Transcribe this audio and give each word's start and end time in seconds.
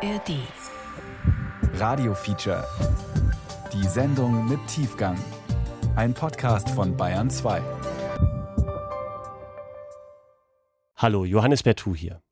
ARD. 0.00 0.36
Radio 1.74 2.14
Feature. 2.14 2.64
Die 3.72 3.84
Sendung 3.88 4.48
mit 4.48 4.64
Tiefgang. 4.68 5.18
Ein 5.96 6.14
Podcast 6.14 6.70
von 6.70 6.96
Bayern 6.96 7.30
2. 7.30 7.60
Hallo, 10.94 11.24
Johannes 11.24 11.64
Bertou 11.64 11.96
hier. 11.96 12.22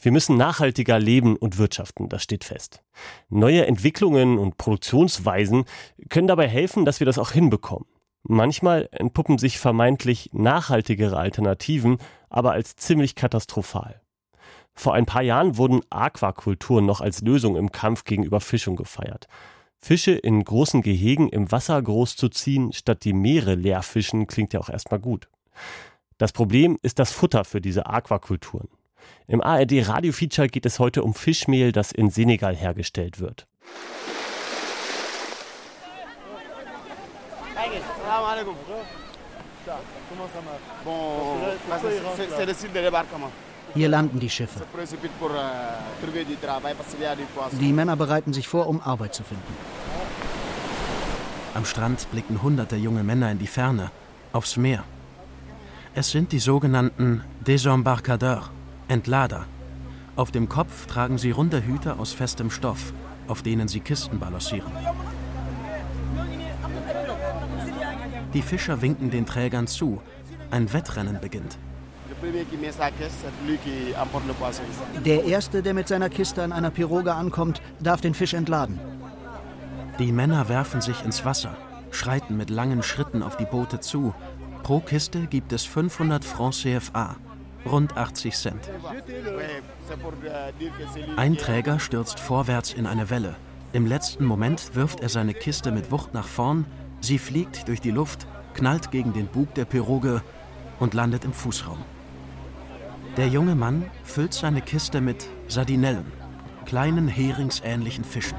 Wir 0.00 0.10
müssen 0.10 0.36
nachhaltiger 0.36 0.98
leben 0.98 1.36
und 1.36 1.58
wirtschaften, 1.58 2.08
das 2.08 2.24
steht 2.24 2.42
fest. 2.42 2.82
Neue 3.28 3.66
Entwicklungen 3.66 4.36
und 4.38 4.56
Produktionsweisen 4.56 5.64
können 6.08 6.26
dabei 6.26 6.48
helfen, 6.48 6.84
dass 6.84 6.98
wir 6.98 7.04
das 7.04 7.18
auch 7.18 7.30
hinbekommen. 7.30 7.86
Manchmal 8.24 8.88
entpuppen 8.90 9.38
sich 9.38 9.60
vermeintlich 9.60 10.30
nachhaltigere 10.32 11.18
Alternativen 11.18 11.98
aber 12.30 12.50
als 12.50 12.74
ziemlich 12.74 13.14
katastrophal. 13.14 14.02
Vor 14.74 14.94
ein 14.94 15.06
paar 15.06 15.22
Jahren 15.22 15.56
wurden 15.56 15.82
Aquakulturen 15.90 16.86
noch 16.86 17.00
als 17.00 17.20
Lösung 17.20 17.56
im 17.56 17.72
Kampf 17.72 18.04
gegen 18.04 18.24
Überfischung 18.24 18.76
gefeiert. 18.76 19.28
Fische 19.78 20.12
in 20.12 20.44
großen 20.44 20.82
Gehegen 20.82 21.28
im 21.28 21.50
Wasser 21.50 21.80
groß 21.80 22.16
zu 22.16 22.28
ziehen, 22.28 22.72
statt 22.72 23.04
die 23.04 23.12
Meere 23.12 23.54
leer 23.54 23.82
fischen, 23.82 24.26
klingt 24.26 24.52
ja 24.52 24.60
auch 24.60 24.68
erstmal 24.68 25.00
gut. 25.00 25.28
Das 26.18 26.32
Problem 26.32 26.78
ist 26.82 26.98
das 26.98 27.10
Futter 27.10 27.44
für 27.44 27.60
diese 27.60 27.86
Aquakulturen. 27.86 28.68
Im 29.26 29.40
ARD 29.40 29.88
Radio 29.88 30.12
Feature 30.12 30.48
geht 30.48 30.66
es 30.66 30.78
heute 30.78 31.02
um 31.02 31.14
Fischmehl, 31.14 31.72
das 31.72 31.90
in 31.90 32.10
Senegal 32.10 32.54
hergestellt 32.54 33.18
wird. 33.18 33.46
Hier 43.74 43.88
landen 43.88 44.20
die 44.20 44.30
Schiffe. 44.30 44.60
Die 47.60 47.72
Männer 47.72 47.96
bereiten 47.96 48.32
sich 48.32 48.48
vor, 48.48 48.66
um 48.66 48.80
Arbeit 48.80 49.14
zu 49.14 49.22
finden. 49.22 49.54
Am 51.54 51.64
Strand 51.64 52.10
blicken 52.10 52.42
hunderte 52.42 52.76
junge 52.76 53.02
Männer 53.04 53.30
in 53.30 53.38
die 53.38 53.46
Ferne, 53.46 53.90
aufs 54.32 54.56
Meer. 54.56 54.84
Es 55.94 56.10
sind 56.10 56.32
die 56.32 56.38
sogenannten 56.38 57.22
Desembarcadeurs, 57.40 58.50
Entlader. 58.88 59.46
Auf 60.16 60.30
dem 60.30 60.48
Kopf 60.48 60.86
tragen 60.86 61.18
sie 61.18 61.30
runde 61.30 61.64
Hüte 61.64 61.98
aus 61.98 62.12
festem 62.12 62.50
Stoff, 62.50 62.92
auf 63.28 63.42
denen 63.42 63.68
sie 63.68 63.80
Kisten 63.80 64.18
balancieren. 64.18 64.72
Die 68.32 68.42
Fischer 68.42 68.80
winken 68.80 69.10
den 69.10 69.26
Trägern 69.26 69.66
zu. 69.66 70.00
Ein 70.50 70.72
Wettrennen 70.72 71.20
beginnt. 71.20 71.58
Der 75.04 75.24
Erste, 75.24 75.62
der 75.62 75.74
mit 75.74 75.88
seiner 75.88 76.08
Kiste 76.08 76.42
an 76.42 76.52
einer 76.52 76.70
Piroge 76.70 77.14
ankommt, 77.14 77.60
darf 77.80 78.00
den 78.00 78.14
Fisch 78.14 78.34
entladen. 78.34 78.78
Die 79.98 80.12
Männer 80.12 80.48
werfen 80.48 80.80
sich 80.80 81.04
ins 81.04 81.24
Wasser, 81.24 81.56
schreiten 81.90 82.36
mit 82.36 82.48
langen 82.48 82.82
Schritten 82.82 83.22
auf 83.22 83.36
die 83.36 83.44
Boote 83.44 83.80
zu. 83.80 84.14
Pro 84.62 84.80
Kiste 84.80 85.26
gibt 85.26 85.52
es 85.52 85.64
500 85.64 86.24
Francs 86.24 86.60
CFA, 86.60 87.16
rund 87.66 87.96
80 87.96 88.34
Cent. 88.34 88.70
Ein 91.16 91.36
Träger 91.36 91.80
stürzt 91.80 92.20
vorwärts 92.20 92.72
in 92.72 92.86
eine 92.86 93.10
Welle. 93.10 93.34
Im 93.72 93.86
letzten 93.86 94.24
Moment 94.24 94.74
wirft 94.74 95.00
er 95.00 95.08
seine 95.08 95.34
Kiste 95.34 95.72
mit 95.72 95.90
Wucht 95.90 96.14
nach 96.14 96.28
vorn, 96.28 96.66
sie 97.00 97.18
fliegt 97.18 97.66
durch 97.68 97.80
die 97.80 97.90
Luft, 97.90 98.26
knallt 98.54 98.90
gegen 98.90 99.12
den 99.12 99.26
Bug 99.26 99.54
der 99.54 99.64
Piroge 99.64 100.22
und 100.78 100.94
landet 100.94 101.24
im 101.24 101.32
Fußraum. 101.32 101.78
Der 103.18 103.28
junge 103.28 103.54
Mann 103.54 103.84
füllt 104.04 104.32
seine 104.32 104.62
Kiste 104.62 105.02
mit 105.02 105.28
Sardinellen, 105.46 106.06
kleinen 106.64 107.08
heringsähnlichen 107.08 108.04
Fischen. 108.04 108.38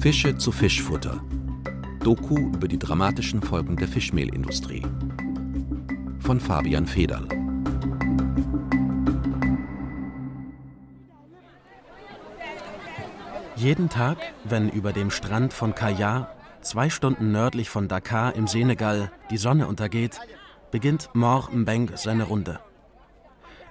Fische 0.00 0.36
zu 0.36 0.50
Fischfutter. 0.50 1.22
Doku 2.00 2.36
über 2.36 2.66
die 2.66 2.80
dramatischen 2.80 3.40
Folgen 3.40 3.76
der 3.76 3.86
Fischmehlindustrie. 3.86 4.84
Von 6.18 6.40
Fabian 6.40 6.88
Federl. 6.88 7.28
Jeden 13.54 13.88
Tag, 13.88 14.18
wenn 14.42 14.68
über 14.68 14.92
dem 14.92 15.12
Strand 15.12 15.52
von 15.52 15.76
Kaya, 15.76 16.28
zwei 16.62 16.90
Stunden 16.90 17.32
nördlich 17.32 17.68
von 17.68 17.88
Dakar 17.88 18.34
im 18.34 18.46
Senegal, 18.46 19.10
die 19.30 19.36
Sonne 19.36 19.66
untergeht, 19.66 20.20
beginnt 20.70 21.10
Mor 21.14 21.50
Mbeng 21.52 21.90
seine 21.96 22.24
Runde. 22.24 22.60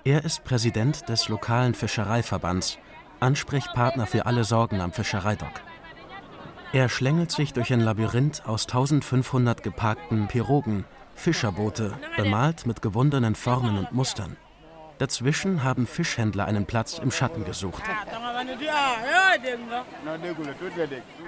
Er 0.04 0.26
ist 0.26 0.44
Präsident 0.44 1.08
des 1.10 1.30
lokalen 1.30 1.74
Fischereiverbands, 1.74 2.78
Ansprechpartner 3.20 4.08
für 4.08 4.26
alle 4.26 4.44
Sorgen 4.44 4.82
am 4.82 4.92
Fischereidock. 4.92 5.62
Er 6.74 6.90
schlängelt 6.90 7.32
sich 7.32 7.54
durch 7.54 7.74
ein 7.74 7.82
Labyrinth 7.82 8.48
aus 8.48 8.66
1500 8.66 9.62
geparkten 9.62 10.28
Pirogen, 10.28 10.86
Fischerboote, 11.16 11.94
bemalt 12.18 12.66
mit 12.66 12.82
gewundenen 12.82 13.36
Formen 13.36 13.78
und 13.78 13.92
Mustern. 13.92 14.38
Dazwischen 14.98 15.64
haben 15.64 15.86
Fischhändler 15.86 16.46
einen 16.46 16.66
Platz 16.66 16.98
im 17.00 17.12
Schatten 17.12 17.44
gesucht. 17.44 17.84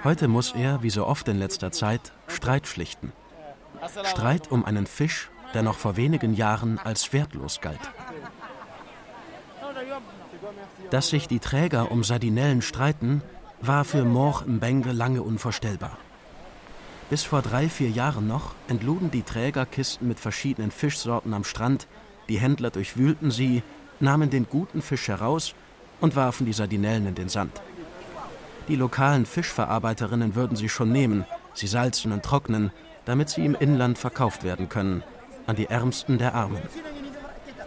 Heute 0.04 0.28
muss 0.28 0.54
er, 0.54 0.82
wie 0.82 0.90
so 0.90 1.06
oft 1.06 1.28
in 1.28 1.38
letzter 1.38 1.72
Zeit, 1.72 2.12
Streit 2.28 2.66
schlichten. 2.66 3.12
Streit 4.04 4.50
um 4.50 4.64
einen 4.64 4.86
Fisch, 4.86 5.30
der 5.52 5.62
noch 5.62 5.76
vor 5.76 5.96
wenigen 5.96 6.34
Jahren 6.34 6.78
als 6.78 7.12
wertlos 7.12 7.60
galt. 7.60 7.80
Dass 10.90 11.08
sich 11.08 11.28
die 11.28 11.38
Träger 11.40 11.90
um 11.90 12.04
Sardinellen 12.04 12.62
streiten, 12.62 13.22
war 13.60 13.84
für 13.84 14.04
Mor 14.04 14.44
Mbenge 14.46 14.92
lange 14.92 15.22
unvorstellbar. 15.22 15.98
Bis 17.10 17.22
vor 17.22 17.42
drei, 17.42 17.68
vier 17.68 17.90
Jahren 17.90 18.26
noch 18.26 18.54
entluden 18.68 19.10
die 19.10 19.22
Träger 19.22 19.66
Kisten 19.66 20.08
mit 20.08 20.18
verschiedenen 20.18 20.70
Fischsorten 20.70 21.34
am 21.34 21.44
Strand 21.44 21.86
die 22.28 22.38
Händler 22.38 22.70
durchwühlten 22.70 23.30
sie, 23.30 23.62
nahmen 24.00 24.30
den 24.30 24.48
guten 24.48 24.82
Fisch 24.82 25.08
heraus 25.08 25.54
und 26.00 26.16
warfen 26.16 26.46
die 26.46 26.52
Sardinellen 26.52 27.06
in 27.06 27.14
den 27.14 27.28
Sand. 27.28 27.60
Die 28.68 28.76
lokalen 28.76 29.26
Fischverarbeiterinnen 29.26 30.34
würden 30.34 30.56
sie 30.56 30.68
schon 30.68 30.90
nehmen, 30.90 31.26
sie 31.52 31.66
salzen 31.66 32.12
und 32.12 32.22
trocknen, 32.22 32.70
damit 33.04 33.28
sie 33.28 33.44
im 33.44 33.54
Inland 33.54 33.98
verkauft 33.98 34.44
werden 34.44 34.68
können, 34.68 35.02
an 35.46 35.56
die 35.56 35.66
Ärmsten 35.66 36.18
der 36.18 36.34
Armen. 36.34 36.62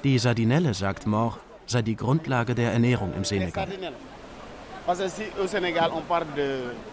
Die 0.04 0.18
Sardinelle, 0.18 0.74
sagt 0.74 1.06
Mor, 1.06 1.38
sei 1.66 1.82
die 1.82 1.96
Grundlage 1.96 2.56
der 2.56 2.72
Ernährung 2.72 3.14
im 3.14 3.24
Senegal. 3.24 3.68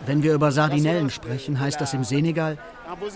Wenn 0.06 0.22
wir 0.22 0.34
über 0.34 0.50
Sardinellen 0.50 1.10
sprechen, 1.10 1.60
heißt 1.60 1.80
das 1.80 1.94
im 1.94 2.04
Senegal, 2.04 2.58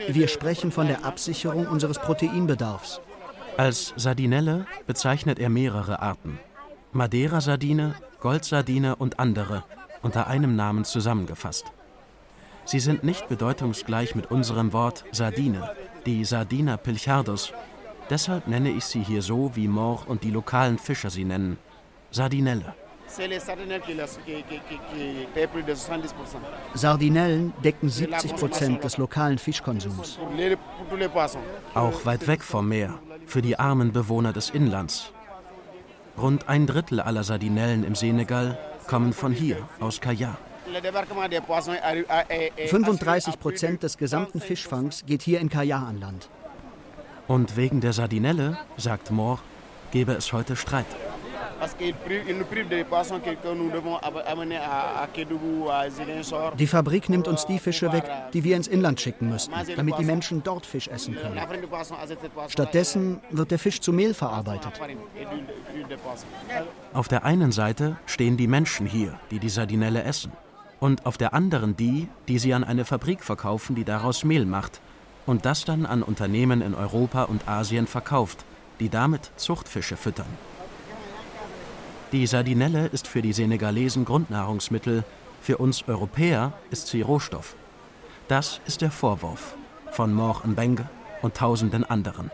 wir 0.08 0.28
sprechen 0.28 0.70
von 0.70 0.86
der 0.86 1.04
Absicherung 1.04 1.66
unseres 1.66 1.98
Proteinbedarfs. 1.98 3.00
Als 3.56 3.92
Sardinelle 3.96 4.66
bezeichnet 4.86 5.40
er 5.40 5.48
mehrere 5.48 6.00
Arten. 6.00 6.38
Madeira-Sardine, 6.92 7.94
Goldsardine 8.20 8.96
und 8.96 9.20
andere, 9.20 9.62
unter 10.00 10.26
einem 10.26 10.56
Namen 10.56 10.84
zusammengefasst. 10.84 11.66
Sie 12.64 12.80
sind 12.80 13.04
nicht 13.04 13.28
bedeutungsgleich 13.28 14.14
mit 14.14 14.30
unserem 14.30 14.72
Wort 14.72 15.04
Sardine, 15.12 15.70
die 16.06 16.24
Sardina 16.24 16.78
pilchardos. 16.78 17.52
Deshalb 18.08 18.48
nenne 18.48 18.70
ich 18.70 18.84
sie 18.84 19.02
hier 19.02 19.20
so, 19.20 19.50
wie 19.54 19.68
Mor 19.68 20.04
und 20.06 20.24
die 20.24 20.30
lokalen 20.30 20.78
Fischer 20.78 21.10
sie 21.10 21.24
nennen: 21.24 21.58
Sardinelle. 22.10 22.74
Sardinellen 26.74 27.52
decken 27.64 27.88
70 27.88 28.36
Prozent 28.36 28.84
des 28.84 28.96
lokalen 28.96 29.38
Fischkonsums. 29.38 30.18
Auch 31.74 32.04
weit 32.04 32.26
weg 32.26 32.42
vom 32.42 32.68
Meer, 32.68 32.98
für 33.26 33.42
die 33.42 33.58
armen 33.58 33.92
Bewohner 33.92 34.32
des 34.32 34.50
Inlands. 34.50 35.12
Rund 36.20 36.48
ein 36.48 36.66
Drittel 36.66 37.00
aller 37.00 37.22
Sardinellen 37.22 37.84
im 37.84 37.94
Senegal 37.94 38.58
kommen 38.86 39.12
von 39.12 39.32
hier, 39.32 39.68
aus 39.80 40.00
Kaya. 40.00 40.36
35 42.66 43.40
Prozent 43.40 43.82
des 43.82 43.96
gesamten 43.96 44.40
Fischfangs 44.40 45.04
geht 45.06 45.22
hier 45.22 45.40
in 45.40 45.48
Kaya 45.48 45.78
an 45.78 46.00
Land. 46.00 46.28
Und 47.26 47.56
wegen 47.56 47.80
der 47.80 47.92
Sardinelle, 47.92 48.58
sagt 48.76 49.10
Moore, 49.10 49.38
gebe 49.90 50.12
es 50.12 50.32
heute 50.32 50.56
Streit. 50.56 50.86
Die 56.58 56.66
Fabrik 56.66 57.08
nimmt 57.08 57.28
uns 57.28 57.46
die 57.46 57.58
Fische 57.58 57.92
weg, 57.92 58.04
die 58.32 58.44
wir 58.44 58.56
ins 58.56 58.68
Inland 58.68 59.00
schicken 59.00 59.28
müssten, 59.28 59.54
damit 59.76 59.98
die 59.98 60.04
Menschen 60.04 60.42
dort 60.42 60.66
Fisch 60.66 60.88
essen 60.88 61.16
können. 61.16 61.40
Stattdessen 62.48 63.20
wird 63.30 63.50
der 63.50 63.58
Fisch 63.58 63.80
zu 63.80 63.92
Mehl 63.92 64.14
verarbeitet. 64.14 64.80
Auf 66.92 67.08
der 67.08 67.24
einen 67.24 67.52
Seite 67.52 67.96
stehen 68.06 68.36
die 68.36 68.46
Menschen 68.46 68.86
hier, 68.86 69.18
die 69.30 69.38
die 69.38 69.48
Sardinelle 69.48 70.02
essen. 70.02 70.32
Und 70.80 71.06
auf 71.06 71.18
der 71.18 71.34
anderen 71.34 71.76
die, 71.76 72.08
die 72.28 72.38
sie 72.38 72.54
an 72.54 72.62
eine 72.62 72.84
Fabrik 72.84 73.24
verkaufen, 73.24 73.74
die 73.74 73.84
daraus 73.84 74.24
Mehl 74.24 74.46
macht. 74.46 74.80
Und 75.26 75.44
das 75.44 75.64
dann 75.64 75.86
an 75.86 76.02
Unternehmen 76.02 76.62
in 76.62 76.74
Europa 76.74 77.24
und 77.24 77.48
Asien 77.48 77.86
verkauft, 77.86 78.44
die 78.80 78.88
damit 78.88 79.32
Zuchtfische 79.36 79.96
füttern. 79.96 80.26
Die 82.10 82.26
Sardinelle 82.26 82.86
ist 82.86 83.06
für 83.06 83.20
die 83.20 83.34
Senegalesen 83.34 84.06
Grundnahrungsmittel, 84.06 85.04
für 85.42 85.58
uns 85.58 85.86
Europäer 85.86 86.54
ist 86.70 86.86
sie 86.86 87.02
Rohstoff. 87.02 87.54
Das 88.28 88.62
ist 88.66 88.80
der 88.80 88.90
Vorwurf 88.90 89.56
von 89.90 90.14
Mor 90.14 90.42
Mbenge 90.46 90.88
und 91.20 91.34
tausenden 91.34 91.84
anderen. 91.84 92.30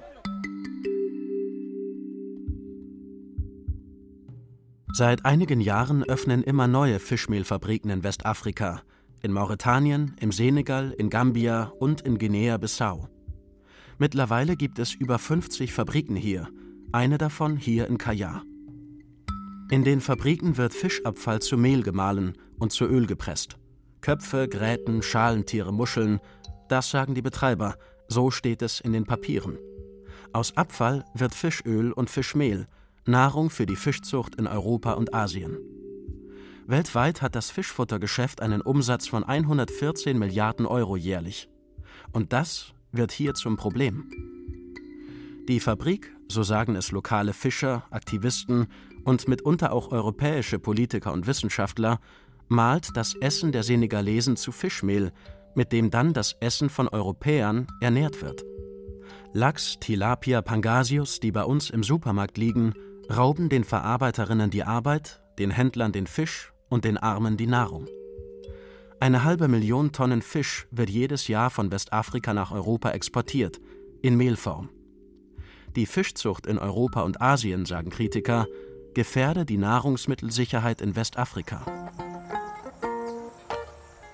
Seit 4.93 5.25
einigen 5.25 5.61
Jahren 5.61 6.05
öffnen 6.05 6.45
immer 6.45 6.69
neue 6.69 7.01
Fischmehlfabriken 7.01 7.91
in 7.91 8.05
Westafrika, 8.05 8.83
in 9.23 9.33
Mauretanien, 9.33 10.15
im 10.21 10.31
Senegal, 10.31 10.93
in 10.93 11.11
Gambia 11.11 11.73
und 11.81 12.03
in 12.03 12.19
Guinea-Bissau. 12.19 13.09
Mittlerweile 13.99 14.55
gibt 14.55 14.79
es 14.79 14.95
über 14.95 15.19
50 15.19 15.73
Fabriken 15.73 16.15
hier, 16.15 16.49
eine 16.93 17.19
davon 17.19 17.57
hier 17.57 17.89
in 17.89 17.99
Kaya. 17.99 18.43
In 19.71 19.83
den 19.83 20.01
Fabriken 20.01 20.59
wird 20.59 20.75
Fischabfall 20.75 21.41
zu 21.41 21.57
Mehl 21.57 21.83
gemahlen 21.83 22.37
und 22.59 22.73
zu 22.73 22.85
Öl 22.85 23.07
gepresst. 23.07 23.57
Köpfe, 24.03 24.47
Gräten, 24.47 25.03
Schalentiere, 25.03 25.73
Muscheln, 25.73 26.21
das 26.69 26.91
sagen 26.91 27.15
die 27.15 27.23
Betreiber, 27.23 27.77
so 28.07 28.31
steht 28.31 28.61
es 28.61 28.81
in 28.81 28.93
den 28.93 29.07
Papieren. 29.07 29.59
Aus 30.35 30.57
Abfall 30.57 31.05
wird 31.15 31.35
Fischöl 31.35 31.93
und 31.93 32.11
Fischmehl, 32.11 32.67
Nahrung 33.07 33.49
für 33.49 33.65
die 33.65 33.77
Fischzucht 33.77 34.35
in 34.35 34.47
Europa 34.47 34.93
und 34.93 35.15
Asien. 35.15 35.57
Weltweit 36.67 37.23
hat 37.23 37.35
das 37.35 37.51
Fischfuttergeschäft 37.51 38.43
einen 38.43 38.61
Umsatz 38.61 39.09
von 39.09 39.25
114 39.25 40.19
Milliarden 40.19 40.67
Euro 40.67 40.97
jährlich. 40.97 41.49
Und 42.13 42.33
das 42.33 42.75
wird 42.93 43.13
hier 43.13 43.35
zum 43.35 43.57
Problem. 43.57 44.11
Die 45.49 45.61
Fabrik, 45.61 46.15
so 46.29 46.43
sagen 46.43 46.75
es 46.75 46.91
lokale 46.91 47.35
Fischer, 47.35 47.85
Aktivisten 47.91 48.69
und 49.05 49.29
mitunter 49.29 49.73
auch 49.73 49.93
europäische 49.93 50.59
Politiker 50.59 51.13
und 51.13 51.27
Wissenschaftler, 51.27 51.99
malt 52.49 52.89
das 52.95 53.15
Essen 53.15 53.53
der 53.53 53.63
Senegalesen 53.63 54.37
zu 54.37 54.53
Fischmehl, 54.53 55.13
mit 55.55 55.73
dem 55.73 55.91
dann 55.91 56.13
das 56.13 56.37
Essen 56.41 56.69
von 56.69 56.89
Europäern 56.89 57.67
ernährt 57.81 58.23
wird. 58.23 58.45
Lachs, 59.33 59.79
Tilapia, 59.81 60.43
Pangasius, 60.43 61.21
die 61.21 61.33
bei 61.33 61.45
uns 61.45 61.71
im 61.71 61.83
Supermarkt 61.83 62.39
liegen, 62.39 62.75
rauben 63.15 63.49
den 63.49 63.65
Verarbeiterinnen 63.65 64.51
die 64.51 64.63
Arbeit, 64.63 65.23
den 65.39 65.51
Händlern 65.51 65.93
den 65.93 66.07
Fisch 66.07 66.53
und 66.69 66.85
den 66.85 66.97
Armen 66.97 67.37
die 67.37 67.47
Nahrung. 67.47 67.87
Eine 69.01 69.25
halbe 69.25 69.49
Million 69.49 69.93
Tonnen 69.93 70.23
Fisch 70.23 70.67
wird 70.71 70.89
jedes 70.89 71.29
Jahr 71.29 71.51
von 71.51 71.71
Westafrika 71.71 72.33
nach 72.33 72.53
Europa 72.53 72.91
exportiert, 72.91 73.61
in 74.03 74.17
Mehlform. 74.17 74.71
Die 75.77 75.87
Fischzucht 75.87 76.47
in 76.47 76.59
Europa 76.59 77.03
und 77.03 77.21
Asien, 77.21 77.67
sagen 77.67 77.91
Kritiker, 77.91 78.47
gefährde 78.95 79.45
die 79.45 79.59
Nahrungsmittelsicherheit 79.59 80.81
in 80.81 80.97
Westafrika. 80.97 81.63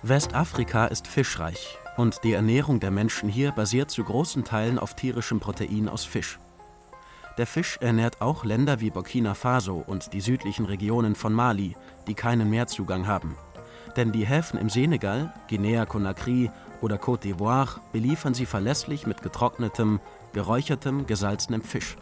Westafrika 0.02 0.86
ist 0.86 1.06
fischreich 1.06 1.78
und 1.96 2.24
die 2.24 2.32
Ernährung 2.32 2.80
der 2.80 2.90
Menschen 2.90 3.28
hier 3.28 3.52
basiert 3.52 3.90
zu 3.90 4.02
großen 4.02 4.44
Teilen 4.44 4.78
auf 4.78 4.96
tierischem 4.96 5.38
Protein 5.40 5.88
aus 5.88 6.04
Fisch. 6.04 6.38
Der 7.36 7.46
Fisch 7.46 7.78
ernährt 7.80 8.20
auch 8.20 8.44
Länder 8.44 8.80
wie 8.80 8.90
Burkina 8.90 9.34
Faso 9.34 9.84
und 9.86 10.12
die 10.12 10.20
südlichen 10.20 10.64
Regionen 10.64 11.14
von 11.14 11.32
Mali, 11.32 11.76
die 12.06 12.14
keinen 12.14 12.50
Meerzugang 12.50 13.06
haben. 13.06 13.36
Denn 13.96 14.12
die 14.12 14.26
Häfen 14.26 14.58
im 14.58 14.70
Senegal, 14.70 15.32
Guinea-Conakry 15.48 16.50
oder 16.80 16.96
Côte 16.96 17.22
d'Ivoire 17.22 17.80
beliefern 17.92 18.34
sie 18.34 18.46
verlässlich 18.46 19.06
mit 19.06 19.22
getrocknetem, 19.22 20.00
geräuchertem, 20.32 21.06
gesalzenem 21.06 21.62
Fisch. 21.62 21.96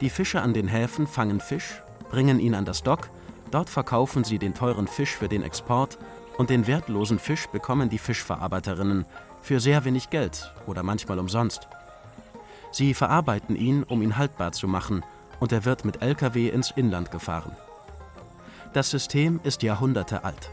Die 0.00 0.10
Fischer 0.10 0.42
an 0.42 0.54
den 0.54 0.68
Häfen 0.68 1.06
fangen 1.06 1.40
Fisch, 1.40 1.82
bringen 2.10 2.38
ihn 2.38 2.54
an 2.54 2.64
das 2.64 2.82
Dock, 2.82 3.10
dort 3.50 3.68
verkaufen 3.68 4.22
sie 4.22 4.38
den 4.38 4.54
teuren 4.54 4.86
Fisch 4.86 5.16
für 5.16 5.28
den 5.28 5.42
Export 5.42 5.98
und 6.36 6.50
den 6.50 6.68
wertlosen 6.68 7.18
Fisch 7.18 7.48
bekommen 7.48 7.88
die 7.88 7.98
Fischverarbeiterinnen 7.98 9.06
für 9.42 9.58
sehr 9.58 9.84
wenig 9.84 10.10
Geld 10.10 10.52
oder 10.66 10.84
manchmal 10.84 11.18
umsonst. 11.18 11.68
Sie 12.70 12.94
verarbeiten 12.94 13.56
ihn, 13.56 13.82
um 13.82 14.02
ihn 14.02 14.16
haltbar 14.16 14.52
zu 14.52 14.68
machen, 14.68 15.04
und 15.40 15.52
er 15.52 15.64
wird 15.64 15.84
mit 15.84 16.02
Lkw 16.02 16.48
ins 16.48 16.70
Inland 16.70 17.10
gefahren. 17.10 17.56
Das 18.72 18.90
System 18.90 19.40
ist 19.42 19.62
Jahrhunderte 19.62 20.24
alt. 20.24 20.50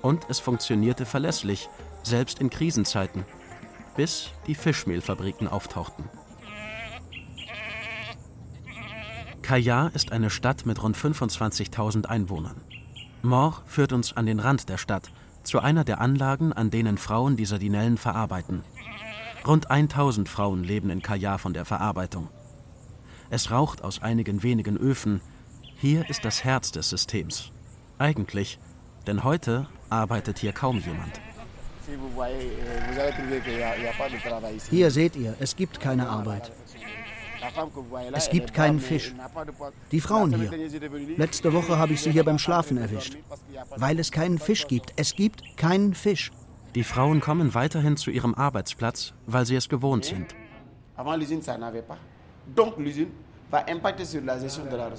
Und 0.00 0.26
es 0.28 0.40
funktionierte 0.40 1.06
verlässlich, 1.06 1.68
selbst 2.02 2.40
in 2.40 2.50
Krisenzeiten, 2.50 3.24
bis 3.96 4.30
die 4.46 4.54
Fischmehlfabriken 4.54 5.46
auftauchten. 5.46 6.04
Kaya 9.52 9.88
ist 9.88 10.12
eine 10.12 10.30
Stadt 10.30 10.64
mit 10.64 10.82
rund 10.82 10.96
25.000 10.96 12.06
Einwohnern. 12.06 12.58
Mor 13.20 13.60
führt 13.66 13.92
uns 13.92 14.16
an 14.16 14.24
den 14.24 14.40
Rand 14.40 14.70
der 14.70 14.78
Stadt, 14.78 15.12
zu 15.42 15.60
einer 15.60 15.84
der 15.84 16.00
Anlagen, 16.00 16.54
an 16.54 16.70
denen 16.70 16.96
Frauen 16.96 17.36
die 17.36 17.44
Sardinellen 17.44 17.98
verarbeiten. 17.98 18.64
Rund 19.46 19.70
1000 19.70 20.26
Frauen 20.26 20.64
leben 20.64 20.88
in 20.88 21.02
Kaya 21.02 21.36
von 21.36 21.52
der 21.52 21.66
Verarbeitung. 21.66 22.30
Es 23.28 23.50
raucht 23.50 23.84
aus 23.84 24.00
einigen 24.00 24.42
wenigen 24.42 24.78
Öfen. 24.78 25.20
Hier 25.76 26.08
ist 26.08 26.24
das 26.24 26.44
Herz 26.44 26.72
des 26.72 26.88
Systems. 26.88 27.52
Eigentlich, 27.98 28.58
denn 29.06 29.22
heute 29.22 29.66
arbeitet 29.90 30.38
hier 30.38 30.54
kaum 30.54 30.78
jemand. 30.78 31.20
Hier 34.70 34.90
seht 34.90 35.14
ihr, 35.14 35.36
es 35.40 35.56
gibt 35.56 35.78
keine 35.78 36.08
Arbeit. 36.08 36.52
Es 38.12 38.30
gibt 38.30 38.54
keinen 38.54 38.80
Fisch. 38.80 39.14
Die 39.90 40.00
Frauen 40.00 40.34
hier. 40.34 40.50
Letzte 41.16 41.52
Woche 41.52 41.78
habe 41.78 41.92
ich 41.92 42.00
sie 42.00 42.10
hier 42.10 42.24
beim 42.24 42.38
Schlafen 42.38 42.78
erwischt. 42.78 43.16
Weil 43.76 43.98
es 43.98 44.10
keinen 44.10 44.38
Fisch 44.38 44.66
gibt. 44.66 44.92
Es 44.96 45.14
gibt 45.14 45.56
keinen 45.56 45.94
Fisch. 45.94 46.30
Die 46.74 46.84
Frauen 46.84 47.20
kommen 47.20 47.54
weiterhin 47.54 47.96
zu 47.96 48.10
ihrem 48.10 48.34
Arbeitsplatz, 48.34 49.12
weil 49.26 49.44
sie 49.44 49.56
es 49.56 49.68
gewohnt 49.68 50.04
sind. 50.06 50.34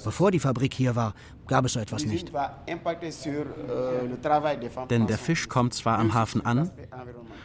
Bevor 0.04 0.30
die 0.30 0.38
Fabrik 0.38 0.74
hier 0.74 0.94
war, 0.94 1.14
gab 1.48 1.64
es 1.64 1.72
so 1.72 1.80
etwas 1.80 2.04
nicht. 2.04 2.32
Denn 4.90 5.06
der 5.08 5.18
Fisch 5.18 5.48
kommt 5.48 5.74
zwar 5.74 5.98
am 5.98 6.14
Hafen 6.14 6.46
an, 6.46 6.70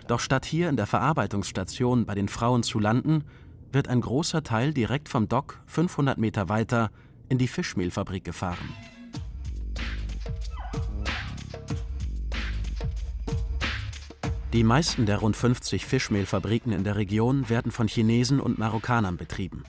doch 0.08 0.20
statt 0.20 0.46
hier 0.46 0.70
in 0.70 0.78
der 0.78 0.86
Verarbeitungsstation 0.86 2.06
bei 2.06 2.14
den 2.14 2.30
Frauen 2.30 2.62
zu 2.62 2.78
landen, 2.78 3.24
wird 3.72 3.88
ein 3.88 4.02
großer 4.02 4.44
Teil 4.44 4.74
direkt 4.74 5.10
vom 5.10 5.28
Dock 5.28 5.60
500 5.68 6.18
Meter 6.18 6.50
weiter 6.50 6.92
in 7.28 7.38
die 7.38 7.48
Fischmehlfabrik 7.48 8.24
gefahren. 8.24 8.74
Die 14.52 14.64
meisten 14.64 15.06
der 15.06 15.20
rund 15.20 15.36
50 15.36 15.86
Fischmehlfabriken 15.86 16.72
in 16.72 16.84
der 16.84 16.96
Region 16.96 17.50
werden 17.50 17.72
von 17.72 17.88
Chinesen 17.88 18.40
und 18.40 18.58
Marokkanern 18.58 19.16
betrieben. 19.16 19.64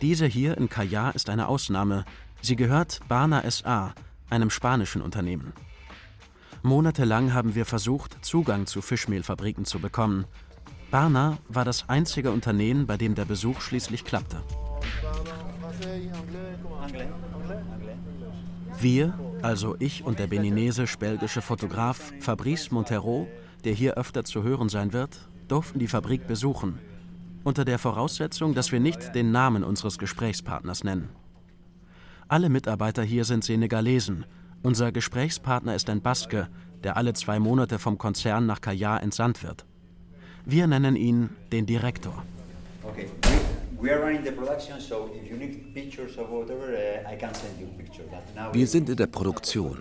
Diese 0.00 0.26
hier 0.26 0.58
in 0.58 0.68
Kaya 0.68 1.10
ist 1.10 1.30
eine 1.30 1.46
Ausnahme. 1.46 2.04
Sie 2.40 2.56
gehört 2.56 2.98
Bana 3.06 3.48
SA, 3.48 3.94
einem 4.28 4.50
spanischen 4.50 5.02
Unternehmen. 5.02 5.52
Monatelang 6.62 7.32
haben 7.32 7.54
wir 7.54 7.64
versucht, 7.64 8.24
Zugang 8.24 8.66
zu 8.66 8.82
Fischmehlfabriken 8.82 9.64
zu 9.64 9.78
bekommen. 9.78 10.24
Barna 10.92 11.38
war 11.48 11.64
das 11.64 11.88
einzige 11.88 12.30
Unternehmen, 12.30 12.86
bei 12.86 12.98
dem 12.98 13.14
der 13.14 13.24
Besuch 13.24 13.62
schließlich 13.62 14.04
klappte. 14.04 14.42
Wir, 18.78 19.18
also 19.40 19.74
ich 19.78 20.04
und 20.04 20.18
der 20.18 20.26
beninesisch-belgische 20.26 21.40
Fotograf 21.40 22.12
Fabrice 22.20 22.70
Montero, 22.72 23.26
der 23.64 23.72
hier 23.72 23.94
öfter 23.94 24.24
zu 24.24 24.42
hören 24.42 24.68
sein 24.68 24.92
wird, 24.92 25.18
durften 25.48 25.78
die 25.78 25.88
Fabrik 25.88 26.26
besuchen, 26.26 26.78
unter 27.42 27.64
der 27.64 27.78
Voraussetzung, 27.78 28.52
dass 28.52 28.70
wir 28.70 28.80
nicht 28.80 29.14
den 29.14 29.32
Namen 29.32 29.64
unseres 29.64 29.96
Gesprächspartners 29.96 30.84
nennen. 30.84 31.08
Alle 32.28 32.50
Mitarbeiter 32.50 33.02
hier 33.02 33.24
sind 33.24 33.44
Senegalesen. 33.44 34.26
Unser 34.62 34.92
Gesprächspartner 34.92 35.74
ist 35.74 35.88
ein 35.88 36.02
Baske, 36.02 36.48
der 36.84 36.98
alle 36.98 37.14
zwei 37.14 37.38
Monate 37.38 37.78
vom 37.78 37.96
Konzern 37.96 38.44
nach 38.44 38.60
Kaya 38.60 38.98
entsandt 38.98 39.42
wird. 39.42 39.64
Wir 40.44 40.66
nennen 40.66 40.96
ihn 40.96 41.30
den 41.52 41.66
Direktor. 41.66 42.24
Okay. 42.82 43.08
Wir 48.52 48.66
sind 48.66 48.88
in 48.88 48.96
der 48.96 49.06
Produktion. 49.06 49.78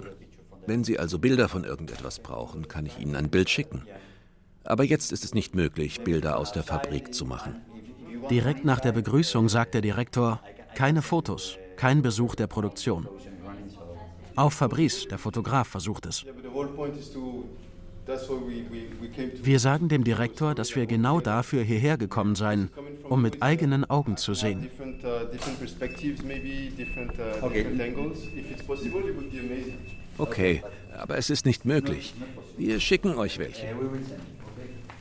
Wenn 0.68 0.84
Sie 0.84 1.00
also 1.00 1.20
Bilder 1.20 1.50
von 1.50 1.64
irgendetwas 1.64 2.20
brauchen, 2.20 2.68
kann 2.68 2.86
ich 2.86 3.00
Ihnen 3.00 3.16
ein 3.16 3.30
Bild 3.30 3.50
schicken. 3.50 3.84
Aber 4.64 4.84
jetzt 4.84 5.12
ist 5.12 5.24
es 5.24 5.34
nicht 5.34 5.56
möglich, 5.56 6.02
Bilder 6.02 6.38
aus 6.38 6.52
der 6.52 6.64
Fabrik 6.64 7.14
zu 7.14 7.26
machen. 7.26 7.62
Direkt 8.30 8.64
nach 8.64 8.80
der 8.80 8.92
Begrüßung 8.92 9.50
sagt 9.50 9.74
der 9.74 9.82
Direktor, 9.82 10.42
keine 10.76 11.02
Fotos, 11.02 11.58
kein 11.76 12.02
Besuch 12.02 12.36
der 12.36 12.48
Produktion. 12.48 13.08
Auch 14.36 14.52
Fabrice, 14.52 15.08
der 15.08 15.18
Fotograf, 15.18 15.68
versucht 15.68 16.06
es. 16.06 16.26
Wir 19.44 19.60
sagen 19.60 19.90
dem 19.90 20.04
Direktor, 20.04 20.56
dass 20.56 20.76
wir 20.76 20.86
genau 20.86 21.20
dafür 21.22 21.64
hierher 21.64 21.98
gekommen 21.98 22.36
seien, 22.36 22.70
um 23.04 23.22
mit 23.22 23.42
eigenen 23.42 23.90
Augen 23.90 24.18
zu 24.18 24.34
sehen. 24.34 24.70
Okay, 30.18 30.64
aber 30.98 31.18
es 31.18 31.30
ist 31.30 31.46
nicht 31.46 31.66
möglich. 31.66 32.14
Wir 32.58 32.80
schicken 32.80 33.16
euch 33.16 33.40
welche. 33.40 33.68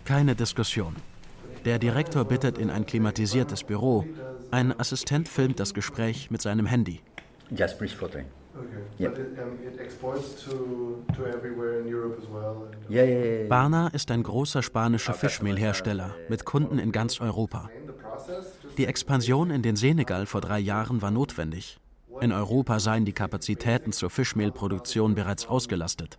Keine 0.05 0.35
Diskussion. 0.35 0.95
Der 1.65 1.79
Direktor 1.79 2.25
bittet 2.25 2.59
in 2.59 2.71
ein 2.71 2.87
klimatisiertes 2.87 3.65
Büro. 3.65 4.07
Ein 4.51 4.79
Assistent 4.79 5.29
filmt 5.29 5.61
das 5.61 5.75
Gespräch 5.75 6.31
mit 6.31 6.41
seinem 6.43 6.67
Handy. 6.67 7.01
Just 7.51 7.79
please 7.79 7.95
photo. 8.53 10.41
Yeah. 12.89 13.49
Barna 13.49 13.89
ist 13.89 14.11
ein 14.11 14.23
großer 14.23 14.63
spanischer 14.63 15.15
Fischmehlhersteller 15.15 16.15
mit 16.29 16.45
Kunden 16.45 16.79
in 16.79 16.93
ganz 16.93 17.21
Europa. 17.21 17.71
Die 18.77 18.87
Expansion 18.87 19.51
in 19.51 19.63
den 19.63 19.77
Senegal 19.77 20.27
vor 20.27 20.41
drei 20.41 20.59
Jahren 20.59 21.03
war 21.03 21.11
notwendig. 21.11 21.79
In 22.21 22.33
Europa 22.33 22.81
seien 22.81 23.05
die 23.05 23.13
Kapazitäten 23.13 23.93
zur 23.93 24.11
Fischmehlproduktion 24.11 25.15
bereits 25.15 25.47
ausgelastet. 25.47 26.19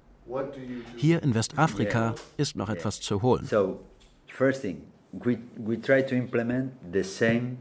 Hier 0.96 1.22
in 1.22 1.36
Westafrika 1.36 2.16
ist 2.38 2.56
noch 2.56 2.70
etwas 2.70 3.02
zu 3.02 3.22
holen. 3.22 3.46
So, 3.46 3.80
first 4.28 4.62
thing, 4.62 4.82
we, 5.12 5.38
we 5.58 5.80
try 5.80 6.02
to 6.02 6.16
implement 6.16 6.72
the 6.92 7.04
same 7.04 7.58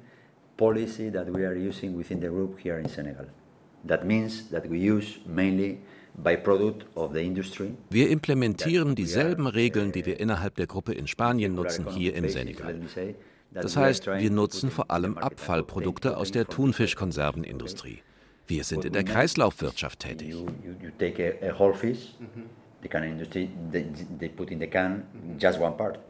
policy 0.57 1.11
that 1.11 1.27
we 1.35 1.47
are 1.47 1.55
using 1.55 1.97
within 1.99 2.21
the 2.21 2.29
group 2.29 2.59
here 2.61 2.79
in 2.79 2.89
Senegal. 2.89 3.27
That 3.87 4.05
means 4.05 4.51
that 4.51 4.71
we 4.71 4.77
use 4.77 5.21
mainly 5.27 5.79
wir 7.91 8.11
implementieren 8.11 8.95
dieselben 8.95 9.47
Regeln, 9.47 9.93
die 9.93 10.07
wir 10.07 10.21
innerhalb 10.21 10.57
der 10.57 10.67
Gruppe 10.67 10.93
in 10.93 11.07
Spanien 11.07 11.55
nutzen, 11.55 11.89
hier 11.89 12.15
im 12.15 12.29
Senegal. 12.29 12.81
Das 13.53 13.77
heißt, 13.77 14.07
wir 14.07 14.31
nutzen 14.31 14.71
vor 14.71 14.91
allem 14.91 15.19
Abfallprodukte 15.19 16.17
aus 16.17 16.31
der 16.31 16.47
Thunfischkonservenindustrie. 16.47 18.03
Wir 18.47 18.65
sind 18.65 18.85
in 18.85 18.93
der 18.93 19.05
Kreislaufwirtschaft 19.05 20.01
tätig. 20.01 20.35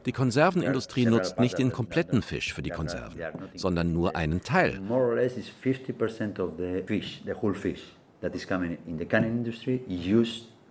Die 0.06 0.12
Konservenindustrie 0.12 1.06
nutzt 1.06 1.40
nicht 1.40 1.58
den 1.58 1.72
kompletten 1.72 2.22
Fisch 2.22 2.54
für 2.54 2.62
die 2.62 2.70
Konserven, 2.70 3.20
sondern 3.54 3.92
nur 3.92 4.16
einen 4.16 4.40
Teil. 4.42 4.80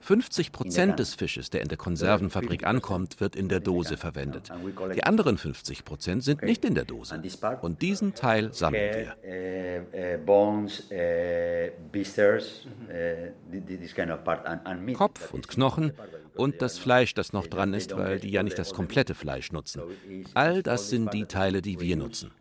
50 0.01 0.51
Prozent 0.51 1.00
des 1.00 1.15
Fisches, 1.15 1.50
der 1.50 1.62
in 1.62 1.68
der 1.68 1.77
Konservenfabrik 1.77 2.65
ankommt, 2.65 3.20
wird 3.20 3.36
in 3.36 3.50
der 3.50 3.60
Dose 3.60 3.98
verwendet. 3.98 4.50
Die 4.96 5.03
anderen 5.03 5.38
50 5.38 5.86
Prozent 5.86 6.24
sind 6.24 6.41
nicht 6.41 6.65
in 6.65 6.75
der 6.75 6.86
Dose. 6.86 7.22
Und 7.62 7.82
diesen 7.82 8.13
Teil 8.13 8.53
sammeln 8.53 8.96
wir. 8.96 9.15
Kopf 14.94 15.34
und 15.34 15.48
Knochen 15.48 15.94
und 16.36 16.62
das 16.62 16.77
Fleisch, 16.77 17.13
das 17.13 17.34
noch 17.34 17.48
dran 17.48 17.74
ist, 17.74 17.96
weil 17.98 18.20
die 18.20 18.32
ja 18.32 18.44
nicht 18.44 18.58
das 18.58 18.74
komplette 18.74 19.15
Fleisch 19.15 19.51
nutzen. 19.51 19.82
All 20.34 20.63
das 20.63 20.89
sind 20.89 21.13
die 21.13 21.25
Teile, 21.25 21.62
die 21.62 21.79
wir 21.79 21.98
nutzen. 21.98 22.32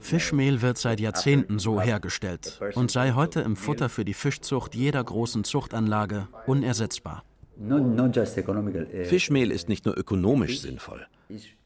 Fischmehl 0.00 0.62
wird 0.62 0.78
seit 0.78 1.00
Jahrzehnten 1.00 1.58
so 1.58 1.80
hergestellt 1.80 2.60
und 2.74 2.90
sei 2.90 3.12
heute 3.12 3.40
im 3.40 3.56
Futter 3.56 3.88
für 3.88 4.04
die 4.04 4.14
Fischzucht 4.14 4.74
jeder 4.74 5.02
großen 5.02 5.44
Zuchtanlage 5.44 6.28
unersetzbar. 6.46 7.24
Eh, 7.60 9.04
Fischmehl 9.04 9.50
ist 9.50 9.68
nicht 9.68 9.84
nur 9.84 9.96
ökonomisch 9.96 10.60
sinnvoll. 10.60 11.06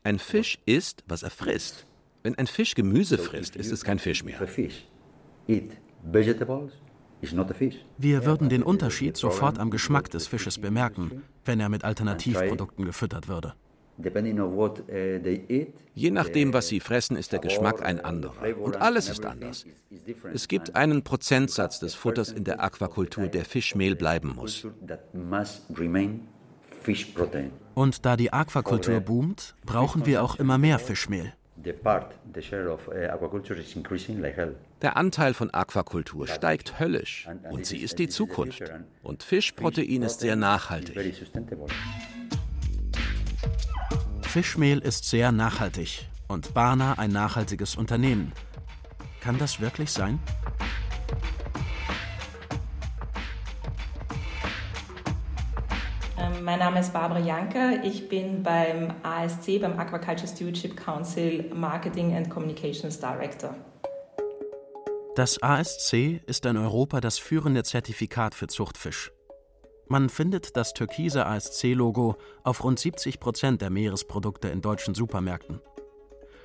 Ein 0.05 0.19
Fisch 0.19 0.59
isst, 0.67 1.05
was 1.07 1.23
er 1.23 1.31
frisst. 1.31 1.87
Wenn 2.23 2.37
ein 2.37 2.47
Fisch 2.47 2.75
Gemüse 2.75 3.19
frisst, 3.19 3.57
ist 3.57 3.73
es 3.73 3.85
kein 3.85 3.99
Fisch 3.99 4.25
mehr. 4.25 4.41
Wir 7.99 8.25
würden 8.25 8.49
den 8.49 8.63
Unterschied 8.63 9.17
sofort 9.17 9.59
am 9.59 9.71
Geschmack 9.71 10.11
des 10.11 10.27
Fisches 10.27 10.59
bemerken, 10.59 11.23
wenn 11.45 11.61
er 11.61 11.69
mit 11.69 11.85
Alternativprodukten 11.85 12.85
gefüttert 12.85 13.29
würde. 13.29 13.55
Uh, 13.99 15.67
Je 15.95 16.11
nachdem, 16.11 16.53
was 16.53 16.69
sie 16.69 16.81
fressen, 16.81 17.17
ist 17.17 17.33
der 17.33 17.41
Geschmack 17.41 17.83
ein 17.83 18.01
anderer. 18.01 18.59
Und 18.59 18.81
alles 18.81 19.09
ist 19.09 19.25
anders. 19.25 19.67
Es 20.33 20.49
gibt 20.49 20.75
einen 20.75 21.03
Prozentsatz 21.03 21.81
des 21.81 21.95
Futters 21.95 22.33
in 22.33 22.45
der 22.45 22.63
Aquakultur, 22.63 23.27
der 23.29 23.45
Fischmehl 23.45 23.95
bleiben 23.95 24.35
muss. 24.35 24.67
Und 27.75 28.05
da 28.07 28.17
die 28.17 28.33
Aquakultur 28.33 29.01
boomt, 29.01 29.55
brauchen 29.65 30.07
wir 30.07 30.23
auch 30.23 30.39
immer 30.39 30.59
mehr 30.59 30.79
Fischmehl. 30.79 31.33
Uh, 31.65 31.71
der 34.81 34.97
Anteil 34.97 35.35
von 35.35 35.51
Aquakultur 35.51 36.27
steigt 36.27 36.81
höllisch 36.81 37.29
und 37.51 37.67
sie 37.67 37.79
ist 37.79 38.01
die 38.01 38.09
Zukunft. 38.09 38.65
Und 39.05 39.23
Fischprotein 39.23 40.03
ist 40.03 40.21
sehr 40.21 40.35
nachhaltig. 40.35 41.15
Fischmehl 44.33 44.79
ist 44.79 45.05
sehr 45.05 45.31
nachhaltig 45.31 46.09
und 46.27 46.55
Barna 46.55 46.95
ein 46.95 47.11
nachhaltiges 47.11 47.77
Unternehmen. 47.77 48.33
Kann 49.21 49.37
das 49.37 49.61
wirklich 49.61 49.91
sein? 49.91 50.19
Ähm, 56.19 56.43
mein 56.43 56.61
Name 56.61 56.81
ist 56.81 56.95
Barbara 56.95 57.21
Janker. 57.21 57.85
Ich 57.85 58.09
bin 58.09 58.43
beim 58.43 58.95
ASC, 59.03 59.61
beim 59.61 59.79
Aquaculture 59.79 60.27
Stewardship 60.27 60.79
Council, 60.83 61.51
Marketing 61.53 62.17
and 62.17 62.31
Communications 62.31 62.99
Director. 62.99 63.55
Das 65.15 65.43
ASC 65.43 66.23
ist 66.25 66.47
in 66.47 66.57
Europa 66.57 67.03
das 67.03 67.19
führende 67.19 67.65
Zertifikat 67.65 68.35
für 68.35 68.47
Zuchtfisch. 68.47 69.13
Man 69.89 70.09
findet 70.09 70.57
das 70.57 70.73
türkise 70.73 71.27
ASC-Logo 71.27 72.17
auf 72.45 72.65
rund 72.65 72.79
70 72.79 73.21
Prozent 73.21 73.61
der 73.61 73.71
Meeresprodukte 73.71 74.49
in 74.49 74.63
deutschen 74.63 74.95
Supermärkten. 74.95 75.61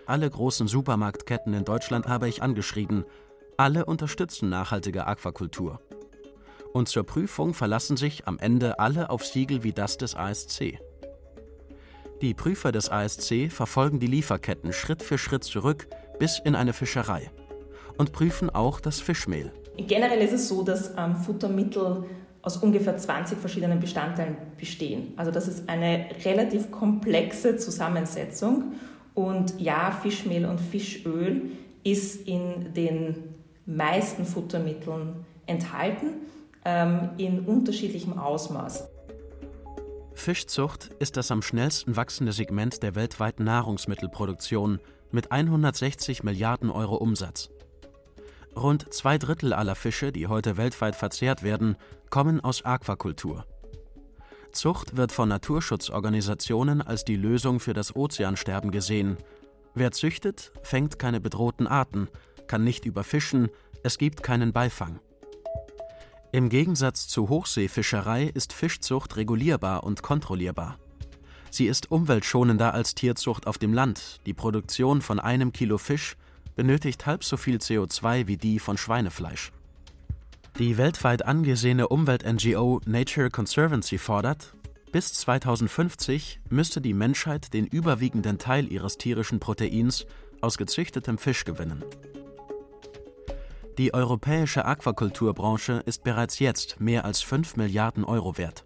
Alle 0.06 0.30
großen 0.30 0.68
Supermarktketten 0.68 1.54
in 1.54 1.66
Deutschland 1.66 2.08
habe 2.08 2.28
ich 2.28 2.42
angeschrieben. 2.42 3.06
Alle 3.58 3.86
unterstützen 3.86 4.50
nachhaltige 4.50 5.06
Aquakultur. 5.06 5.82
Und 6.74 6.90
zur 6.90 7.04
Prüfung 7.04 7.54
verlassen 7.54 7.98
sich 7.98 8.28
am 8.28 8.40
Ende 8.40 8.80
alle 8.80 9.10
auf 9.10 9.26
Siegel 9.26 9.64
wie 9.64 9.74
das 9.74 9.98
des 9.98 10.16
ASC. 10.16 10.80
Die 12.22 12.34
Prüfer 12.34 12.72
des 12.72 12.90
ASC 12.90 13.52
verfolgen 13.52 14.00
die 14.00 14.08
Lieferketten 14.08 14.74
Schritt 14.74 15.04
für 15.04 15.18
Schritt 15.18 15.44
zurück 15.44 15.88
bis 16.20 16.40
in 16.40 16.56
eine 16.56 16.74
Fischerei 16.74 17.32
und 17.98 18.12
prüfen 18.12 18.50
auch 18.50 18.80
das 18.80 19.00
Fischmehl. 19.00 19.52
Generell 19.78 20.20
ist 20.22 20.34
es 20.34 20.48
so, 20.48 20.64
dass 20.64 20.94
ähm, 20.98 21.16
Futtermittel 21.16 22.06
aus 22.42 22.58
ungefähr 22.58 22.98
20 22.98 23.38
verschiedenen 23.38 23.80
Bestandteilen 23.80 24.38
bestehen. 24.58 25.14
Also 25.18 25.32
das 25.32 25.48
ist 25.48 25.68
eine 25.68 26.08
relativ 26.24 26.72
komplexe 26.72 27.58
Zusammensetzung. 27.58 28.74
Und 29.14 29.60
ja, 29.60 29.92
Fischmehl 29.92 30.46
und 30.46 30.62
Fischöl 30.62 31.52
ist 31.84 32.28
in 32.28 32.74
den 32.74 33.36
meisten 33.66 34.26
Futtermitteln 34.26 35.26
enthalten, 35.46 36.14
ähm, 36.66 37.10
in 37.18 37.40
unterschiedlichem 37.42 38.18
Ausmaß. 38.18 38.88
Fischzucht 40.14 40.90
ist 41.00 41.16
das 41.16 41.32
am 41.32 41.42
schnellsten 41.42 41.96
wachsende 41.96 42.34
Segment 42.34 42.82
der 42.84 42.96
weltweiten 42.96 43.44
Nahrungsmittelproduktion 43.44 44.80
mit 45.12 45.32
160 45.32 46.24
Milliarden 46.24 46.70
Euro 46.70 46.96
Umsatz. 46.96 47.50
Rund 48.56 48.92
zwei 48.92 49.18
Drittel 49.20 49.54
aller 49.54 49.76
Fische, 49.76 50.12
die 50.12 50.28
heute 50.28 50.58
weltweit 50.58 50.96
verzehrt 50.96 51.44
werden, 51.44 51.78
kommen 52.10 52.40
aus 52.42 52.66
Aquakultur. 52.66 53.46
Zucht 54.52 54.98
wird 54.98 55.12
von 55.12 55.30
Naturschutzorganisationen 55.30 56.82
als 56.82 57.06
die 57.06 57.16
Lösung 57.16 57.60
für 57.60 57.74
das 57.74 57.96
Ozeansterben 57.96 58.72
gesehen. 58.72 59.18
Wer 59.76 59.92
züchtet, 59.92 60.52
fängt 60.64 60.98
keine 60.98 61.22
bedrohten 61.22 61.68
Arten, 61.68 62.10
kann 62.48 62.64
nicht 62.64 62.86
überfischen, 62.86 63.50
es 63.84 63.98
gibt 63.98 64.24
keinen 64.24 64.54
Beifang. 64.54 65.00
Im 66.32 66.50
Gegensatz 66.50 67.08
zu 67.08 67.30
Hochseefischerei 67.30 68.26
ist 68.26 68.52
Fischzucht 68.52 69.16
regulierbar 69.16 69.84
und 69.84 70.02
kontrollierbar. 70.02 70.78
Sie 71.50 71.68
ist 71.68 71.92
umweltschonender 71.92 72.74
als 72.74 72.96
Tierzucht 72.96 73.48
auf 73.48 73.58
dem 73.58 73.74
Land. 73.74 74.18
Die 74.26 74.34
Produktion 74.34 75.02
von 75.02 75.20
einem 75.20 75.54
Kilo 75.54 75.78
Fisch 75.78 76.18
benötigt 76.56 77.06
halb 77.06 77.24
so 77.24 77.38
viel 77.38 77.58
CO2 77.58 78.28
wie 78.28 78.38
die 78.38 78.60
von 78.60 78.78
Schweinefleisch. 78.78 79.52
Die 80.60 80.80
weltweit 80.80 81.24
angesehene 81.24 81.88
Umwelt-NGO 81.88 82.82
Nature 82.88 83.30
Conservancy 83.30 84.00
fordert, 84.00 84.56
bis 84.92 85.14
2050 85.14 86.40
müsste 86.50 86.82
die 86.82 86.96
Menschheit 86.96 87.54
den 87.54 87.68
überwiegenden 87.68 88.40
Teil 88.40 88.72
ihres 88.72 88.98
tierischen 88.98 89.40
Proteins 89.40 90.08
aus 90.42 90.58
gezüchtetem 90.58 91.20
Fisch 91.20 91.46
gewinnen. 91.46 91.86
Die 93.78 93.94
europäische 93.94 94.66
Aquakulturbranche 94.66 95.84
ist 95.86 96.04
bereits 96.04 96.40
jetzt 96.40 96.80
mehr 96.80 97.06
als 97.06 97.22
5 97.22 97.56
Milliarden 97.58 98.04
Euro 98.04 98.40
wert. 98.40 98.66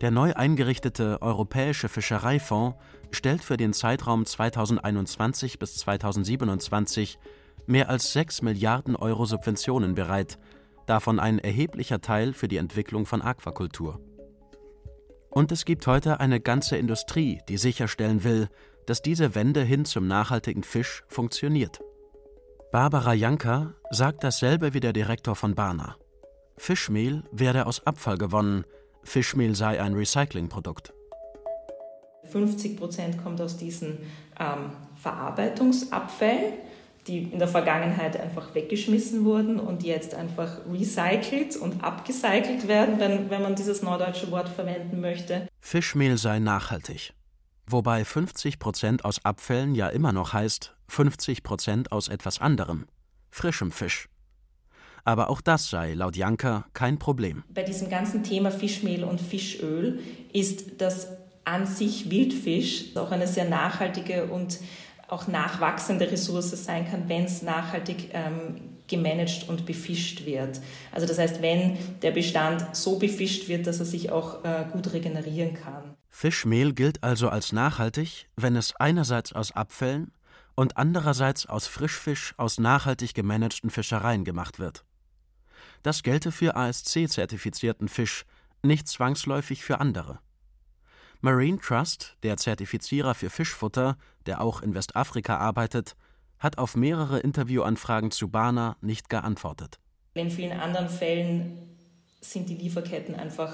Der 0.00 0.12
neu 0.12 0.32
eingerichtete 0.34 1.20
Europäische 1.20 1.88
Fischereifonds 1.88 2.78
stellt 3.10 3.42
für 3.42 3.56
den 3.56 3.72
Zeitraum 3.72 4.24
2021 4.24 5.58
bis 5.58 5.74
2027 5.78 7.18
mehr 7.66 7.88
als 7.88 8.12
6 8.12 8.42
Milliarden 8.42 8.94
Euro 8.94 9.24
Subventionen 9.24 9.96
bereit, 9.96 10.38
davon 10.88 11.20
ein 11.20 11.38
erheblicher 11.38 12.00
Teil 12.00 12.32
für 12.32 12.48
die 12.48 12.56
Entwicklung 12.56 13.06
von 13.06 13.22
Aquakultur. 13.22 14.00
Und 15.30 15.52
es 15.52 15.64
gibt 15.64 15.86
heute 15.86 16.20
eine 16.20 16.40
ganze 16.40 16.76
Industrie, 16.76 17.40
die 17.48 17.58
sicherstellen 17.58 18.24
will, 18.24 18.48
dass 18.86 19.02
diese 19.02 19.34
Wende 19.34 19.62
hin 19.62 19.84
zum 19.84 20.06
nachhaltigen 20.06 20.62
Fisch 20.62 21.04
funktioniert. 21.08 21.80
Barbara 22.72 23.14
Janka 23.14 23.74
sagt 23.90 24.24
dasselbe 24.24 24.74
wie 24.74 24.80
der 24.80 24.92
Direktor 24.92 25.36
von 25.36 25.54
Barna. 25.54 25.96
Fischmehl 26.56 27.22
werde 27.30 27.66
aus 27.66 27.86
Abfall 27.86 28.18
gewonnen, 28.18 28.64
Fischmehl 29.02 29.54
sei 29.54 29.80
ein 29.80 29.94
Recyclingprodukt. 29.94 30.92
50 32.24 32.76
Prozent 32.76 33.22
kommt 33.22 33.40
aus 33.40 33.56
diesen 33.56 34.00
ähm, 34.38 34.72
Verarbeitungsabfällen 34.96 36.54
die 37.08 37.22
in 37.22 37.38
der 37.38 37.48
Vergangenheit 37.48 38.18
einfach 38.18 38.54
weggeschmissen 38.54 39.24
wurden 39.24 39.58
und 39.58 39.82
jetzt 39.82 40.14
einfach 40.14 40.58
recycelt 40.70 41.56
und 41.56 41.82
abgecycelt 41.82 42.68
werden, 42.68 43.00
wenn, 43.00 43.30
wenn 43.30 43.42
man 43.42 43.54
dieses 43.54 43.82
neudeutsche 43.82 44.30
Wort 44.30 44.48
verwenden 44.48 45.00
möchte. 45.00 45.48
Fischmehl 45.60 46.18
sei 46.18 46.38
nachhaltig. 46.38 47.14
Wobei 47.66 48.04
50 48.04 48.58
Prozent 48.58 49.04
aus 49.04 49.24
Abfällen 49.24 49.74
ja 49.74 49.88
immer 49.88 50.12
noch 50.12 50.32
heißt 50.32 50.74
50 50.88 51.42
Prozent 51.42 51.92
aus 51.92 52.08
etwas 52.08 52.40
anderem, 52.40 52.86
frischem 53.30 53.72
Fisch. 53.72 54.08
Aber 55.04 55.30
auch 55.30 55.40
das 55.40 55.70
sei 55.70 55.94
laut 55.94 56.16
Janka 56.16 56.66
kein 56.74 56.98
Problem. 56.98 57.42
Bei 57.48 57.62
diesem 57.62 57.88
ganzen 57.88 58.22
Thema 58.22 58.50
Fischmehl 58.50 59.04
und 59.04 59.20
Fischöl 59.20 60.00
ist 60.32 60.80
das 60.80 61.08
an 61.44 61.66
sich 61.66 62.10
Wildfisch 62.10 62.94
auch 62.96 63.10
eine 63.10 63.26
sehr 63.26 63.48
nachhaltige 63.48 64.26
und 64.26 64.58
auch 65.08 65.26
nachwachsende 65.26 66.10
Ressource 66.10 66.50
sein 66.64 66.88
kann, 66.88 67.08
wenn 67.08 67.24
es 67.24 67.42
nachhaltig 67.42 68.10
ähm, 68.12 68.60
gemanagt 68.88 69.48
und 69.48 69.66
befischt 69.66 70.26
wird. 70.26 70.60
Also 70.92 71.06
das 71.06 71.18
heißt, 71.18 71.42
wenn 71.42 71.78
der 72.02 72.10
Bestand 72.10 72.64
so 72.76 72.98
befischt 72.98 73.48
wird, 73.48 73.66
dass 73.66 73.80
er 73.80 73.86
sich 73.86 74.10
auch 74.10 74.44
äh, 74.44 74.66
gut 74.72 74.92
regenerieren 74.92 75.54
kann. 75.54 75.96
Fischmehl 76.08 76.72
gilt 76.72 77.02
also 77.02 77.28
als 77.28 77.52
nachhaltig, 77.52 78.28
wenn 78.36 78.56
es 78.56 78.76
einerseits 78.76 79.32
aus 79.32 79.52
Abfällen 79.52 80.12
und 80.54 80.76
andererseits 80.76 81.46
aus 81.46 81.66
Frischfisch 81.66 82.34
aus 82.36 82.58
nachhaltig 82.58 83.14
gemanagten 83.14 83.70
Fischereien 83.70 84.24
gemacht 84.24 84.58
wird. 84.58 84.84
Das 85.82 86.02
gelte 86.02 86.32
für 86.32 86.56
ASC-zertifizierten 86.56 87.88
Fisch, 87.88 88.24
nicht 88.62 88.88
zwangsläufig 88.88 89.62
für 89.62 89.80
andere. 89.80 90.18
Marine 91.20 91.58
Trust, 91.58 92.16
der 92.22 92.36
Zertifizierer 92.36 93.12
für 93.12 93.28
Fischfutter, 93.28 93.96
der 94.26 94.40
auch 94.40 94.62
in 94.62 94.74
Westafrika 94.74 95.36
arbeitet, 95.36 95.96
hat 96.38 96.58
auf 96.58 96.76
mehrere 96.76 97.18
Interviewanfragen 97.18 98.12
zu 98.12 98.28
Bana 98.28 98.76
nicht 98.80 99.08
geantwortet. 99.08 99.80
In 100.14 100.30
vielen 100.30 100.60
anderen 100.60 100.88
Fällen 100.88 101.76
sind 102.20 102.48
die 102.48 102.54
Lieferketten 102.54 103.16
einfach 103.16 103.52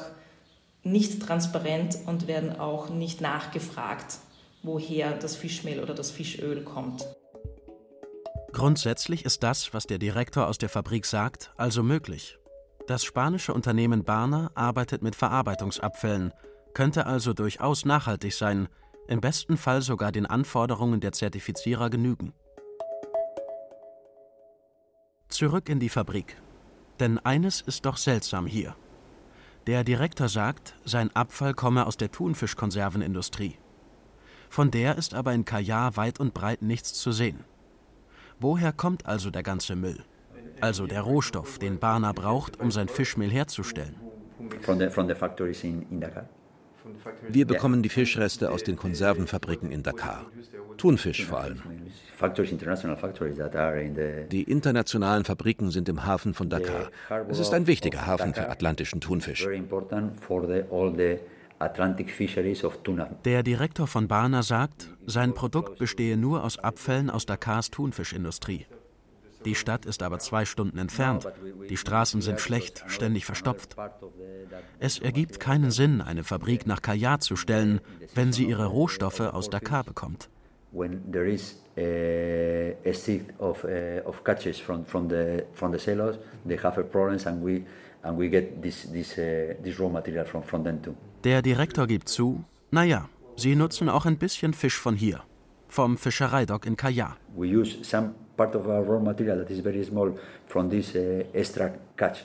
nicht 0.82 1.22
transparent 1.22 1.96
und 2.04 2.26
werden 2.26 2.58
auch 2.58 2.90
nicht 2.90 3.22
nachgefragt, 3.22 4.18
woher 4.62 5.16
das 5.16 5.34
Fischmehl 5.34 5.82
oder 5.82 5.94
das 5.94 6.10
Fischöl 6.10 6.62
kommt. 6.64 7.06
Grundsätzlich 8.52 9.24
ist 9.24 9.42
das, 9.42 9.72
was 9.72 9.86
der 9.86 9.98
Direktor 9.98 10.48
aus 10.48 10.58
der 10.58 10.68
Fabrik 10.68 11.06
sagt, 11.06 11.52
also 11.56 11.82
möglich. 11.82 12.38
Das 12.86 13.04
spanische 13.04 13.54
Unternehmen 13.54 14.04
Barna 14.04 14.50
arbeitet 14.54 15.02
mit 15.02 15.16
Verarbeitungsabfällen, 15.16 16.34
könnte 16.74 17.06
also 17.06 17.32
durchaus 17.32 17.84
nachhaltig 17.84 18.34
sein, 18.34 18.68
im 19.08 19.20
besten 19.20 19.56
Fall 19.56 19.82
sogar 19.82 20.12
den 20.12 20.26
Anforderungen 20.26 21.00
der 21.00 21.12
Zertifizierer 21.12 21.90
genügen. 21.90 22.32
Zurück 25.28 25.68
in 25.68 25.80
die 25.80 25.88
Fabrik. 25.88 26.36
Denn 27.00 27.18
eines 27.18 27.60
ist 27.60 27.86
doch 27.86 27.96
seltsam 27.96 28.46
hier. 28.46 28.76
Der 29.66 29.82
Direktor 29.82 30.28
sagt, 30.28 30.76
sein 30.84 31.14
Abfall 31.16 31.54
komme 31.54 31.86
aus 31.86 31.96
der 31.96 32.10
Thunfischkonservenindustrie. 32.10 33.58
Von 34.48 34.70
der 34.70 34.96
ist 34.96 35.14
aber 35.14 35.32
in 35.32 35.44
Kajar 35.44 35.96
weit 35.96 36.20
und 36.20 36.34
breit 36.34 36.62
nichts 36.62 36.92
zu 36.94 37.12
sehen. 37.12 37.44
Woher 38.38 38.72
kommt 38.72 39.06
also 39.06 39.30
der 39.30 39.42
ganze 39.42 39.74
Müll? 39.74 40.04
Also 40.60 40.86
der 40.86 41.02
Rohstoff, 41.02 41.58
den 41.58 41.78
Barna 41.78 42.12
braucht, 42.12 42.60
um 42.60 42.70
sein 42.70 42.88
Fischmehl 42.88 43.30
herzustellen? 43.30 43.96
From 44.60 44.78
the, 44.78 44.88
from 44.88 45.08
the 45.08 45.14
factories 45.14 45.64
in, 45.64 45.82
in 45.90 46.00
Dakar. 46.00 46.28
Wir 47.28 47.46
bekommen 47.46 47.82
die 47.82 47.88
Fischreste 47.88 48.50
aus 48.50 48.62
den 48.62 48.76
Konservenfabriken 48.76 49.70
in 49.70 49.82
Dakar. 49.82 50.26
Thunfisch 50.76 51.24
vor 51.24 51.40
allem. 51.40 51.62
Die 54.30 54.42
internationalen 54.42 55.24
Fabriken 55.24 55.70
sind 55.70 55.88
im 55.88 56.04
Hafen 56.04 56.34
von 56.34 56.48
Dakar. 56.48 56.90
Es 57.28 57.38
ist 57.38 57.54
ein 57.54 57.66
wichtiger 57.66 58.06
Hafen 58.06 58.34
für 58.34 58.48
atlantischen 58.48 59.00
Thunfisch. 59.00 59.46
Der 63.24 63.42
Direktor 63.42 63.86
von 63.86 64.08
Barna 64.08 64.42
sagt, 64.42 64.88
sein 65.06 65.34
Produkt 65.34 65.78
bestehe 65.78 66.16
nur 66.16 66.44
aus 66.44 66.58
Abfällen 66.58 67.10
aus 67.10 67.26
Dakars 67.26 67.70
Thunfischindustrie. 67.70 68.66
Die 69.44 69.54
Stadt 69.54 69.84
ist 69.84 70.02
aber 70.02 70.18
zwei 70.18 70.44
Stunden 70.44 70.78
entfernt. 70.78 71.26
Die 71.68 71.76
Straßen 71.76 72.22
sind 72.22 72.40
schlecht, 72.40 72.84
ständig 72.86 73.26
verstopft. 73.26 73.76
Es 74.78 74.98
ergibt 74.98 75.40
keinen 75.40 75.70
Sinn, 75.70 76.00
eine 76.00 76.24
Fabrik 76.24 76.66
nach 76.66 76.82
Kayar 76.82 77.20
zu 77.20 77.36
stellen, 77.36 77.80
wenn 78.14 78.32
sie 78.32 78.44
ihre 78.44 78.66
Rohstoffe 78.66 79.20
aus 79.20 79.50
Dakar 79.50 79.84
bekommt. 79.84 80.28
Der 91.24 91.42
Direktor 91.42 91.86
gibt 91.86 92.08
zu, 92.08 92.44
naja, 92.70 93.08
sie 93.36 93.56
nutzen 93.56 93.88
auch 93.88 94.06
ein 94.06 94.18
bisschen 94.18 94.52
Fisch 94.52 94.78
von 94.78 94.96
hier, 94.96 95.22
vom 95.68 95.96
Fischereidock 95.96 96.66
in 96.66 96.76
Kayar. 96.76 97.16
We 97.36 97.46
use 97.46 97.82
some 97.82 98.14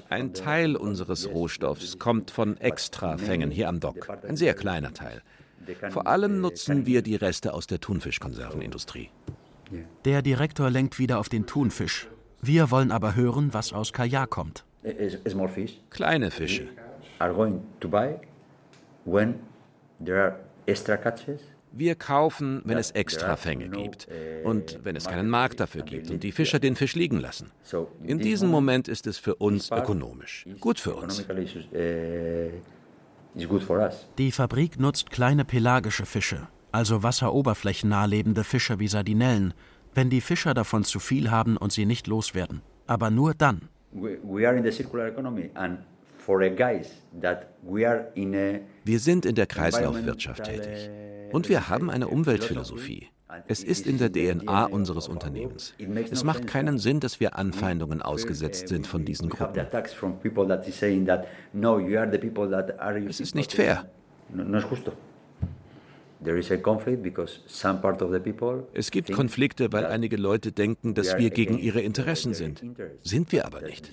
ein 0.10 0.34
Teil 0.34 0.76
unseres 0.76 1.30
Rohstoffs 1.30 2.00
kommt 2.00 2.32
von 2.32 2.58
Extrafängen 2.58 3.52
hier 3.52 3.70
am 3.70 3.80
Dock, 3.80 4.08
ein 4.28 4.38
sehr 4.38 4.54
kleiner 4.54 4.94
Teil. 4.94 5.22
Vor 5.90 6.08
allem 6.08 6.42
nutzen 6.42 6.86
wir 6.86 7.02
die 7.02 7.16
Reste 7.16 7.54
aus 7.54 7.68
der 7.68 7.80
Thunfischkonservenindustrie. 7.80 9.10
Der 10.06 10.22
Direktor 10.22 10.70
lenkt 10.70 10.98
wieder 10.98 11.20
auf 11.20 11.30
den 11.30 11.46
Thunfisch. 11.46 12.08
Wir 12.42 12.72
wollen 12.72 12.92
aber 12.92 13.16
hören, 13.16 13.54
was 13.54 13.74
aus 13.74 13.94
Kajak 13.94 14.30
kommt. 14.30 14.66
Kleine 15.90 16.32
Fische. 16.32 16.70
Are 17.20 17.34
going 17.34 17.62
to 17.82 17.90
buy 17.90 18.16
when 19.06 19.36
there 20.04 20.24
are 20.24 20.40
extra 20.66 20.96
catches 20.96 21.42
wir 21.72 21.96
kaufen, 21.96 22.62
wenn 22.66 22.78
es 22.78 22.92
Extrafänge 22.92 23.70
gibt 23.70 24.08
und 24.44 24.80
wenn 24.84 24.96
es 24.96 25.06
keinen 25.06 25.30
Markt 25.30 25.60
dafür 25.60 25.84
gibt 25.84 26.10
und 26.10 26.24
die 26.24 26.32
Fischer 26.32 26.60
den 26.60 26.76
Fisch 26.76 26.96
liegen 26.96 27.20
lassen. 27.20 27.52
In 28.04 28.20
diesem 28.20 28.50
Moment 28.50 28.88
ist 28.88 29.08
es 29.08 29.18
für 29.18 29.36
uns 29.36 29.72
ökonomisch. 29.72 30.46
Gut 30.60 30.80
für 30.80 30.96
uns. 30.96 31.26
Die 34.18 34.32
Fabrik 34.32 34.80
nutzt 34.80 35.12
kleine 35.12 35.46
pelagische 35.46 36.06
Fische, 36.06 36.48
also 36.72 37.04
wasseroberflächennah 37.04 38.06
lebende 38.06 38.44
Fische 38.44 38.80
wie 38.80 38.88
Sardinellen, 38.88 39.54
wenn 39.94 40.10
die 40.10 40.22
Fischer 40.22 40.54
davon 40.54 40.84
zu 40.84 41.00
viel 41.00 41.30
haben 41.30 41.58
und 41.58 41.72
sie 41.72 41.86
nicht 41.86 42.08
loswerden. 42.08 42.62
Aber 42.88 43.12
nur 43.12 43.34
dann. 43.36 43.70
Wir 48.84 49.00
sind 49.00 49.26
in 49.26 49.36
der 49.36 49.48
Kreislaufwirtschaft 49.48 50.44
tätig. 50.44 50.90
Und 51.32 51.50
wir 51.50 51.70
haben 51.70 51.90
eine 51.90 52.08
Umweltphilosophie. 52.08 53.08
Es 53.48 53.64
ist 53.64 53.86
in 53.86 54.00
der 54.00 54.12
DNA 54.12 54.66
unseres 54.66 55.08
Unternehmens. 55.08 55.76
Es 56.12 56.24
macht 56.24 56.48
keinen 56.48 56.80
Sinn, 56.80 57.00
dass 57.00 57.20
wir 57.20 57.38
Anfeindungen 57.38 58.02
ausgesetzt 58.02 58.68
sind 58.68 58.88
von 58.88 59.06
diesen 59.06 59.30
Gruppen. 59.30 59.68
Es 63.08 63.20
ist 63.20 63.36
nicht 63.36 63.54
fair. 63.54 63.86
Es 68.74 68.92
gibt 68.92 69.12
Konflikte, 69.12 69.72
weil 69.72 69.86
einige 69.86 70.18
Leute 70.18 70.52
denken, 70.52 70.94
dass 70.94 71.18
wir 71.18 71.30
gegen 71.30 71.58
ihre 71.60 71.82
Interessen 71.82 72.34
sind. 72.34 72.64
Sind 73.04 73.32
wir 73.32 73.46
aber 73.46 73.62
nicht. 73.62 73.92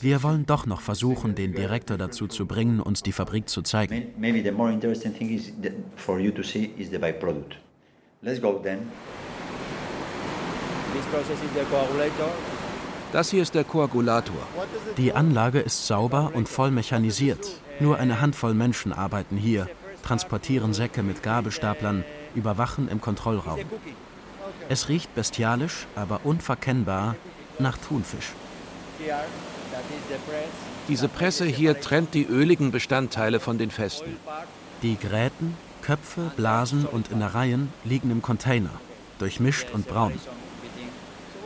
Wir 0.00 0.22
wollen 0.22 0.46
doch 0.46 0.66
noch 0.66 0.80
versuchen, 0.82 1.34
den 1.34 1.54
Direktor 1.54 1.96
dazu 1.96 2.26
zu 2.26 2.46
bringen, 2.46 2.80
uns 2.80 3.02
die 3.02 3.12
Fabrik 3.12 3.48
zu 3.48 3.62
zeigen. 3.62 4.08
Das 13.12 13.30
hier 13.30 13.42
ist 13.42 13.54
der 13.54 13.64
Koagulator. 13.64 14.48
Die 14.96 15.12
Anlage 15.12 15.60
ist 15.60 15.86
sauber 15.86 16.32
und 16.34 16.48
voll 16.48 16.70
mechanisiert. 16.70 17.60
Nur 17.80 17.98
eine 17.98 18.20
Handvoll 18.20 18.54
Menschen 18.54 18.92
arbeiten 18.92 19.36
hier, 19.36 19.68
transportieren 20.02 20.74
Säcke 20.74 21.02
mit 21.02 21.22
Gabelstaplern, 21.22 22.04
überwachen 22.34 22.88
im 22.88 23.00
Kontrollraum. 23.00 23.60
Es 24.68 24.88
riecht 24.88 25.14
bestialisch, 25.14 25.86
aber 25.94 26.20
unverkennbar 26.24 27.16
nach 27.58 27.78
Thunfisch. 27.78 28.32
Diese 30.88 31.08
Presse 31.08 31.46
hier 31.46 31.80
trennt 31.80 32.14
die 32.14 32.24
öligen 32.24 32.70
Bestandteile 32.70 33.40
von 33.40 33.58
den 33.58 33.70
festen. 33.70 34.16
Die 34.82 34.96
Gräten, 34.96 35.56
Köpfe, 35.82 36.32
Blasen 36.36 36.86
und 36.86 37.10
Innereien 37.10 37.72
liegen 37.84 38.10
im 38.10 38.22
Container, 38.22 38.70
durchmischt 39.18 39.68
und 39.72 39.86
braun. 39.86 40.12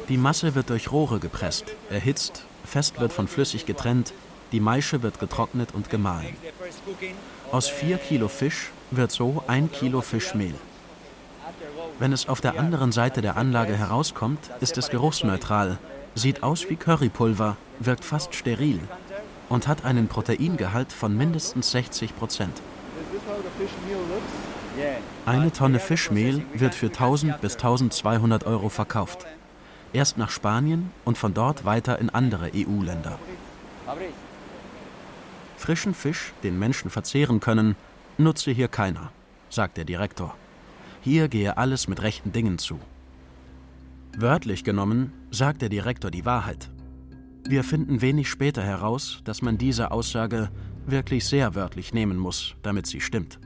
Die 0.08 0.16
Masse 0.16 0.54
wird 0.54 0.70
durch 0.70 0.90
Rohre 0.90 1.20
gepresst, 1.20 1.66
erhitzt, 1.90 2.44
fest 2.64 2.98
wird 3.00 3.12
von 3.12 3.28
flüssig 3.28 3.66
getrennt, 3.66 4.12
die 4.52 4.60
Maische 4.60 5.02
wird 5.02 5.20
getrocknet 5.20 5.74
und 5.74 5.90
gemahlen. 5.90 6.36
Aus 7.52 7.68
vier 7.68 7.98
Kilo 7.98 8.28
Fisch 8.28 8.70
wird 8.90 9.12
so 9.12 9.42
ein 9.46 9.70
Kilo 9.70 10.00
Fischmehl. 10.00 10.54
Wenn 11.98 12.12
es 12.12 12.28
auf 12.28 12.40
der 12.40 12.58
anderen 12.58 12.92
Seite 12.92 13.22
der 13.22 13.36
Anlage 13.36 13.76
herauskommt, 13.76 14.38
ist 14.60 14.78
es 14.78 14.88
geruchsneutral, 14.88 15.78
sieht 16.14 16.44
aus 16.44 16.70
wie 16.70 16.76
Currypulver, 16.76 17.56
wirkt 17.80 18.04
fast 18.04 18.34
steril 18.34 18.80
und 19.48 19.66
hat 19.66 19.84
einen 19.84 20.06
Proteingehalt 20.06 20.92
von 20.92 21.16
mindestens 21.16 21.72
60 21.72 22.16
Prozent. 22.16 22.62
Eine 25.26 25.52
Tonne 25.52 25.80
Fischmehl 25.80 26.44
wird 26.54 26.76
für 26.76 26.86
1000 26.86 27.40
bis 27.40 27.54
1200 27.54 28.46
Euro 28.46 28.68
verkauft. 28.68 29.26
Erst 29.92 30.18
nach 30.18 30.30
Spanien 30.30 30.92
und 31.04 31.18
von 31.18 31.34
dort 31.34 31.64
weiter 31.64 31.98
in 31.98 32.10
andere 32.10 32.52
EU-Länder. 32.54 33.18
Frischen 35.56 35.94
Fisch, 35.94 36.32
den 36.44 36.58
Menschen 36.58 36.90
verzehren 36.90 37.40
können, 37.40 37.74
nutze 38.18 38.52
hier 38.52 38.68
keiner, 38.68 39.10
sagt 39.50 39.76
der 39.76 39.84
Direktor. 39.84 40.36
Hier 41.08 41.28
gehe 41.28 41.56
alles 41.56 41.88
mit 41.88 42.02
rechten 42.02 42.32
Dingen 42.32 42.58
zu. 42.58 42.78
Wörtlich 44.18 44.62
genommen 44.62 45.14
sagt 45.30 45.62
der 45.62 45.70
Direktor 45.70 46.10
die 46.10 46.26
Wahrheit. 46.26 46.68
Wir 47.48 47.64
finden 47.64 48.02
wenig 48.02 48.28
später 48.28 48.62
heraus, 48.62 49.22
dass 49.24 49.40
man 49.40 49.56
diese 49.56 49.90
Aussage 49.90 50.50
wirklich 50.84 51.24
sehr 51.24 51.54
wörtlich 51.54 51.94
nehmen 51.94 52.18
muss, 52.18 52.56
damit 52.62 52.86
sie 52.86 53.00
stimmt. 53.00 53.40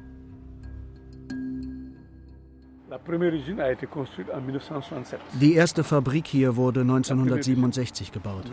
Die 5.41 5.55
erste 5.55 5.85
Fabrik 5.85 6.27
hier 6.27 6.57
wurde 6.57 6.81
1967 6.81 8.11
gebaut. 8.11 8.51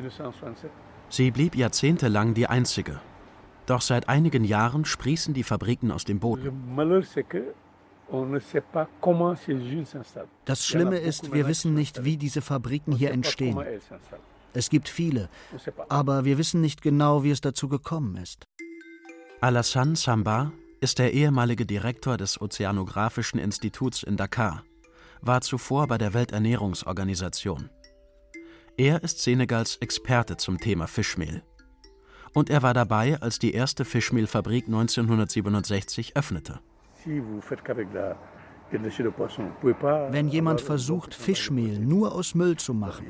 Sie 1.10 1.32
blieb 1.32 1.56
jahrzehntelang 1.56 2.36
die 2.36 2.46
einzige. 2.46 3.02
Doch 3.66 3.82
seit 3.82 4.08
einigen 4.08 4.44
Jahren 4.44 4.86
sprießen 4.86 5.34
die 5.34 5.44
Fabriken 5.44 5.92
aus 5.92 6.06
dem 6.06 6.20
Boden. 6.20 6.76
Das 10.46 10.66
Schlimme 10.66 10.98
ist, 10.98 11.32
wir 11.32 11.48
wissen 11.48 11.74
nicht, 11.74 12.04
wie 12.04 12.18
diese 12.18 12.42
Fabriken 12.42 12.94
hier 12.96 13.12
entstehen. 13.12 13.60
Es 14.54 14.70
gibt 14.70 14.90
viele, 14.90 15.30
aber 15.90 16.26
wir 16.26 16.38
wissen 16.38 16.60
nicht 16.62 16.82
genau, 16.82 17.24
wie 17.24 17.32
es 17.32 17.42
dazu 17.42 17.70
gekommen 17.70 18.18
ist. 18.18 18.46
Alassane 19.42 19.96
Samba 19.96 20.52
ist 20.82 20.98
der 20.98 21.14
ehemalige 21.14 21.66
Direktor 21.66 22.18
des 22.18 22.42
Ozeanographischen 22.42 23.40
Instituts 23.40 24.04
in 24.04 24.18
Dakar, 24.18 24.64
war 25.22 25.42
zuvor 25.42 25.88
bei 25.88 25.98
der 25.98 26.14
Welternährungsorganisation. 26.14 27.70
Er 28.78 29.04
ist 29.04 29.20
Senegals 29.20 29.76
Experte 29.78 30.38
zum 30.38 30.58
Thema 30.58 30.88
Fischmehl. 30.88 31.44
Und 32.34 32.50
er 32.50 32.64
war 32.64 32.74
dabei, 32.74 33.20
als 33.22 33.40
die 33.40 33.54
erste 33.54 33.86
Fischmehlfabrik 33.86 34.68
1967 34.68 36.16
öffnete. 36.16 36.60
Wenn 40.12 40.28
jemand 40.28 40.62
versucht, 40.62 41.16
Fischmehl 41.16 41.80
nur 41.80 42.14
aus 42.14 42.36
Müll 42.36 42.58
zu 42.58 42.74
machen, 42.74 43.08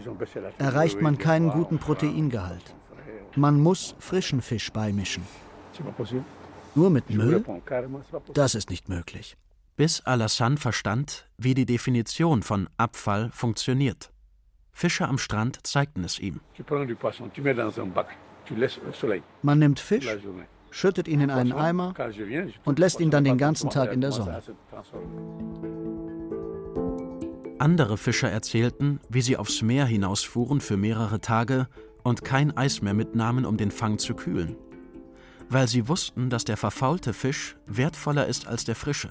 erreicht 0.57 1.01
man 1.01 1.17
keinen 1.17 1.49
guten 1.49 1.79
Proteingehalt. 1.79 2.75
Man 3.35 3.59
muss 3.59 3.95
frischen 3.99 4.41
Fisch 4.41 4.71
beimischen. 4.71 5.23
Nur 6.75 6.89
mit 6.89 7.09
Müll? 7.09 7.43
Das 8.33 8.55
ist 8.55 8.69
nicht 8.69 8.89
möglich. 8.89 9.37
Bis 9.75 10.01
Alassane 10.01 10.57
verstand, 10.57 11.27
wie 11.37 11.53
die 11.53 11.65
Definition 11.65 12.43
von 12.43 12.67
Abfall 12.77 13.29
funktioniert. 13.31 14.11
Fischer 14.71 15.07
am 15.07 15.17
Strand 15.17 15.65
zeigten 15.65 16.03
es 16.03 16.19
ihm. 16.19 16.41
Man 19.41 19.59
nimmt 19.59 19.79
Fisch, 19.79 20.07
schüttet 20.71 21.07
ihn 21.07 21.21
in 21.21 21.29
einen 21.29 21.51
Eimer 21.51 21.93
und 22.65 22.79
lässt 22.79 22.99
ihn 22.99 23.11
dann 23.11 23.23
den 23.23 23.37
ganzen 23.37 23.69
Tag 23.69 23.91
in 23.93 24.01
der 24.01 24.11
Sonne. 24.11 24.41
Andere 27.59 27.97
Fischer 27.97 28.29
erzählten, 28.29 29.01
wie 29.09 29.21
sie 29.21 29.35
aufs 29.35 29.61
Meer 29.61 29.85
hinausfuhren 29.85 30.61
für 30.61 30.77
mehrere 30.77 31.19
Tage 31.19 31.67
und 32.03 32.23
kein 32.23 32.55
Eis 32.55 32.81
mehr 32.81 32.93
mitnahmen, 32.93 33.45
um 33.45 33.57
den 33.57 33.71
Fang 33.71 33.97
zu 33.97 34.15
kühlen. 34.15 34.55
Weil 35.49 35.67
sie 35.67 35.87
wussten, 35.89 36.29
dass 36.29 36.45
der 36.45 36.55
verfaulte 36.55 37.11
Fisch 37.13 37.57
wertvoller 37.65 38.27
ist 38.27 38.47
als 38.47 38.63
der 38.63 38.75
frische. 38.75 39.09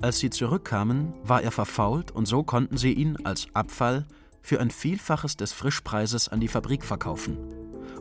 Als 0.00 0.18
sie 0.18 0.30
zurückkamen, 0.30 1.12
war 1.22 1.42
er 1.42 1.50
verfault 1.50 2.10
und 2.10 2.26
so 2.26 2.42
konnten 2.42 2.78
sie 2.78 2.94
ihn 2.94 3.18
als 3.24 3.48
Abfall 3.52 4.06
für 4.40 4.58
ein 4.58 4.70
Vielfaches 4.70 5.36
des 5.36 5.52
Frischpreises 5.52 6.28
an 6.28 6.40
die 6.40 6.48
Fabrik 6.48 6.84
verkaufen 6.84 7.36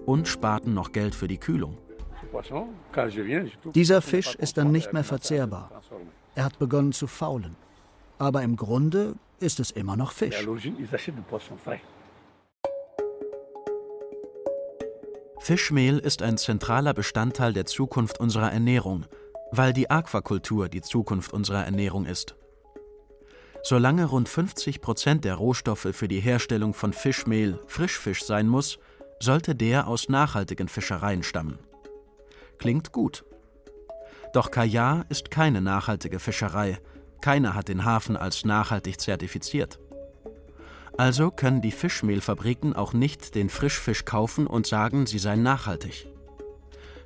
und 0.06 0.30
sparten 0.30 0.74
noch 0.74 0.94
Geld 0.94 1.14
für 1.14 1.28
die 1.28 1.40
Kühlung. 1.40 1.78
Dieser 3.76 4.02
Fisch 4.02 4.36
ist 4.36 4.58
dann 4.58 4.72
nicht 4.72 4.94
mehr 4.94 5.04
verzehrbar. 5.04 5.82
Er 6.36 6.46
hat 6.46 6.60
begonnen 6.60 6.94
zu 6.94 7.08
faulen. 7.08 7.56
Aber 8.18 8.44
im 8.44 8.56
Grunde 8.56 9.16
ist 9.40 9.60
es 9.60 9.72
immer 9.72 9.96
noch 9.96 10.12
Fisch. 10.12 10.46
Fischmehl 15.40 15.98
ist 16.00 16.22
ein 16.22 16.38
zentraler 16.38 16.94
Bestandteil 16.94 17.54
der 17.54 17.66
Zukunft 17.66 18.20
unserer 18.20 18.52
Ernährung, 18.52 19.06
weil 19.52 19.74
die 19.74 19.90
Aquakultur 19.90 20.70
die 20.70 20.82
Zukunft 20.82 21.34
unserer 21.34 21.64
Ernährung 21.66 22.06
ist. 22.06 22.36
Solange 23.64 24.06
rund 24.06 24.30
50 24.30 24.82
Prozent 24.82 25.26
der 25.26 25.36
Rohstoffe 25.36 25.88
für 25.92 26.08
die 26.08 26.20
Herstellung 26.20 26.74
von 26.74 26.94
Fischmehl 26.94 27.60
Frischfisch 27.68 28.24
sein 28.24 28.48
muss, 28.48 28.80
sollte 29.22 29.56
der 29.56 29.88
aus 29.88 30.08
nachhaltigen 30.08 30.68
Fischereien 30.68 31.24
stammen. 31.24 31.60
Klingt 32.60 32.92
gut. 32.92 33.24
Doch 34.34 34.52
Kajah 34.52 35.06
ist 35.10 35.32
keine 35.32 35.62
nachhaltige 35.62 36.20
Fischerei. 36.20 36.78
Keiner 37.22 37.56
hat 37.56 37.70
den 37.70 37.86
Hafen 37.86 38.16
als 38.16 38.46
nachhaltig 38.46 39.00
zertifiziert. 39.00 39.80
Also 40.98 41.32
können 41.32 41.62
die 41.62 41.72
Fischmehlfabriken 41.72 42.76
auch 42.76 42.92
nicht 42.94 43.34
den 43.34 43.50
Frischfisch 43.50 44.04
kaufen 44.04 44.46
und 44.46 44.68
sagen, 44.68 45.06
sie 45.06 45.20
seien 45.20 45.42
nachhaltig. 45.42 46.08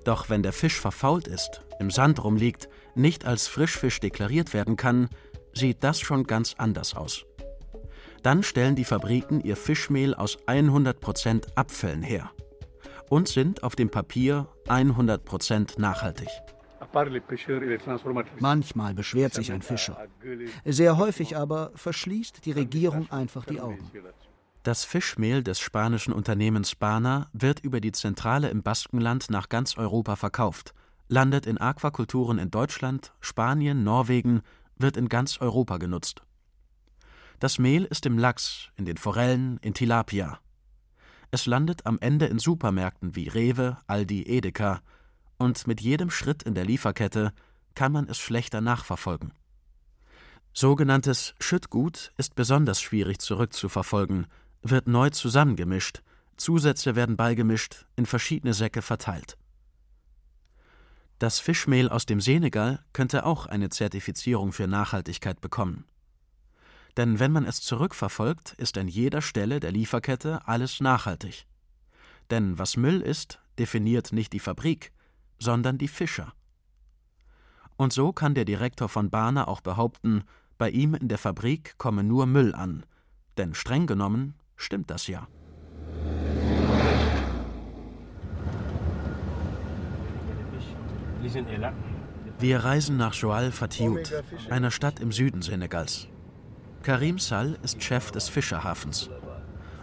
Doch 0.04 0.30
wenn 0.30 0.44
der 0.44 0.54
Fisch 0.54 0.80
verfault 0.80 1.28
ist, 1.28 1.62
im 1.80 1.92
Sand 1.92 2.24
rumliegt, 2.24 2.68
nicht 2.96 3.26
als 3.26 3.48
Frischfisch 3.48 4.00
deklariert 4.00 4.54
werden 4.54 4.76
kann, 4.76 5.08
sieht 5.54 5.84
das 5.84 6.00
schon 6.00 6.24
ganz 6.24 6.56
anders 6.58 6.96
aus. 6.96 7.26
Dann 8.24 8.42
stellen 8.42 8.76
die 8.76 8.86
Fabriken 8.86 9.42
ihr 9.42 9.56
Fischmehl 9.56 10.16
aus 10.16 10.39
100% 10.48 11.56
Abfällen 11.56 12.02
her 12.02 12.32
und 13.13 13.28
sind 13.28 13.62
auf 13.62 13.76
dem 13.76 13.91
Papier 13.91 14.47
100% 14.67 15.80
nachhaltig. 15.80 16.30
Manchmal 18.39 18.95
beschwert 18.95 19.36
sich 19.36 19.52
ein 19.52 19.62
Fischer. 19.62 20.08
Sehr 20.65 20.97
häufig 20.97 21.38
aber 21.38 21.71
verschließt 21.76 22.43
die 22.43 22.54
Regierung 22.54 23.12
einfach 23.12 23.45
die 23.45 23.62
Augen. 23.62 23.88
Das 24.63 24.84
Fischmehl 24.84 25.43
des 25.43 25.60
spanischen 25.60 26.12
Unternehmens 26.12 26.73
Bana 26.73 27.30
wird 27.34 27.60
über 27.60 27.82
die 27.82 27.91
Zentrale 27.91 28.49
im 28.49 28.63
Baskenland 28.63 29.30
nach 29.30 29.47
ganz 29.47 29.78
Europa 29.78 30.15
verkauft, 30.15 30.73
landet 31.08 31.45
in 31.45 31.60
Aquakulturen 31.60 32.39
in 32.39 32.49
Deutschland, 32.49 33.13
Spanien, 33.19 33.84
Norwegen, 33.84 34.41
wird 34.76 34.97
in 34.97 35.08
ganz 35.08 35.39
Europa 35.39 35.78
genutzt. 35.78 36.23
Das 37.39 37.60
Mehl 37.60 37.84
ist 37.86 38.08
im 38.08 38.17
Lachs, 38.17 38.69
in 38.76 38.86
den 38.86 38.97
Forellen, 38.97 39.60
in 39.62 39.76
Tilapia. 39.76 40.39
Es 41.34 41.48
landet 41.48 41.88
am 41.88 41.98
Ende 42.00 42.28
in 42.28 42.38
Supermärkten 42.38 43.15
wie 43.15 43.28
Rewe, 43.28 43.78
Aldi, 43.88 44.22
Edeka, 44.22 44.84
und 45.39 45.65
mit 45.65 45.82
jedem 45.82 46.12
Schritt 46.12 46.43
in 46.43 46.54
der 46.54 46.63
Lieferkette 46.63 47.34
kann 47.74 47.91
man 47.91 48.08
es 48.08 48.19
schlechter 48.19 48.62
nachverfolgen. 48.62 49.34
Sogenanntes 50.54 51.34
Schüttgut 51.39 52.13
ist 52.17 52.36
besonders 52.36 52.84
schwierig 52.84 53.17
zurückzuverfolgen, 53.17 54.28
wird 54.62 54.88
neu 54.88 55.10
zusammengemischt, 55.10 56.04
Zusätze 56.38 56.96
werden 56.96 57.17
beigemischt, 57.17 57.88
in 57.96 58.06
verschiedene 58.06 58.54
Säcke 58.54 58.84
verteilt. 58.84 59.36
Das 61.17 61.39
Fischmehl 61.39 61.89
aus 61.89 62.06
dem 62.06 62.22
Senegal 62.22 62.86
könnte 62.93 63.26
auch 63.26 63.48
eine 63.48 63.69
Zertifizierung 63.69 64.52
für 64.52 64.67
Nachhaltigkeit 64.67 65.41
bekommen. 65.41 65.86
Denn 66.97 67.19
wenn 67.19 67.32
man 67.32 67.45
es 67.45 67.62
zurückverfolgt, 67.62 68.53
ist 68.53 68.77
an 68.77 68.88
jeder 68.88 69.21
Stelle 69.21 69.60
der 69.60 69.71
Lieferkette 69.71 70.47
alles 70.47 70.79
nachhaltig. 70.79 71.45
Denn 72.29 72.60
was 72.60 72.77
Müll 72.77 73.01
ist, 73.01 73.39
definiert 73.58 74.13
nicht 74.13 74.34
die 74.34 74.39
Fabrik, 74.39 74.91
sondern 75.39 75.77
die 75.77 75.88
Fischer. 75.88 76.34
Und 77.75 77.93
so 77.93 78.13
kann 78.13 78.36
der 78.36 78.45
Direktor 78.45 78.89
von 78.89 79.10
Bahner 79.10 79.47
auch 79.47 79.62
behaupten, 79.62 80.23
bei 80.58 80.69
ihm 80.69 80.93
in 80.93 81.08
der 81.08 81.17
Fabrik 81.17 81.77
komme 81.77 82.03
nur 82.03 82.25
Müll 82.27 82.53
an. 82.53 82.86
Denn 83.38 83.56
streng 83.56 83.88
genommen 83.88 84.36
stimmt 84.56 84.91
das 84.91 85.08
ja. 85.08 85.27
Wir 92.39 92.63
reisen 92.63 92.97
nach 92.97 93.13
Joal 93.13 93.51
Fatiout, 93.51 94.03
einer 94.49 94.71
Stadt 94.71 94.99
im 94.99 95.12
Süden 95.12 95.41
Senegals. 95.41 96.08
Karim 96.84 97.17
Sall 97.17 97.58
ist 97.63 97.82
Chef 97.82 98.12
des 98.12 98.28
Fischerhafens. 98.28 99.10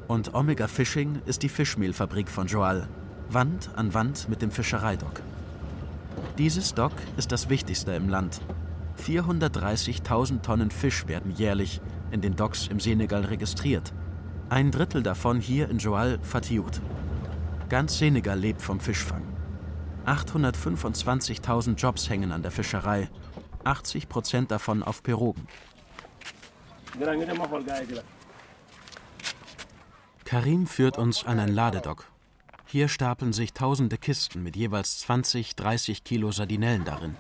Und 0.07 0.35
Omega 0.35 0.69
Fishing 0.69 1.23
ist 1.25 1.43
die 1.43 1.49
Fischmehlfabrik 1.49 2.29
von 2.29 2.47
Joal, 2.47 2.89
Wand 3.31 3.71
an 3.75 3.95
Wand 3.95 4.29
mit 4.29 4.43
dem 4.43 4.51
Fischereidock. 4.51 5.23
Dieses 6.37 6.75
Dock 6.75 6.93
ist 7.17 7.33
das 7.33 7.49
wichtigste 7.49 7.93
im 7.93 8.11
Land. 8.11 8.43
430.000 9.03 10.43
Tonnen 10.43 10.71
Fisch 10.71 11.07
werden 11.09 11.35
jährlich 11.35 11.81
in 12.11 12.21
den 12.21 12.37
Docks 12.37 12.67
im 12.67 12.81
Senegal 12.81 13.25
registriert. 13.25 13.95
Ein 14.51 14.71
Drittel 14.71 15.03
davon 15.03 15.41
hier 15.41 15.71
in 15.71 15.79
Joal 15.79 16.19
Fatiout. 16.21 16.83
Ganz 17.71 17.97
Senegal 17.97 18.39
lebt 18.39 18.61
vom 18.61 18.79
Fischfang. 18.79 19.23
825.000 20.05 21.77
Jobs 21.77 22.11
hängen 22.11 22.31
an 22.31 22.43
der 22.43 22.51
Fischerei, 22.51 23.09
80 23.65 24.09
Prozent 24.09 24.51
davon 24.51 24.83
auf 24.83 25.03
Pirogen. 25.03 25.47
Karim 30.25 30.67
führt 30.67 30.99
uns 30.99 31.25
an 31.25 31.39
ein 31.41 31.49
Ladedock. 31.55 32.07
Hier 32.67 32.89
stapeln 32.89 33.33
sich 33.33 33.53
tausende 33.53 33.99
Kisten 33.99 34.43
mit 34.43 34.55
jeweils 34.55 35.01
20, 35.01 35.57
30 35.57 36.05
Kilo 36.05 36.31
Sardinellen 36.31 36.85
darin. 36.85 37.17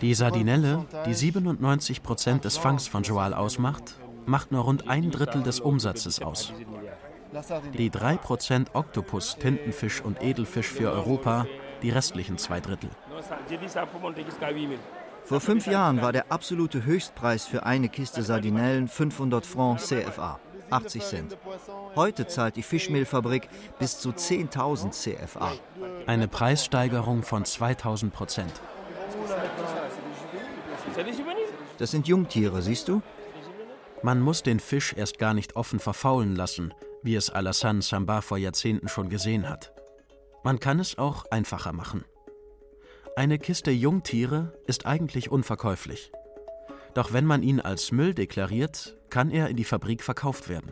Die 0.00 0.14
Sardinelle, 0.14 0.86
die 1.04 1.14
97 1.14 2.02
Prozent 2.02 2.44
des 2.44 2.56
Fangs 2.56 2.88
von 2.88 3.02
Joal 3.02 3.34
ausmacht, 3.34 3.96
macht 4.24 4.52
nur 4.52 4.62
rund 4.62 4.88
ein 4.88 5.10
Drittel 5.10 5.42
des 5.42 5.60
Umsatzes 5.60 6.22
aus. 6.22 6.52
Die 7.76 7.90
3% 7.90 8.68
Oktopus, 8.72 9.36
Tintenfisch 9.36 10.00
und 10.00 10.22
Edelfisch 10.22 10.68
für 10.68 10.90
Europa, 10.90 11.46
die 11.82 11.90
restlichen 11.90 12.38
zwei 12.38 12.60
Drittel. 12.60 12.90
Vor 15.24 15.40
fünf 15.40 15.66
Jahren 15.66 16.00
war 16.00 16.12
der 16.12 16.30
absolute 16.30 16.84
Höchstpreis 16.84 17.46
für 17.46 17.66
eine 17.66 17.88
Kiste 17.88 18.22
Sardinellen 18.22 18.86
500 18.86 19.44
Francs 19.44 19.88
CFA, 19.88 20.38
80 20.70 21.02
Cent. 21.02 21.38
Heute 21.96 22.28
zahlt 22.28 22.56
die 22.56 22.62
Fischmehlfabrik 22.62 23.48
bis 23.78 23.98
zu 23.98 24.10
10.000 24.10 24.90
CFA. 24.92 25.52
Eine 26.06 26.28
Preissteigerung 26.28 27.22
von 27.24 27.44
2000 27.44 28.12
Prozent. 28.12 28.52
Das 31.78 31.90
sind 31.90 32.06
Jungtiere, 32.06 32.62
siehst 32.62 32.88
du? 32.88 33.02
Man 34.02 34.20
muss 34.20 34.42
den 34.42 34.60
Fisch 34.60 34.94
erst 34.96 35.18
gar 35.18 35.34
nicht 35.34 35.56
offen 35.56 35.80
verfaulen 35.80 36.36
lassen, 36.36 36.72
wie 37.02 37.16
es 37.16 37.30
Alassane 37.30 37.82
Samba 37.82 38.20
vor 38.20 38.38
Jahrzehnten 38.38 38.88
schon 38.88 39.08
gesehen 39.08 39.48
hat. 39.48 39.72
Man 40.46 40.60
kann 40.60 40.78
es 40.78 40.96
auch 40.96 41.24
einfacher 41.32 41.72
machen. 41.72 42.04
Eine 43.16 43.36
Kiste 43.36 43.72
Jungtiere 43.72 44.52
ist 44.68 44.86
eigentlich 44.86 45.28
unverkäuflich. 45.28 46.12
Doch 46.94 47.12
wenn 47.12 47.26
man 47.26 47.42
ihn 47.42 47.60
als 47.60 47.90
Müll 47.90 48.14
deklariert, 48.14 48.96
kann 49.10 49.32
er 49.32 49.48
in 49.48 49.56
die 49.56 49.64
Fabrik 49.64 50.04
verkauft 50.04 50.48
werden. 50.48 50.70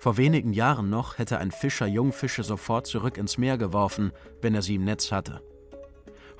Vor 0.00 0.16
wenigen 0.16 0.52
Jahren 0.52 0.90
noch 0.90 1.18
hätte 1.18 1.38
ein 1.38 1.52
Fischer 1.52 1.86
Jungfische 1.86 2.42
sofort 2.42 2.88
zurück 2.88 3.16
ins 3.16 3.38
Meer 3.38 3.58
geworfen, 3.58 4.10
wenn 4.42 4.56
er 4.56 4.62
sie 4.62 4.74
im 4.74 4.84
Netz 4.84 5.12
hatte. 5.12 5.40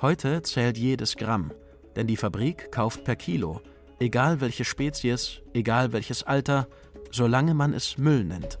Heute 0.01 0.41
zählt 0.41 0.77
jedes 0.77 1.15
Gramm, 1.15 1.53
denn 1.95 2.07
die 2.07 2.17
Fabrik 2.17 2.69
kauft 2.69 3.05
per 3.05 3.15
Kilo, 3.15 3.61
egal 3.97 4.41
welche 4.41 4.65
Spezies, 4.65 5.39
egal 5.53 5.93
welches 5.93 6.23
Alter, 6.23 6.67
solange 7.11 7.53
man 7.53 7.73
es 7.73 7.97
Müll 7.97 8.25
nennt. 8.25 8.59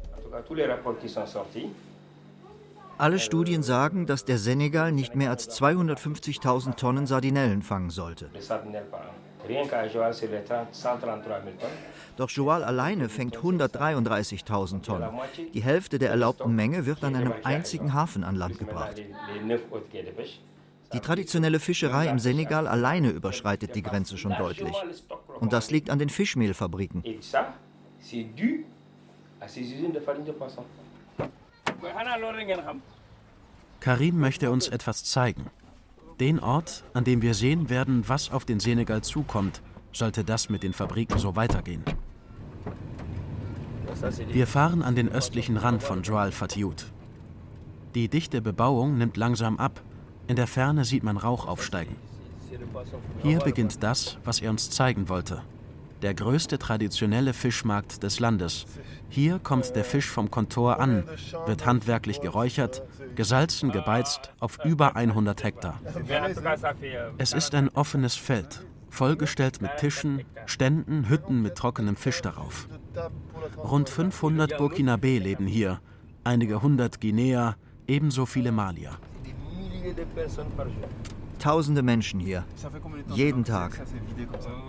Alle 2.99 3.17
Studien 3.17 3.63
sagen, 3.63 4.05
dass 4.07 4.25
der 4.25 4.37
Senegal 4.37 4.91
nicht 4.91 5.15
mehr 5.15 5.29
als 5.29 5.49
250.000 5.49 6.75
Tonnen 6.75 7.07
Sardinellen 7.07 7.61
fangen 7.61 7.91
sollte. 7.91 8.29
Doch 12.17 12.29
Joal 12.29 12.61
alleine 12.61 13.07
fängt 13.07 13.37
133.000 13.37 14.81
Tonnen. 14.81 15.11
Die 15.53 15.63
Hälfte 15.63 15.97
der 15.97 16.09
erlaubten 16.09 16.53
Menge 16.53 16.85
wird 16.85 17.01
an 17.05 17.15
einem 17.15 17.33
einzigen 17.45 17.93
Hafen 17.93 18.25
an 18.25 18.35
Land 18.35 18.59
gebracht. 18.59 19.01
Die 20.91 20.99
traditionelle 20.99 21.61
Fischerei 21.61 22.09
im 22.09 22.19
Senegal 22.19 22.67
alleine 22.67 23.11
überschreitet 23.11 23.75
die 23.75 23.81
Grenze 23.81 24.17
schon 24.17 24.35
deutlich. 24.37 24.75
Und 25.39 25.53
das 25.53 25.71
liegt 25.71 25.89
an 25.89 25.99
den 25.99 26.09
Fischmehlfabriken. 26.09 27.01
Karim 33.79 34.19
möchte 34.19 34.51
uns 34.51 34.67
etwas 34.67 35.03
zeigen. 35.03 35.45
Den 36.19 36.39
Ort, 36.39 36.83
an 36.93 37.05
dem 37.05 37.21
wir 37.21 37.33
sehen 37.33 37.69
werden, 37.69 38.03
was 38.07 38.31
auf 38.31 38.43
den 38.43 38.59
Senegal 38.59 39.01
zukommt, 39.01 39.61
sollte 39.93 40.23
das 40.23 40.49
mit 40.49 40.63
den 40.63 40.73
Fabriken 40.73 41.17
so 41.17 41.35
weitergehen. 41.35 41.83
Wir 44.27 44.47
fahren 44.47 44.83
an 44.83 44.95
den 44.95 45.09
östlichen 45.09 45.57
Rand 45.57 45.81
von 45.81 46.03
Joal 46.03 46.31
Fatiout. 46.31 46.91
Die 47.95 48.07
dichte 48.07 48.41
Bebauung 48.41 48.97
nimmt 48.97 49.17
langsam 49.17 49.57
ab. 49.57 49.81
In 50.27 50.35
der 50.35 50.47
Ferne 50.47 50.85
sieht 50.85 51.03
man 51.03 51.17
Rauch 51.17 51.47
aufsteigen. 51.47 51.95
Hier 53.23 53.39
beginnt 53.39 53.81
das, 53.81 54.17
was 54.23 54.41
er 54.41 54.51
uns 54.51 54.69
zeigen 54.69 55.09
wollte 55.09 55.41
der 56.01 56.13
größte 56.13 56.59
traditionelle 56.59 57.33
Fischmarkt 57.33 58.03
des 58.03 58.19
Landes. 58.19 58.65
Hier 59.09 59.39
kommt 59.39 59.75
der 59.75 59.83
Fisch 59.83 60.07
vom 60.07 60.31
Kontor 60.31 60.79
an, 60.79 61.03
wird 61.45 61.65
handwerklich 61.65 62.21
geräuchert, 62.21 62.83
gesalzen, 63.15 63.71
gebeizt 63.71 64.31
auf 64.39 64.63
über 64.63 64.95
100 64.95 65.43
Hektar. 65.43 65.79
Es 67.17 67.33
ist 67.33 67.55
ein 67.55 67.69
offenes 67.69 68.15
Feld, 68.15 68.65
vollgestellt 68.89 69.61
mit 69.61 69.71
Tischen, 69.77 70.23
Ständen, 70.45 71.09
Hütten 71.09 71.41
mit 71.41 71.55
trockenem 71.55 71.95
Fisch 71.95 72.21
darauf. 72.21 72.67
Rund 73.57 73.89
500 73.89 74.53
Burkinabé 74.53 75.19
leben 75.19 75.47
hier, 75.47 75.79
einige 76.23 76.61
hundert 76.61 77.01
Guinea, 77.01 77.55
ebenso 77.87 78.25
viele 78.25 78.51
Malier. 78.51 78.91
Tausende 81.39 81.81
Menschen 81.81 82.19
hier. 82.19 82.45
Jeden 83.13 83.43
Tag. 83.43 83.81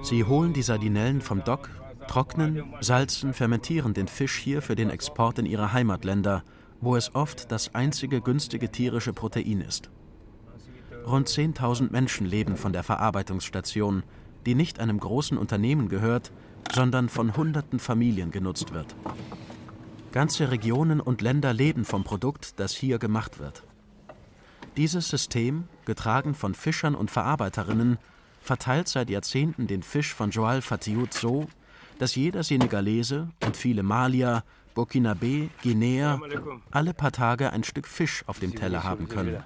Sie 0.03 0.25
holen 0.25 0.53
die 0.53 0.63
Sardinellen 0.63 1.21
vom 1.21 1.45
Dock, 1.45 1.69
trocknen, 2.07 2.63
salzen, 2.81 3.35
fermentieren 3.35 3.93
den 3.93 4.09
Fisch 4.09 4.37
hier 4.37 4.63
für 4.63 4.77
den 4.77 4.91
Export 4.91 5.39
in 5.39 5.47
ihre 5.47 5.73
Heimatländer, 5.73 6.45
wo 6.81 6.97
es 6.97 7.15
oft 7.15 7.51
das 7.53 7.75
einzige 7.75 8.21
günstige 8.21 8.71
tierische 8.71 9.13
Protein 9.13 9.61
ist. 9.61 9.91
Rund 11.07 11.29
10.000 11.29 11.91
Menschen 11.91 12.27
leben 12.27 12.57
von 12.57 12.73
der 12.73 12.83
Verarbeitungsstation, 12.83 14.03
die 14.47 14.55
nicht 14.55 14.81
einem 14.81 14.99
großen 14.99 15.37
Unternehmen 15.39 15.89
gehört, 15.89 16.33
sondern 16.73 17.09
von 17.09 17.37
hunderten 17.37 17.79
Familien 17.79 18.31
genutzt 18.31 18.73
wird. 18.73 18.95
Ganze 20.13 20.51
Regionen 20.51 21.01
und 21.01 21.21
Länder 21.21 21.53
leben 21.53 21.85
vom 21.85 22.05
Produkt, 22.05 22.59
das 22.59 22.73
hier 22.73 22.99
gemacht 22.99 23.39
wird. 23.39 23.65
Dieses 24.77 25.09
System, 25.09 25.65
getragen 25.91 26.37
von 26.37 26.55
Fischern 26.55 26.95
und 26.95 27.11
Verarbeiterinnen, 27.11 27.99
verteilt 28.41 28.87
seit 28.87 29.11
Jahrzehnten 29.11 29.67
den 29.67 29.83
Fisch 29.83 30.15
von 30.15 30.31
Joal 30.31 30.63
Fatiout 30.63 31.09
so, 31.11 31.49
dass 31.99 32.15
jeder 32.15 32.45
Senegalese 32.45 33.27
und 33.45 33.57
viele 33.57 33.83
Malier, 33.83 34.45
Burkinabé, 34.77 35.49
Guinea 35.65 36.21
alle 36.71 36.95
paar 36.95 37.11
Tage 37.11 37.53
ein 37.53 37.65
Stück 37.65 37.89
Fisch 37.89 38.23
auf 38.29 38.39
dem 38.39 38.55
Teller 38.55 38.85
haben 38.85 39.09
können. 39.09 39.43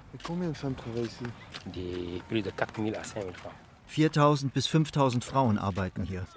4000 3.87 4.53
bis 4.53 4.67
5000 4.67 5.25
Frauen 5.25 5.57
arbeiten 5.57 6.03
hier. 6.03 6.27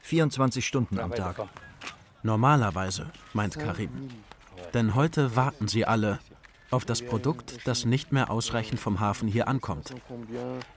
24 0.00 0.66
Stunden 0.66 0.98
am 0.98 1.14
Tag. 1.14 1.46
Normalerweise, 2.22 3.10
meint 3.34 3.58
Karim. 3.58 3.90
Denn 4.72 4.94
heute 4.94 5.36
warten 5.36 5.68
sie 5.68 5.84
alle, 5.84 6.20
auf 6.70 6.84
das 6.84 7.02
Produkt, 7.02 7.66
das 7.66 7.84
nicht 7.84 8.12
mehr 8.12 8.30
ausreichend 8.30 8.80
vom 8.80 9.00
Hafen 9.00 9.28
hier 9.28 9.48
ankommt. 9.48 9.94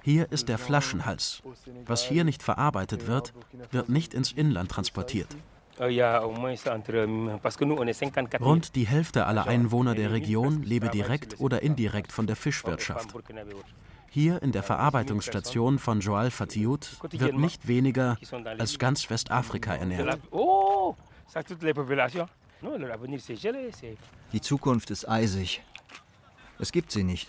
Hier 0.01 0.31
ist 0.31 0.49
der 0.49 0.57
Flaschenhals. 0.57 1.41
Was 1.85 2.03
hier 2.03 2.23
nicht 2.23 2.43
verarbeitet 2.43 3.07
wird, 3.07 3.33
wird 3.71 3.89
nicht 3.89 4.13
ins 4.13 4.31
Inland 4.31 4.71
transportiert. 4.71 5.27
Rund 8.39 8.75
die 8.75 8.87
Hälfte 8.87 9.25
aller 9.25 9.47
Einwohner 9.47 9.95
der 9.95 10.11
Region 10.11 10.63
lebe 10.63 10.89
direkt 10.89 11.39
oder 11.39 11.61
indirekt 11.63 12.11
von 12.11 12.27
der 12.27 12.35
Fischwirtschaft. 12.35 13.09
Hier 14.09 14.41
in 14.43 14.51
der 14.51 14.61
Verarbeitungsstation 14.61 15.79
von 15.79 16.01
Joal 16.01 16.31
Fatiout 16.31 16.79
wird 17.11 17.37
nicht 17.37 17.67
weniger 17.67 18.17
als 18.59 18.77
ganz 18.77 19.09
Westafrika 19.09 19.73
ernährt. 19.73 20.19
Die 24.33 24.41
Zukunft 24.41 24.91
ist 24.91 25.09
eisig. 25.09 25.63
Es 26.61 26.71
gibt 26.71 26.91
sie 26.91 27.03
nicht. 27.03 27.27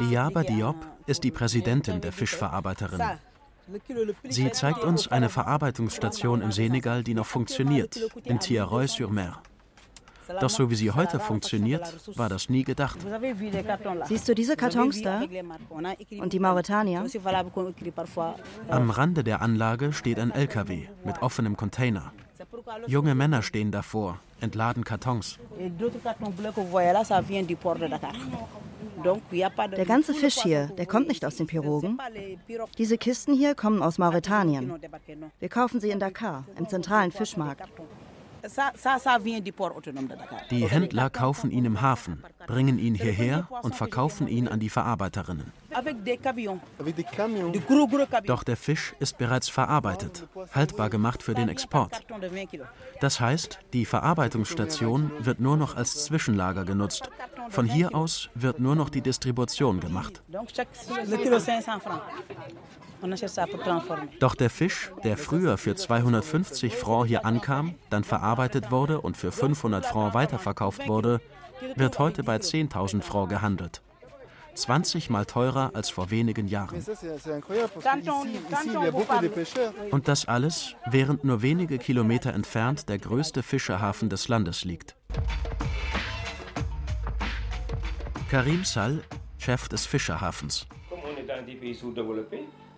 Diaba 0.00 0.42
Diop 0.42 0.76
ist 1.06 1.22
die 1.22 1.30
Präsidentin 1.30 2.00
der 2.00 2.12
Fischverarbeiterin. 2.12 3.00
Sie 4.28 4.50
zeigt 4.52 4.82
uns 4.82 5.06
eine 5.08 5.28
Verarbeitungsstation 5.28 6.40
im 6.40 6.50
Senegal, 6.50 7.04
die 7.04 7.12
noch 7.14 7.26
funktioniert, 7.26 7.96
in 8.24 8.40
Tiaroy-sur-Mer. 8.40 9.42
Doch 10.40 10.50
so 10.50 10.70
wie 10.70 10.74
sie 10.74 10.90
heute 10.90 11.18
funktioniert, 11.18 11.94
war 12.16 12.28
das 12.28 12.48
nie 12.48 12.64
gedacht. 12.64 12.98
Siehst 14.04 14.28
du 14.28 14.34
diese 14.34 14.56
Kartons 14.56 15.02
da? 15.02 15.22
Und 16.18 16.32
die 16.32 16.38
Mauretanier? 16.38 17.04
Am 18.68 18.90
Rande 18.90 19.24
der 19.24 19.42
Anlage 19.42 19.92
steht 19.92 20.18
ein 20.18 20.30
LKW 20.30 20.88
mit 21.04 21.22
offenem 21.22 21.56
Container. 21.56 22.12
Junge 22.86 23.14
Männer 23.14 23.42
stehen 23.42 23.70
davor, 23.70 24.18
entladen 24.40 24.84
Kartons. 24.84 25.38
Der 29.76 29.86
ganze 29.86 30.14
Fisch 30.14 30.42
hier, 30.42 30.66
der 30.66 30.86
kommt 30.86 31.08
nicht 31.08 31.24
aus 31.24 31.36
den 31.36 31.46
Pirogen. 31.46 31.98
Diese 32.78 32.98
Kisten 32.98 33.34
hier 33.34 33.54
kommen 33.54 33.82
aus 33.82 33.98
Mauretanien. 33.98 34.74
Wir 35.38 35.48
kaufen 35.48 35.80
sie 35.80 35.90
in 35.90 36.00
Dakar, 36.00 36.44
im 36.58 36.68
zentralen 36.68 37.12
Fischmarkt. 37.12 37.62
Die 40.50 40.66
Händler 40.66 41.10
kaufen 41.10 41.50
ihn 41.50 41.64
im 41.64 41.80
Hafen, 41.80 42.22
bringen 42.46 42.78
ihn 42.78 42.94
hierher 42.94 43.48
und 43.62 43.74
verkaufen 43.74 44.28
ihn 44.28 44.48
an 44.48 44.60
die 44.60 44.70
Verarbeiterinnen. 44.70 45.52
Doch 48.26 48.42
der 48.42 48.56
Fisch 48.56 48.94
ist 48.98 49.18
bereits 49.18 49.48
verarbeitet, 49.48 50.26
haltbar 50.52 50.90
gemacht 50.90 51.22
für 51.22 51.34
den 51.34 51.48
Export. 51.48 52.04
Das 53.00 53.20
heißt, 53.20 53.58
die 53.72 53.84
Verarbeitungsstation 53.84 55.10
wird 55.20 55.40
nur 55.40 55.56
noch 55.56 55.76
als 55.76 56.04
Zwischenlager 56.04 56.64
genutzt. 56.64 57.10
Von 57.50 57.66
hier 57.66 57.94
aus 57.94 58.30
wird 58.34 58.58
nur 58.58 58.74
noch 58.74 58.88
die 58.90 59.00
Distribution 59.00 59.80
gemacht. 59.80 60.22
Doch 64.20 64.34
der 64.34 64.50
Fisch, 64.50 64.92
der 65.04 65.16
früher 65.16 65.58
für 65.58 65.74
250 65.74 66.76
Francs 66.76 67.08
hier 67.08 67.24
ankam, 67.24 67.74
dann 67.88 68.04
verarbeitet 68.04 68.70
wurde 68.70 69.00
und 69.00 69.16
für 69.16 69.32
500 69.32 69.86
Francs 69.86 70.14
weiterverkauft 70.14 70.88
wurde, 70.88 71.20
wird 71.76 71.98
heute 71.98 72.22
bei 72.22 72.36
10.000 72.36 73.02
Francs 73.02 73.30
gehandelt. 73.30 73.82
20 74.54 75.10
mal 75.10 75.24
teurer 75.24 75.70
als 75.74 75.90
vor 75.90 76.10
wenigen 76.10 76.48
Jahren. 76.48 76.82
Und 79.90 80.08
das 80.08 80.28
alles, 80.28 80.74
während 80.90 81.24
nur 81.24 81.42
wenige 81.42 81.78
Kilometer 81.78 82.32
entfernt 82.34 82.88
der 82.88 82.98
größte 82.98 83.42
Fischerhafen 83.42 84.08
des 84.08 84.28
Landes 84.28 84.64
liegt. 84.64 84.96
Karim 88.30 88.64
Sall, 88.64 89.02
Chef 89.38 89.68
des 89.68 89.86
Fischerhafens. 89.86 90.66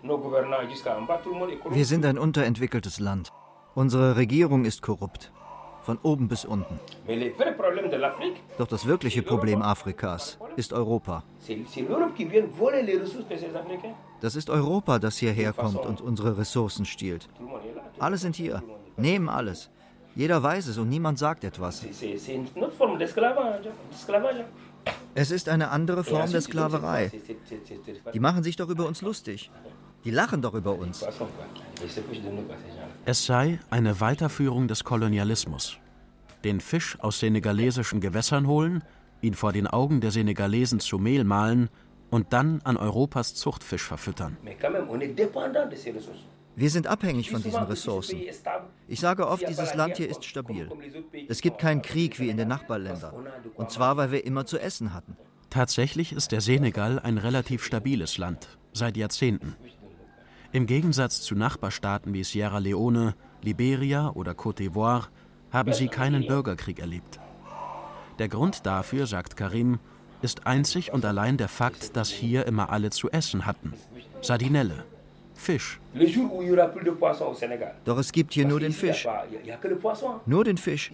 Wir 0.02 1.84
sind 1.84 2.04
ein 2.04 2.18
unterentwickeltes 2.18 2.98
Land. 2.98 3.30
Unsere 3.74 4.16
Regierung 4.16 4.64
ist 4.64 4.82
korrupt. 4.82 5.32
Von 5.82 5.98
oben 6.02 6.28
bis 6.28 6.44
unten. 6.44 6.78
Doch 8.58 8.68
das 8.68 8.86
wirkliche 8.86 9.22
Problem 9.22 9.62
Afrikas 9.62 10.38
ist 10.56 10.72
Europa. 10.72 11.24
Das 14.20 14.36
ist 14.36 14.50
Europa, 14.50 14.98
das 14.98 15.18
hierher 15.18 15.52
kommt 15.52 15.84
und 15.84 16.00
unsere 16.00 16.38
Ressourcen 16.38 16.84
stiehlt. 16.84 17.28
Alle 17.98 18.16
sind 18.16 18.36
hier, 18.36 18.62
nehmen 18.96 19.28
alles. 19.28 19.70
Jeder 20.14 20.42
weiß 20.42 20.66
es 20.68 20.78
und 20.78 20.88
niemand 20.88 21.18
sagt 21.18 21.42
etwas. 21.42 21.84
Es 25.14 25.30
ist 25.30 25.48
eine 25.48 25.70
andere 25.70 26.04
Form 26.04 26.30
der 26.30 26.40
Sklaverei. 26.40 27.10
Die 28.12 28.20
machen 28.20 28.42
sich 28.42 28.56
doch 28.56 28.68
über 28.68 28.86
uns 28.86 29.02
lustig. 29.02 29.50
Die 30.04 30.10
lachen 30.10 30.42
doch 30.42 30.54
über 30.54 30.74
uns. 30.74 31.04
Es 33.04 33.26
sei 33.26 33.60
eine 33.70 34.00
Weiterführung 34.00 34.68
des 34.68 34.84
Kolonialismus. 34.84 35.78
Den 36.44 36.60
Fisch 36.60 36.98
aus 37.00 37.20
senegalesischen 37.20 38.00
Gewässern 38.00 38.46
holen, 38.46 38.82
ihn 39.20 39.34
vor 39.34 39.52
den 39.52 39.66
Augen 39.66 40.00
der 40.00 40.10
Senegalesen 40.10 40.80
zu 40.80 40.98
Mehl 40.98 41.24
mahlen 41.24 41.68
und 42.10 42.32
dann 42.32 42.60
an 42.64 42.76
Europas 42.76 43.34
Zuchtfisch 43.34 43.84
verfüttern. 43.84 44.36
Wir 46.54 46.68
sind 46.68 46.86
abhängig 46.86 47.30
von 47.30 47.42
diesen 47.42 47.62
Ressourcen. 47.62 48.20
Ich 48.88 49.00
sage 49.00 49.26
oft, 49.26 49.48
dieses 49.48 49.74
Land 49.74 49.96
hier 49.96 50.10
ist 50.10 50.24
stabil. 50.24 50.68
Es 51.28 51.40
gibt 51.40 51.58
keinen 51.58 51.80
Krieg 51.80 52.18
wie 52.18 52.28
in 52.28 52.36
den 52.36 52.48
Nachbarländern. 52.48 53.14
Und 53.54 53.70
zwar, 53.70 53.96
weil 53.96 54.10
wir 54.10 54.26
immer 54.26 54.44
zu 54.44 54.58
essen 54.58 54.92
hatten. 54.92 55.16
Tatsächlich 55.48 56.12
ist 56.12 56.32
der 56.32 56.40
Senegal 56.40 56.98
ein 56.98 57.18
relativ 57.18 57.64
stabiles 57.64 58.18
Land, 58.18 58.48
seit 58.72 58.96
Jahrzehnten. 58.96 59.56
Im 60.52 60.66
Gegensatz 60.66 61.22
zu 61.22 61.34
Nachbarstaaten 61.34 62.12
wie 62.12 62.24
Sierra 62.24 62.58
Leone, 62.58 63.14
Liberia 63.40 64.10
oder 64.10 64.32
Côte 64.32 64.58
d'Ivoire 64.58 65.08
haben 65.50 65.72
sie 65.72 65.88
keinen 65.88 66.26
Bürgerkrieg 66.26 66.78
erlebt. 66.78 67.18
Der 68.18 68.28
Grund 68.28 68.66
dafür, 68.66 69.06
sagt 69.06 69.36
Karim, 69.36 69.78
ist 70.20 70.46
einzig 70.46 70.92
und 70.92 71.06
allein 71.06 71.38
der 71.38 71.48
Fakt, 71.48 71.96
dass 71.96 72.10
hier 72.10 72.46
immer 72.46 72.68
alle 72.68 72.90
zu 72.90 73.10
essen 73.10 73.46
hatten. 73.46 73.72
Sardinelle, 74.20 74.84
Fisch. 75.34 75.80
Doch 77.84 77.98
es 77.98 78.12
gibt 78.12 78.34
hier 78.34 78.46
nur 78.46 78.60
den 78.60 78.72
Fisch. 78.72 79.08
Nur 80.26 80.44
den 80.44 80.58
Fisch. 80.58 80.92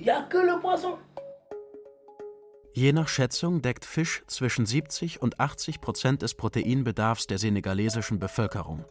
Je 2.72 2.92
nach 2.92 3.08
Schätzung 3.08 3.60
deckt 3.60 3.84
Fisch 3.84 4.22
zwischen 4.28 4.66
70 4.66 5.20
und 5.20 5.40
80 5.40 5.80
Prozent 5.80 6.22
des 6.22 6.34
Proteinbedarfs 6.34 7.26
der 7.26 7.38
senegalesischen 7.38 8.20
Bevölkerung. 8.20 8.84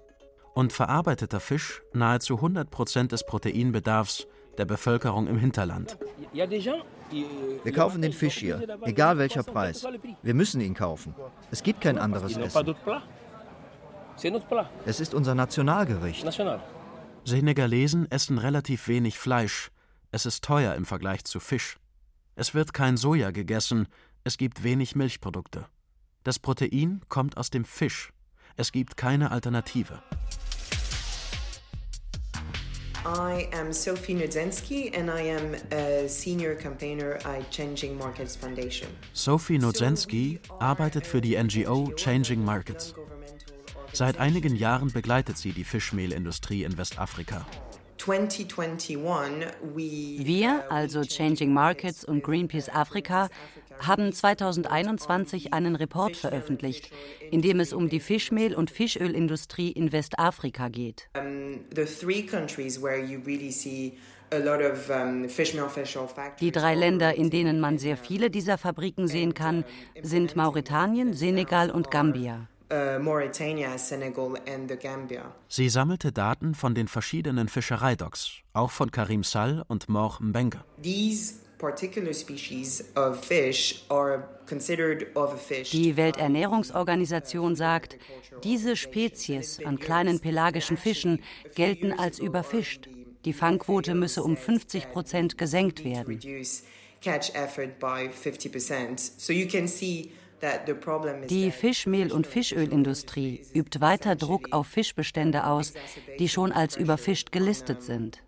Und 0.57 0.73
verarbeiteter 0.73 1.39
Fisch 1.39 1.83
nahezu 1.93 2.37
100 2.37 2.71
Prozent 2.71 3.11
des 3.11 3.23
Proteinbedarfs 3.23 4.25
der 4.57 4.65
Bevölkerung 4.65 5.27
im 5.27 5.37
Hinterland. 5.37 5.99
Wir 6.33 7.71
kaufen 7.73 8.01
den 8.01 8.11
Fisch 8.11 8.39
hier, 8.39 8.79
egal 8.81 9.19
welcher 9.19 9.43
Preis. 9.43 9.85
Wir 10.23 10.33
müssen 10.33 10.59
ihn 10.59 10.73
kaufen. 10.73 11.13
Es 11.51 11.61
gibt 11.61 11.81
kein 11.81 11.99
anderes 11.99 12.35
Essen. 12.37 12.75
Es 14.87 14.99
ist 14.99 15.13
unser 15.13 15.35
Nationalgericht. 15.35 16.25
Senegalesen 17.23 18.09
essen 18.09 18.39
relativ 18.39 18.87
wenig 18.87 19.19
Fleisch. 19.19 19.69
Es 20.09 20.25
ist 20.25 20.43
teuer 20.43 20.73
im 20.73 20.87
Vergleich 20.87 21.23
zu 21.23 21.39
Fisch. 21.39 21.77
Es 22.33 22.55
wird 22.55 22.73
kein 22.73 22.97
Soja 22.97 23.29
gegessen. 23.29 23.87
Es 24.23 24.39
gibt 24.39 24.63
wenig 24.63 24.95
Milchprodukte. 24.95 25.67
Das 26.23 26.39
Protein 26.39 27.01
kommt 27.09 27.37
aus 27.37 27.51
dem 27.51 27.63
Fisch. 27.63 28.11
Es 28.55 28.71
gibt 28.71 28.97
keine 28.97 29.29
Alternative. 29.29 30.01
I 33.07 33.47
am 33.53 33.71
Sophie 33.71 34.15
Nudzensky 34.15 34.91
and 34.93 35.09
I 35.09 35.21
am 35.21 35.55
a 35.71 36.09
senior 36.09 36.55
campaigner 36.55 37.17
at 37.23 37.49
Changing 37.51 37.97
Markets 37.97 38.35
Foundation. 38.35 38.89
Sophie 39.13 39.57
Nudzensky 39.57 40.41
arbeitet 40.59 41.07
für 41.07 41.21
die 41.21 41.41
NGO 41.41 41.93
Changing 41.95 42.43
Markets. 42.43 42.93
Seit 43.93 44.17
einigen 44.17 44.57
Jahren 44.57 44.91
begleitet 44.91 45.37
sie 45.37 45.53
die 45.53 45.63
Fischmehlindustrie 45.63 46.65
in 46.65 46.77
Westafrika. 46.77 47.45
Wir, 50.25 50.71
also 50.71 51.01
Changing 51.03 51.53
Markets 51.53 52.03
und 52.03 52.23
Greenpeace 52.23 52.67
Afrika, 52.67 53.29
haben 53.80 54.12
2021 54.12 55.54
einen 55.54 55.75
Report 55.75 56.15
veröffentlicht, 56.15 56.92
in 57.32 57.42
dem 57.42 57.60
es 57.60 57.73
um 57.73 57.90
die 57.90 58.00
Fischmehl- 58.00 58.56
und 58.56 58.71
Fischölindustrie 58.71 59.71
in 59.71 59.92
Westafrika 59.92 60.69
geht. 60.69 61.10
Die 66.40 66.52
drei 66.52 66.75
Länder, 66.75 67.15
in 67.15 67.30
denen 67.30 67.60
man 67.60 67.78
sehr 67.78 67.98
viele 67.98 68.30
dieser 68.30 68.58
Fabriken 68.58 69.08
sehen 69.08 69.34
kann, 69.34 69.63
sind 70.02 70.36
Mauretanien, 70.36 71.13
Senegal 71.13 71.71
und 71.71 71.92
Gambia. 71.92 72.48
Uh, 72.69 73.00
Mauritania, 73.00 73.78
Senegal 73.78 74.36
and 74.46 74.69
the 74.69 74.75
Gambia. 74.75 75.34
Sie 75.48 75.69
sammelte 75.69 76.12
Daten 76.12 76.54
von 76.54 76.75
den 76.75 76.90
verschiedenen 76.90 77.48
Fischereidocks, 77.48 78.42
auch 78.52 78.71
von 78.71 78.92
Karim 78.92 79.23
Sall 79.23 79.63
und 79.69 79.88
Mor 79.88 80.17
Mbenge. 80.19 80.65
Die 85.73 85.97
Welternährungsorganisation 85.97 87.55
sagt, 87.55 87.97
diese 88.43 88.75
Spezies 88.75 89.60
an 89.65 89.79
kleinen 89.79 90.19
pelagischen 90.19 90.77
Fischen 90.77 91.23
gelten 91.55 91.93
als 91.93 92.19
überfischt. 92.19 92.89
Die 93.25 93.33
Fangquote 93.33 93.95
müsse 93.95 94.23
um 94.23 94.37
50 94.37 94.91
Prozent 94.91 95.37
gesenkt 95.37 95.83
werden. 95.83 96.19
Die 101.29 101.51
Fischmehl- 101.51 102.12
und 102.12 102.27
Fischölindustrie 102.27 103.41
übt 103.53 103.81
weiter 103.81 104.15
Druck 104.15 104.49
auf 104.51 104.67
Fischbestände 104.67 105.45
aus, 105.47 105.73
die 106.19 106.29
schon 106.29 106.51
als 106.51 106.77
überfischt 106.77 107.31
gelistet 107.31 107.81
sind. 107.81 108.21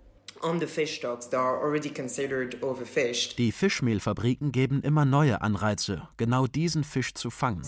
Die 3.37 3.51
Fischmehlfabriken 3.51 4.51
geben 4.51 4.81
immer 4.81 5.05
neue 5.05 5.41
Anreize, 5.41 6.07
genau 6.17 6.47
diesen 6.47 6.83
Fisch 6.83 7.13
zu 7.13 7.29
fangen. 7.29 7.61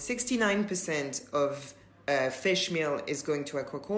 Uh, 1.34 1.50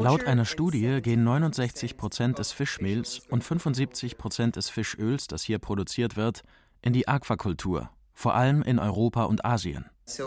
Laut 0.02 0.26
einer 0.26 0.46
Studie 0.46 1.02
gehen 1.02 1.24
69 1.24 1.98
Prozent 1.98 2.40
des 2.40 2.52
Fischmehls 2.52 3.22
und 3.30 3.44
75 3.44 4.18
Prozent 4.18 4.56
des 4.56 4.70
Fischöls, 4.70 5.28
das 5.28 5.44
hier 5.44 5.60
produziert 5.60 6.16
wird, 6.16 6.44
in 6.82 6.94
die 6.94 7.08
Aquakultur, 7.08 7.90
vor 8.14 8.36
allem 8.36 8.62
in 8.62 8.80
Europa 8.80 9.24
und 9.24 9.46
Asien. 9.46 9.86
E 10.06 10.18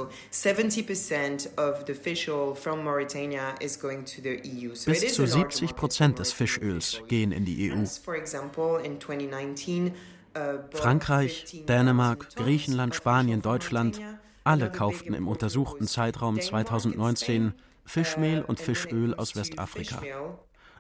Bis 4.87 5.15
zu 5.15 5.27
70 5.27 5.77
Prozent 5.77 6.19
des 6.19 6.33
Fischöls 6.33 7.03
gehen 7.09 7.33
in 7.33 7.45
die 7.45 7.71
EU. 7.71 7.77
Uh, 10.37 10.59
Frankreich, 10.71 11.65
Dänemark, 11.67 12.35
Griechenland, 12.37 12.95
Spanien, 12.95 13.41
Deutschland, 13.41 14.01
alle 14.45 14.71
kauften 14.71 15.15
im 15.15 15.29
untersuchten 15.29 15.87
Zeitraum 15.87 16.39
2019 16.39 17.55
Fischmehl 17.87 18.43
und 18.43 18.61
Fischöl 18.61 19.15
aus 19.15 19.35
Westafrika. 19.35 20.03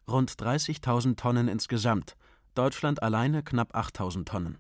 Rund 0.09 0.33
30.000 0.33 1.17
Tonnen 1.17 1.49
insgesamt, 1.49 2.17
Deutschland 2.55 3.03
alleine 3.03 3.43
knapp 3.43 3.75
8.000 3.75 4.25
Tonnen. 4.25 4.59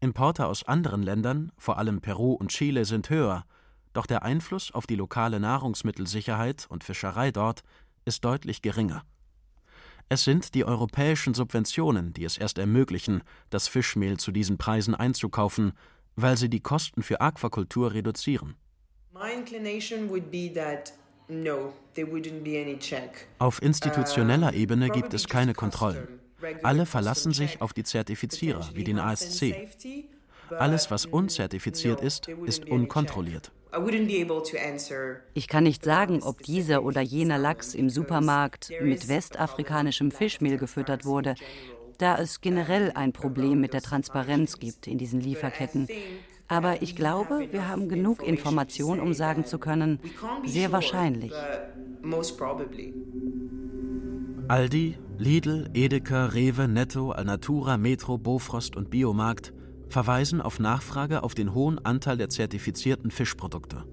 Importe 0.00 0.46
aus 0.46 0.62
anderen 0.64 1.02
Ländern, 1.02 1.50
vor 1.58 1.78
allem 1.78 2.00
Peru 2.00 2.32
und 2.32 2.50
Chile, 2.50 2.84
sind 2.84 3.10
höher, 3.10 3.44
doch 3.92 4.06
der 4.06 4.22
Einfluss 4.22 4.72
auf 4.72 4.86
die 4.86 4.94
lokale 4.94 5.40
Nahrungsmittelsicherheit 5.40 6.66
und 6.68 6.84
Fischerei 6.84 7.32
dort 7.32 7.62
ist 8.04 8.24
deutlich 8.24 8.62
geringer. 8.62 9.02
Es 10.08 10.24
sind 10.24 10.54
die 10.54 10.64
europäischen 10.64 11.34
Subventionen, 11.34 12.12
die 12.14 12.24
es 12.24 12.38
erst 12.38 12.58
ermöglichen, 12.58 13.22
das 13.50 13.68
Fischmehl 13.68 14.16
zu 14.16 14.30
diesen 14.30 14.56
Preisen 14.56 14.94
einzukaufen, 14.94 15.72
weil 16.16 16.36
sie 16.36 16.48
die 16.48 16.60
Kosten 16.60 17.02
für 17.02 17.20
Aquakultur 17.20 17.92
reduzieren. 17.92 18.54
Auf 23.38 23.62
institutioneller 23.62 24.54
Ebene 24.54 24.90
gibt 24.90 25.12
es 25.12 25.26
keine 25.26 25.54
Kontrollen. 25.54 26.20
Alle 26.62 26.86
verlassen 26.86 27.32
sich 27.32 27.60
auf 27.60 27.72
die 27.72 27.84
Zertifizierer 27.84 28.68
wie 28.74 28.84
den 28.84 28.98
ASC. 28.98 29.54
Alles, 30.50 30.90
was 30.90 31.06
unzertifiziert 31.06 32.00
ist, 32.00 32.28
ist 32.28 32.68
unkontrolliert. 32.68 33.52
Ich 35.34 35.48
kann 35.48 35.64
nicht 35.64 35.84
sagen, 35.84 36.22
ob 36.22 36.42
dieser 36.42 36.82
oder 36.82 37.02
jener 37.02 37.38
Lachs 37.38 37.74
im 37.74 37.90
Supermarkt 37.90 38.70
mit 38.80 39.08
westafrikanischem 39.08 40.10
Fischmehl 40.10 40.56
gefüttert 40.56 41.04
wurde, 41.04 41.34
da 41.98 42.16
es 42.16 42.40
generell 42.40 42.92
ein 42.94 43.12
Problem 43.12 43.60
mit 43.60 43.74
der 43.74 43.82
Transparenz 43.82 44.58
gibt 44.58 44.86
in 44.86 44.96
diesen 44.98 45.20
Lieferketten. 45.20 45.88
Aber 46.46 46.80
ich 46.80 46.96
glaube, 46.96 47.48
wir 47.50 47.68
haben 47.68 47.90
genug 47.90 48.26
Information, 48.26 49.00
um 49.00 49.12
sagen 49.12 49.44
zu 49.44 49.58
können, 49.58 50.00
sehr 50.46 50.72
wahrscheinlich. 50.72 51.32
Aldi, 54.48 54.96
Lidl, 55.20 55.68
Edeka, 55.74 56.26
Rewe, 56.26 56.68
Netto, 56.68 57.10
Alnatura, 57.10 57.76
Metro, 57.76 58.18
Bofrost 58.18 58.76
und 58.76 58.88
Biomarkt 58.88 59.52
verweisen 59.88 60.40
auf 60.40 60.60
Nachfrage 60.60 61.24
auf 61.24 61.34
den 61.34 61.54
hohen 61.54 61.84
Anteil 61.84 62.16
der 62.16 62.28
zertifizierten 62.28 63.10
Fischprodukte. 63.10 63.84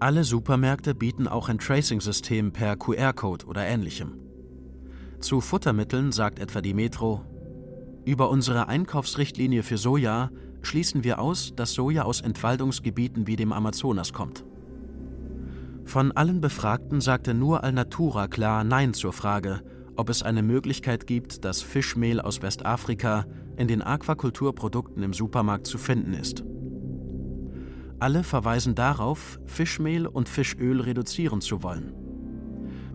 Alle 0.00 0.24
Supermärkte 0.24 0.96
bieten 0.96 1.28
auch 1.28 1.48
ein 1.48 1.58
Tracing-System 1.58 2.52
per 2.52 2.74
QR-Code 2.76 3.46
oder 3.46 3.64
ähnlichem. 3.64 4.18
Zu 5.20 5.40
Futtermitteln 5.40 6.10
sagt 6.10 6.40
etwa 6.40 6.60
die 6.60 6.74
Metro, 6.74 7.24
über 8.04 8.30
unsere 8.30 8.66
Einkaufsrichtlinie 8.66 9.62
für 9.62 9.76
Soja 9.76 10.30
schließen 10.62 11.04
wir 11.04 11.20
aus, 11.20 11.52
dass 11.54 11.74
Soja 11.74 12.02
aus 12.02 12.20
Entwaldungsgebieten 12.20 13.28
wie 13.28 13.36
dem 13.36 13.52
Amazonas 13.52 14.12
kommt. 14.12 14.44
Von 15.84 16.10
allen 16.12 16.40
Befragten 16.40 17.00
sagte 17.00 17.34
nur 17.34 17.62
Alnatura 17.62 18.26
klar 18.26 18.64
Nein 18.64 18.94
zur 18.94 19.12
Frage, 19.12 19.60
ob 20.00 20.08
es 20.08 20.22
eine 20.22 20.42
Möglichkeit 20.42 21.06
gibt, 21.06 21.44
dass 21.44 21.60
Fischmehl 21.60 22.22
aus 22.22 22.40
Westafrika 22.40 23.26
in 23.58 23.68
den 23.68 23.82
Aquakulturprodukten 23.82 25.02
im 25.02 25.12
Supermarkt 25.12 25.66
zu 25.66 25.76
finden 25.76 26.14
ist. 26.14 26.42
Alle 27.98 28.24
verweisen 28.24 28.74
darauf, 28.74 29.38
Fischmehl 29.44 30.06
und 30.06 30.26
Fischöl 30.26 30.80
reduzieren 30.80 31.42
zu 31.42 31.62
wollen. 31.62 31.92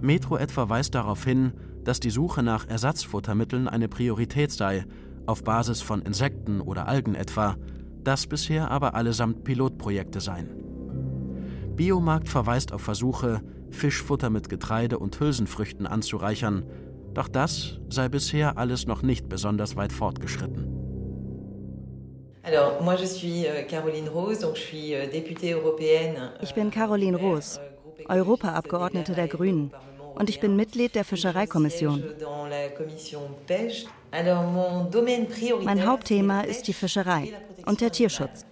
Metro 0.02 0.36
etwa 0.36 0.68
weist 0.68 0.96
darauf 0.96 1.24
hin, 1.24 1.54
dass 1.84 2.00
die 2.00 2.10
Suche 2.10 2.42
nach 2.42 2.68
Ersatzfuttermitteln 2.68 3.68
eine 3.68 3.88
Priorität 3.88 4.52
sei, 4.52 4.88
auf 5.28 5.44
Basis 5.44 5.84
von 5.84 6.02
Insekten 6.02 6.60
oder 6.60 6.88
Algen 6.88 7.14
etwa, 7.14 7.56
das 8.04 8.26
bisher 8.26 8.72
aber 8.72 8.96
allesamt 8.96 9.44
Pilotprojekte 9.44 10.22
seien. 10.22 10.50
Biomarkt 11.76 12.30
verweist 12.30 12.74
auf 12.74 12.82
Versuche, 12.82 13.44
Fischfutter 13.70 14.32
mit 14.32 14.50
Getreide 14.50 14.98
und 14.98 15.20
Hülsenfrüchten 15.20 15.86
anzureichern, 15.86 16.66
doch 17.16 17.28
das 17.28 17.80
sei 17.90 18.10
bisher 18.10 18.58
alles 18.58 18.86
noch 18.86 19.02
nicht 19.02 19.28
besonders 19.28 19.76
weit 19.76 19.92
fortgeschritten. 19.92 20.76
Euh, 22.48 22.52
euh, 22.52 23.32
ich 26.42 26.54
bin 26.54 26.70
Caroline 26.70 27.18
Rose, 27.18 27.60
Europaabgeordnete 28.08 29.14
der 29.14 29.28
Grünen 29.28 29.72
und 30.14 30.30
ich 30.30 30.40
bin 30.40 30.56
Mitglied 30.56 30.94
der 30.94 31.06
Fischereikommission. 31.06 32.04
Mein 35.64 35.86
Hauptthema 35.88 36.42
ist 36.42 36.68
die 36.68 36.74
Fischerei 36.74 37.34
und 37.66 37.82
der 37.82 37.92
Tierschutz. 37.92 38.46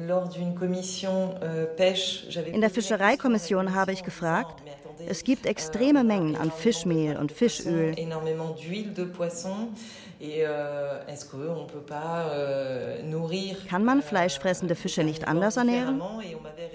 Euh, 0.00 0.26
In 2.52 2.60
der 2.60 2.70
Fischereikommission 2.70 3.74
habe 3.74 3.92
ich 3.92 4.02
gefragt, 4.02 4.62
es 5.06 5.24
gibt 5.24 5.46
extreme 5.46 6.04
Mengen 6.04 6.36
an 6.36 6.50
Fischmehl 6.50 7.16
und 7.16 7.32
Fischöl. 7.32 7.94
Euh, 7.98 8.04
euh, 10.20 11.00
Kann 13.68 13.84
man 13.84 14.02
fleischfressende 14.02 14.74
Fische 14.74 15.04
nicht 15.04 15.26
anders 15.26 15.56
ernähren? 15.56 16.02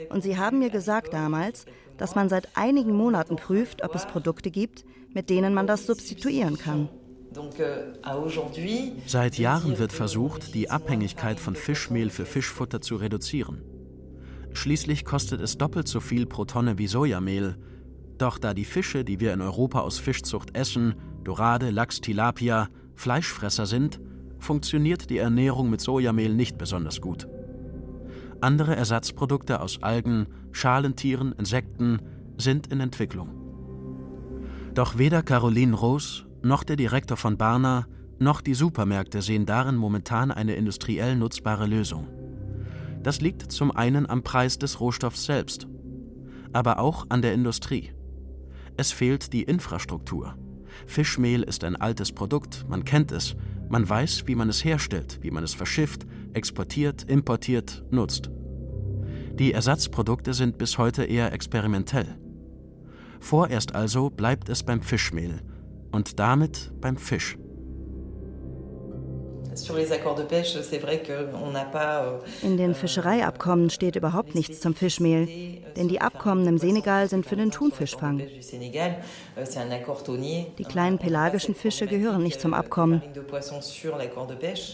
Und 0.09 0.23
sie 0.23 0.37
haben 0.37 0.59
mir 0.59 0.69
gesagt 0.69 1.13
damals, 1.13 1.65
dass 1.97 2.15
man 2.15 2.29
seit 2.29 2.47
einigen 2.55 2.93
Monaten 2.93 3.35
prüft, 3.35 3.83
ob 3.83 3.95
es 3.95 4.05
Produkte 4.05 4.51
gibt, 4.51 4.85
mit 5.13 5.29
denen 5.29 5.53
man 5.53 5.67
das 5.67 5.85
substituieren 5.85 6.57
kann. 6.57 6.89
Euh, 7.35 7.93
Seit 9.05 9.37
Jahren 9.37 9.77
wird 9.77 9.93
versucht, 9.93 10.55
die 10.55 10.69
Abhängigkeit 10.69 11.39
von 11.39 11.55
Fischmehl 11.55 12.09
für 12.09 12.25
Fischfutter 12.25 12.81
zu 12.81 12.95
reduzieren. 12.95 13.61
Schließlich 14.53 15.05
kostet 15.05 15.41
es 15.41 15.57
doppelt 15.57 15.87
so 15.87 15.99
viel 15.99 16.25
pro 16.25 16.45
Tonne 16.45 16.77
wie 16.77 16.87
Sojamehl. 16.87 17.55
Doch 18.19 18.37
da 18.37 18.53
die 18.53 18.65
Fische, 18.65 19.05
die 19.05 19.21
wir 19.21 19.33
in 19.33 19.41
Europa 19.41 19.79
aus 19.79 19.97
Fischzucht 19.97 20.55
essen, 20.55 20.93
Dorade, 21.23 21.69
Lachs, 21.71 22.01
Tilapia, 22.01 22.67
Fleischfresser 22.93 23.65
sind, 23.65 24.01
funktioniert 24.39 25.09
die 25.09 25.17
Ernährung 25.17 25.69
mit 25.69 25.79
Sojamehl 25.79 26.35
nicht 26.35 26.57
besonders 26.57 26.99
gut. 26.99 27.27
Andere 28.41 28.75
Ersatzprodukte 28.75 29.61
aus 29.61 29.81
Algen, 29.81 30.27
Schalentieren, 30.51 31.31
Insekten 31.31 31.99
sind 32.37 32.67
in 32.67 32.81
Entwicklung. 32.81 33.29
Doch 34.73 34.97
weder 34.97 35.23
Caroline 35.23 35.75
Rose 35.75 36.25
noch 36.41 36.65
der 36.65 36.75
Direktor 36.75 37.15
von 37.15 37.37
Barna 37.37 37.87
noch 38.19 38.41
die 38.41 38.53
Supermärkte 38.53 39.21
sehen 39.21 39.45
darin 39.45 39.77
momentan 39.77 40.31
eine 40.31 40.55
industriell 40.55 41.15
nutzbare 41.15 41.67
Lösung. 41.67 42.07
Das 43.01 43.21
liegt 43.21 43.49
zum 43.49 43.71
einen 43.71 44.09
am 44.09 44.23
Preis 44.23 44.59
des 44.59 44.81
Rohstoffs 44.81 45.23
selbst, 45.23 45.67
aber 46.51 46.79
auch 46.79 47.05
an 47.07 47.21
der 47.21 47.33
Industrie. 47.33 47.93
Es 48.79 48.93
fehlt 48.93 49.33
die 49.33 49.43
Infrastruktur. 49.43 50.37
Fischmehl 50.87 51.43
ist 51.43 51.65
ein 51.65 51.75
altes 51.75 52.13
Produkt, 52.13 52.65
man 52.69 52.85
kennt 52.85 53.11
es, 53.11 53.35
man 53.67 53.89
weiß, 53.89 54.23
wie 54.25 54.35
man 54.35 54.47
es 54.47 54.63
herstellt, 54.63 55.19
wie 55.21 55.31
man 55.31 55.43
es 55.43 55.53
verschifft, 55.53 56.07
exportiert, 56.31 57.03
importiert, 57.03 57.83
nutzt. 57.91 58.31
Die 59.33 59.51
Ersatzprodukte 59.51 60.33
sind 60.33 60.57
bis 60.57 60.77
heute 60.77 61.03
eher 61.03 61.33
experimentell. 61.33 62.17
Vorerst 63.19 63.75
also 63.75 64.09
bleibt 64.09 64.47
es 64.47 64.63
beim 64.63 64.81
Fischmehl, 64.81 65.41
und 65.91 66.17
damit 66.17 66.71
beim 66.79 66.95
Fisch. 66.95 67.37
In 72.41 72.57
den 72.57 72.75
Fischereiabkommen 72.75 73.69
steht 73.69 73.95
überhaupt 73.95 74.35
nichts 74.35 74.59
zum 74.61 74.75
Fischmehl, 74.75 75.61
denn 75.75 75.87
die 75.87 76.01
Abkommen 76.01 76.47
im 76.47 76.57
Senegal 76.57 77.09
sind 77.09 77.25
für 77.25 77.35
den 77.35 77.51
Thunfischfang. 77.51 78.21
Die 80.57 80.63
kleinen 80.63 80.97
pelagischen 80.97 81.55
Fische 81.55 81.87
gehören 81.87 82.23
nicht 82.23 82.39
zum 82.41 82.53
Abkommen. 82.53 83.01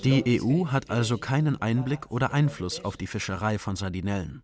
Die 0.03 0.41
EU 0.41 0.65
hat 0.67 0.89
also 0.89 1.17
keinen 1.17 1.61
Einblick 1.61 2.11
oder 2.11 2.33
Einfluss 2.33 2.83
auf 2.83 2.97
die 2.97 3.07
Fischerei 3.07 3.57
von 3.57 3.75
Sardinellen 3.75 4.43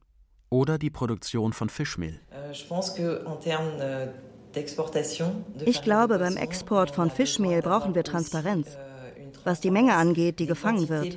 oder 0.52 0.78
die 0.78 0.90
Produktion 0.90 1.54
von 1.54 1.70
Fischmehl. 1.70 2.20
Ich 5.66 5.82
glaube, 5.82 6.20
beim 6.20 6.38
Export 6.38 6.92
von 6.92 7.10
Fischmehl 7.10 7.62
brauchen 7.62 7.96
wir 7.96 8.04
Transparenz, 8.04 8.78
was 9.44 9.62
die 9.62 9.72
Menge 9.72 9.96
angeht, 9.96 10.40
die 10.40 10.46
gefangen 10.46 10.90
wird, 10.90 11.16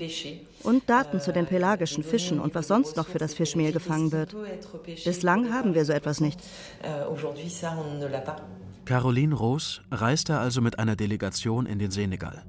und 0.62 0.88
Daten 0.88 1.20
zu 1.20 1.32
den 1.32 1.46
pelagischen 1.46 2.02
Fischen 2.02 2.40
und 2.40 2.54
was 2.54 2.68
sonst 2.68 2.96
noch 2.96 3.06
für 3.06 3.18
das 3.18 3.34
Fischmehl 3.34 3.72
gefangen 3.72 4.12
wird. 4.12 4.34
Bislang 5.04 5.52
haben 5.52 5.74
wir 5.74 5.84
so 5.84 5.92
etwas 5.92 6.20
nicht. 6.20 6.40
Caroline 8.84 9.34
Roos 9.34 9.82
reiste 9.90 10.38
also 10.38 10.60
mit 10.60 10.78
einer 10.78 10.96
Delegation 10.96 11.66
in 11.66 11.78
den 11.78 11.90
Senegal. 11.90 12.44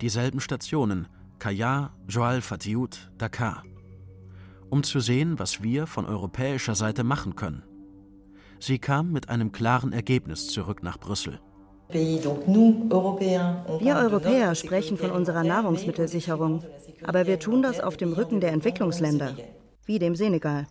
Dieselben 0.00 0.40
Stationen, 0.40 1.08
Kaya, 1.38 1.92
Joal 2.08 2.40
Fatiout, 2.40 3.10
Dakar. 3.18 3.64
Um 4.70 4.82
zu 4.82 5.00
sehen, 5.00 5.38
was 5.38 5.62
wir 5.62 5.86
von 5.86 6.06
europäischer 6.06 6.74
Seite 6.74 7.04
machen 7.04 7.36
können. 7.36 7.62
Sie 8.60 8.78
kam 8.78 9.12
mit 9.12 9.28
einem 9.28 9.52
klaren 9.52 9.92
Ergebnis 9.92 10.48
zurück 10.48 10.82
nach 10.82 10.98
Brüssel. 10.98 11.40
Wir 11.88 13.96
Europäer 13.96 14.54
sprechen 14.54 14.96
von 14.96 15.10
unserer 15.10 15.44
Nahrungsmittelsicherung, 15.44 16.62
aber 17.04 17.26
wir 17.26 17.38
tun 17.38 17.62
das 17.62 17.80
auf 17.80 17.96
dem 17.96 18.12
Rücken 18.12 18.40
der 18.40 18.52
Entwicklungsländer, 18.52 19.36
wie 19.84 19.98
dem 19.98 20.16
Senegal. 20.16 20.66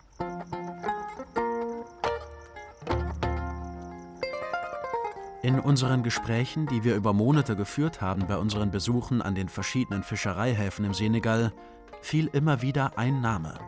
In 5.42 5.60
unseren 5.60 6.02
Gesprächen, 6.02 6.66
die 6.66 6.84
wir 6.84 6.94
über 6.94 7.12
Monate 7.12 7.54
geführt 7.54 8.00
haben 8.00 8.26
bei 8.26 8.38
unseren 8.38 8.70
Besuchen 8.70 9.20
an 9.20 9.34
den 9.34 9.50
verschiedenen 9.50 10.02
Fischereihäfen 10.02 10.86
im 10.86 10.94
Senegal, 10.94 11.52
fiel 12.00 12.30
immer 12.32 12.62
wieder 12.62 12.96
ein 12.96 13.20
Name: 13.20 13.58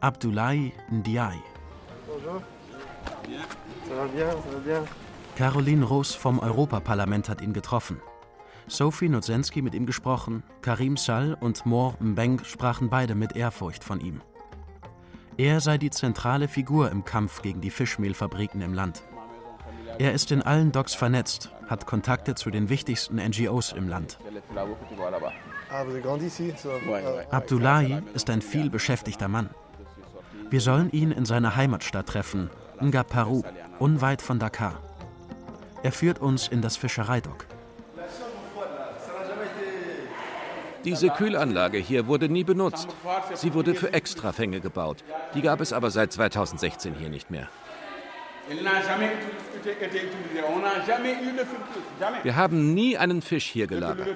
Abdoulaye 0.00 0.72
Ndiaye. 0.88 1.42
Bonjour. 2.06 2.42
Caroline 5.36 5.84
Roos 5.84 6.14
vom 6.14 6.38
Europaparlament 6.38 7.28
hat 7.28 7.40
ihn 7.40 7.52
getroffen. 7.52 8.00
Sophie 8.66 9.08
Nozensky 9.08 9.62
mit 9.62 9.74
ihm 9.74 9.86
gesprochen, 9.86 10.42
Karim 10.62 10.96
Sall 10.96 11.36
und 11.40 11.66
Mor 11.66 11.96
Mbeng 12.00 12.44
sprachen 12.44 12.88
beide 12.88 13.14
mit 13.14 13.34
Ehrfurcht 13.34 13.82
von 13.82 14.00
ihm. 14.00 14.20
Er 15.36 15.60
sei 15.60 15.78
die 15.78 15.90
zentrale 15.90 16.48
Figur 16.48 16.90
im 16.90 17.04
Kampf 17.04 17.42
gegen 17.42 17.60
die 17.60 17.70
Fischmehlfabriken 17.70 18.60
im 18.60 18.74
Land. 18.74 19.02
Er 19.98 20.12
ist 20.12 20.30
in 20.32 20.42
allen 20.42 20.72
Docks 20.72 20.94
vernetzt, 20.94 21.50
hat 21.66 21.86
Kontakte 21.86 22.34
zu 22.34 22.50
den 22.50 22.68
wichtigsten 22.68 23.16
NGOs 23.16 23.72
im 23.72 23.88
Land. 23.88 24.18
Abdullahi 27.30 28.02
ist 28.14 28.30
ein 28.30 28.42
vielbeschäftigter 28.42 29.28
Mann. 29.28 29.50
Wir 30.50 30.60
sollen 30.60 30.90
ihn 30.90 31.10
in 31.10 31.24
seiner 31.24 31.56
Heimatstadt 31.56 32.06
treffen, 32.06 32.50
Ngaparu, 32.80 33.42
unweit 33.78 34.20
von 34.20 34.38
Dakar. 34.38 34.80
Er 35.82 35.92
führt 35.92 36.18
uns 36.20 36.48
in 36.48 36.60
das 36.60 36.76
Fischereidock. 36.76 37.46
Diese 40.84 41.10
Kühlanlage 41.10 41.78
hier 41.78 42.06
wurde 42.06 42.28
nie 42.28 42.44
benutzt. 42.44 42.88
Sie 43.34 43.52
wurde 43.54 43.74
für 43.74 43.92
Extrafänge 43.92 44.60
gebaut. 44.60 45.04
Die 45.34 45.42
gab 45.42 45.60
es 45.60 45.72
aber 45.72 45.90
seit 45.90 46.12
2016 46.12 46.94
hier 46.94 47.10
nicht 47.10 47.30
mehr. 47.30 47.48
Wir 52.22 52.36
haben 52.36 52.74
nie 52.74 52.96
einen 52.96 53.22
Fisch 53.22 53.46
hier 53.46 53.66
gelagert. 53.66 54.08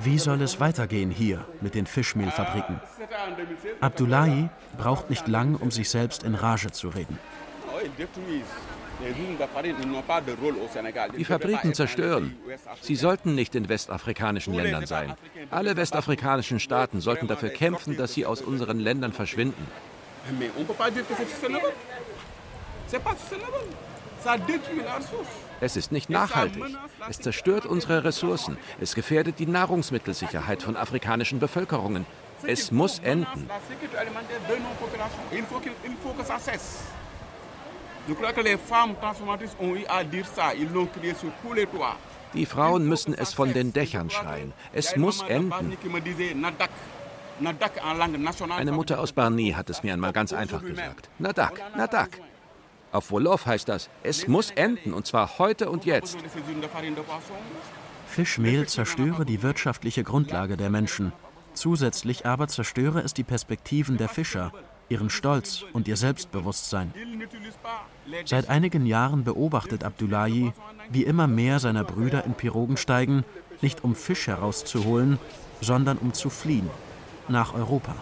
Wie 0.00 0.18
soll 0.18 0.40
es 0.42 0.60
weitergehen 0.60 1.10
hier 1.10 1.44
mit 1.60 1.74
den 1.74 1.86
Fischmehlfabriken? 1.86 2.80
Abdullahi 3.80 4.48
braucht 4.76 5.10
nicht 5.10 5.26
lang, 5.26 5.56
um 5.56 5.70
sich 5.70 5.90
selbst 5.90 6.22
in 6.22 6.34
Rage 6.34 6.70
zu 6.70 6.88
reden. 6.88 7.18
Die 11.16 11.24
Fabriken 11.24 11.74
zerstören. 11.74 12.36
Sie 12.80 12.96
sollten 12.96 13.34
nicht 13.34 13.54
in 13.54 13.68
westafrikanischen 13.68 14.54
Ländern 14.54 14.86
sein. 14.86 15.14
Alle 15.50 15.76
westafrikanischen 15.76 16.58
Staaten 16.58 17.00
sollten 17.00 17.28
dafür 17.28 17.50
kämpfen, 17.50 17.96
dass 17.96 18.14
sie 18.14 18.26
aus 18.26 18.42
unseren 18.42 18.80
Ländern 18.80 19.12
verschwinden. 19.12 19.66
Es 25.60 25.76
ist 25.76 25.92
nicht 25.92 26.10
nachhaltig. 26.10 26.64
Es 27.08 27.20
zerstört 27.20 27.66
unsere 27.66 28.04
Ressourcen. 28.04 28.58
Es 28.80 28.94
gefährdet 28.94 29.38
die 29.38 29.46
Nahrungsmittelsicherheit 29.46 30.62
von 30.62 30.76
afrikanischen 30.76 31.38
Bevölkerungen. 31.38 32.04
Es 32.44 32.70
muss 32.70 33.00
enden. 33.00 33.48
Die 42.34 42.46
Frauen 42.46 42.86
müssen 42.86 43.14
es 43.14 43.34
von 43.34 43.52
den 43.52 43.72
Dächern 43.72 44.10
schreien. 44.10 44.52
Es 44.72 44.96
muss 44.96 45.22
enden. 45.22 45.76
Eine 48.50 48.72
Mutter 48.72 48.98
aus 48.98 49.12
Barni 49.12 49.52
hat 49.52 49.70
es 49.70 49.82
mir 49.82 49.92
einmal 49.92 50.12
ganz 50.12 50.32
einfach 50.32 50.62
gesagt. 50.62 51.08
Nadak, 51.18 51.76
Nadak. 51.76 52.20
Auf 52.90 53.10
Wolof 53.10 53.44
heißt 53.44 53.68
das, 53.68 53.90
es 54.02 54.26
muss 54.26 54.50
enden, 54.50 54.94
und 54.94 55.06
zwar 55.06 55.38
heute 55.38 55.70
und 55.70 55.84
jetzt. 55.84 56.16
Fischmehl 58.06 58.66
zerstöre 58.66 59.26
die 59.26 59.42
wirtschaftliche 59.42 60.02
Grundlage 60.02 60.56
der 60.56 60.70
Menschen. 60.70 61.12
Zusätzlich 61.52 62.24
aber 62.24 62.48
zerstöre 62.48 63.00
es 63.02 63.12
die 63.12 63.24
Perspektiven 63.24 63.98
der 63.98 64.08
Fischer, 64.08 64.52
ihren 64.88 65.10
Stolz 65.10 65.64
und 65.72 65.86
ihr 65.86 65.96
Selbstbewusstsein. 65.96 66.94
Seit 68.24 68.48
einigen 68.48 68.86
Jahren 68.86 69.24
beobachtet 69.24 69.84
Abdullahi, 69.84 70.52
wie 70.90 71.04
immer 71.04 71.26
mehr 71.26 71.58
seiner 71.58 71.84
Brüder 71.84 72.24
in 72.24 72.34
Pirogen 72.34 72.76
steigen, 72.76 73.24
nicht 73.60 73.84
um 73.84 73.94
Fisch 73.94 74.26
herauszuholen, 74.26 75.18
sondern 75.60 75.98
um 75.98 76.12
zu 76.12 76.30
fliehen 76.30 76.70
nach 77.28 77.54
Europa. 77.54 77.94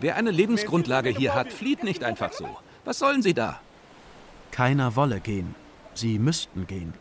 Wer 0.00 0.16
eine 0.16 0.30
Lebensgrundlage 0.30 1.10
hier 1.10 1.34
hat, 1.34 1.52
flieht 1.52 1.84
nicht 1.84 2.04
einfach 2.04 2.32
so. 2.32 2.48
Was 2.84 2.98
sollen 2.98 3.22
sie 3.22 3.34
da? 3.34 3.60
Keiner 4.50 4.96
wolle 4.96 5.20
gehen. 5.20 5.54
Sie 5.94 6.18
müssten 6.18 6.66
gehen. 6.66 6.94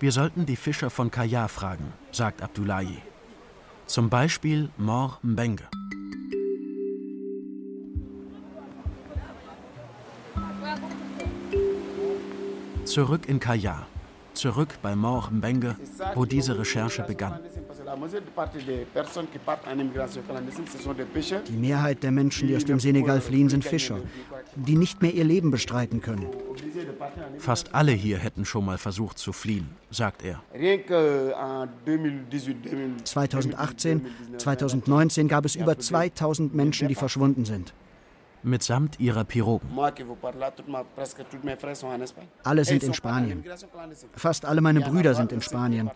Wir 0.00 0.12
sollten 0.12 0.46
die 0.46 0.56
Fischer 0.56 0.90
von 0.90 1.10
Kaya 1.10 1.48
fragen, 1.48 1.92
sagt 2.12 2.42
Abdullahi. 2.42 2.98
Zum 3.86 4.10
Beispiel 4.10 4.70
Mor 4.76 5.18
Mbenge. 5.22 5.68
Zurück 12.88 13.28
in 13.28 13.38
Kaya, 13.38 13.86
zurück 14.32 14.78
bei 14.80 14.96
Mor 14.96 15.28
Mbenge, 15.30 15.76
wo 16.14 16.24
diese 16.24 16.58
Recherche 16.58 17.02
begann. 17.02 17.38
Die 21.48 21.56
Mehrheit 21.56 22.02
der 22.02 22.10
Menschen, 22.10 22.48
die 22.48 22.56
aus 22.56 22.64
dem 22.64 22.80
Senegal 22.80 23.20
fliehen, 23.20 23.50
sind 23.50 23.62
Fischer, 23.62 23.98
die 24.56 24.76
nicht 24.76 25.02
mehr 25.02 25.12
ihr 25.12 25.24
Leben 25.24 25.50
bestreiten 25.50 26.00
können. 26.00 26.28
Fast 27.38 27.74
alle 27.74 27.92
hier 27.92 28.16
hätten 28.16 28.46
schon 28.46 28.64
mal 28.64 28.78
versucht 28.78 29.18
zu 29.18 29.34
fliehen, 29.34 29.68
sagt 29.90 30.22
er. 30.24 30.40
2018, 33.04 34.06
2019 34.38 35.28
gab 35.28 35.44
es 35.44 35.56
über 35.56 35.78
2000 35.78 36.54
Menschen, 36.54 36.88
die 36.88 36.94
verschwunden 36.94 37.44
sind. 37.44 37.74
Mitsamt 38.42 39.00
ihrer 39.00 39.24
Pirogen. 39.24 39.68
Alle 42.44 42.64
sind 42.64 42.82
in 42.82 42.94
Spanien. 42.94 43.44
Fast 44.14 44.44
alle 44.44 44.60
meine 44.60 44.80
Brüder 44.80 45.14
sind 45.14 45.32
in 45.32 45.40
Spanien. 45.40 45.90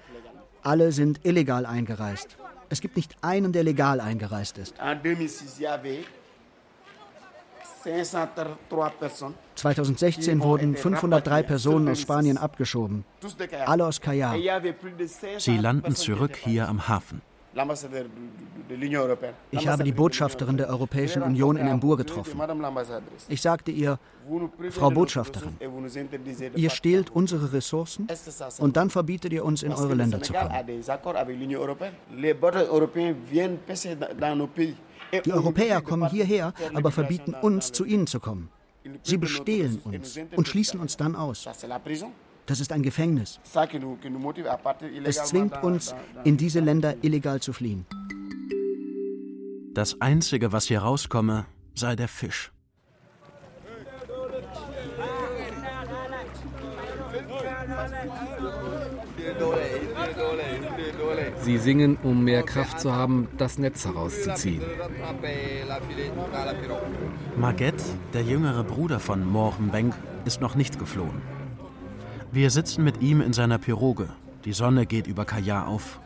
Alle 0.62 0.93
sind 0.93 1.20
illegal 1.24 1.66
eingereist. 1.66 2.36
Es 2.68 2.80
gibt 2.80 2.97
nicht 2.97 3.16
einen, 3.20 3.53
der 3.53 3.64
legal 3.64 4.01
eingereist 4.01 4.59
ist. 4.59 4.74
2016 9.55 10.43
wurden 10.43 10.76
503 10.76 11.43
Personen 11.43 11.88
aus 11.88 12.01
Spanien 12.01 12.38
abgeschoben. 12.38 13.05
Alle 13.66 13.86
aus 13.86 14.01
Callao. 14.01 14.36
Sie 15.38 15.59
landen 15.59 15.95
zurück 15.95 16.36
hier 16.36 16.68
am 16.68 16.88
Hafen. 16.88 17.22
Ich 19.51 19.69
habe 19.69 19.85
die 19.85 19.93
Botschafterin 19.93 20.57
der 20.57 20.69
Europäischen 20.69 21.23
Union 21.23 21.57
in 21.57 21.67
Embour 21.67 21.97
getroffen. 21.97 22.41
Ich 23.29 23.43
sagte 23.43 23.71
ihr, 23.71 23.99
Frau 24.71 24.91
Botschafterin, 24.91 25.57
ihr 26.55 26.71
stehlt 26.71 27.11
unsere 27.11 27.53
Ressourcen 27.53 28.07
und 28.59 28.77
dann 28.77 28.91
verbietet 28.91 29.33
ihr 29.33 29.45
uns, 29.45 29.63
in 29.63 29.73
eure 29.73 29.95
Länder 29.95 30.23
zu 30.23 30.33
kommen. 30.33 30.51
Die 35.25 35.33
Europäer 35.33 35.81
kommen 35.83 36.09
hierher, 36.09 36.55
aber 36.73 36.91
verbieten 36.91 37.35
uns, 37.35 37.73
zu 37.73 37.85
ihnen 37.85 38.07
zu 38.07 38.19
kommen. 38.19 38.49
Sie 39.03 39.19
bestehlen 39.19 39.81
uns 39.85 40.19
und 40.37 40.49
schließen 40.49 40.81
uns 40.81 40.97
dann 40.97 41.15
aus. 41.15 41.47
Das 42.47 42.61
ist 42.61 42.72
ein 42.72 42.82
Gefängnis. 42.82 43.40
Es 45.05 45.24
zwingt 45.24 45.62
uns, 45.62 45.95
in 46.24 46.36
diese 46.36 46.61
Länder 46.61 46.97
illegal 47.03 47.40
zu 47.40 47.53
fliehen. 47.53 47.86
Das 49.74 50.01
Einzige, 50.01 50.53
was 50.53 50.66
hier 50.66 50.80
rauskomme, 50.80 51.47
sei 51.74 51.97
der 51.97 52.09
Fisch. 52.09 52.53
Sie 61.40 61.59
singen, 61.59 61.97
um 62.03 62.24
mehr 62.24 62.43
Kraft 62.43 62.80
zu 62.80 62.93
haben, 62.93 63.28
das 63.38 63.59
Netz 63.59 63.84
herauszuziehen. 63.84 64.62
Maget, 67.36 67.82
der 68.12 68.22
jüngere 68.22 68.64
Bruder 68.64 69.01
von 69.01 69.24
Morgenbank, 69.24 69.95
ist 70.24 70.40
noch 70.40 70.55
nicht 70.55 70.78
geflohen. 70.78 71.22
Wir 72.35 72.49
sitzen 72.49 72.83
mit 72.83 73.03
ihm 73.03 73.20
in 73.20 73.35
seiner 73.35 73.59
Piroge. 73.59 74.09
Die 74.47 74.55
Sonne 74.55 74.87
geht 74.87 75.07
über 75.07 75.26
Kaya 75.26 75.66
auf. 75.66 76.01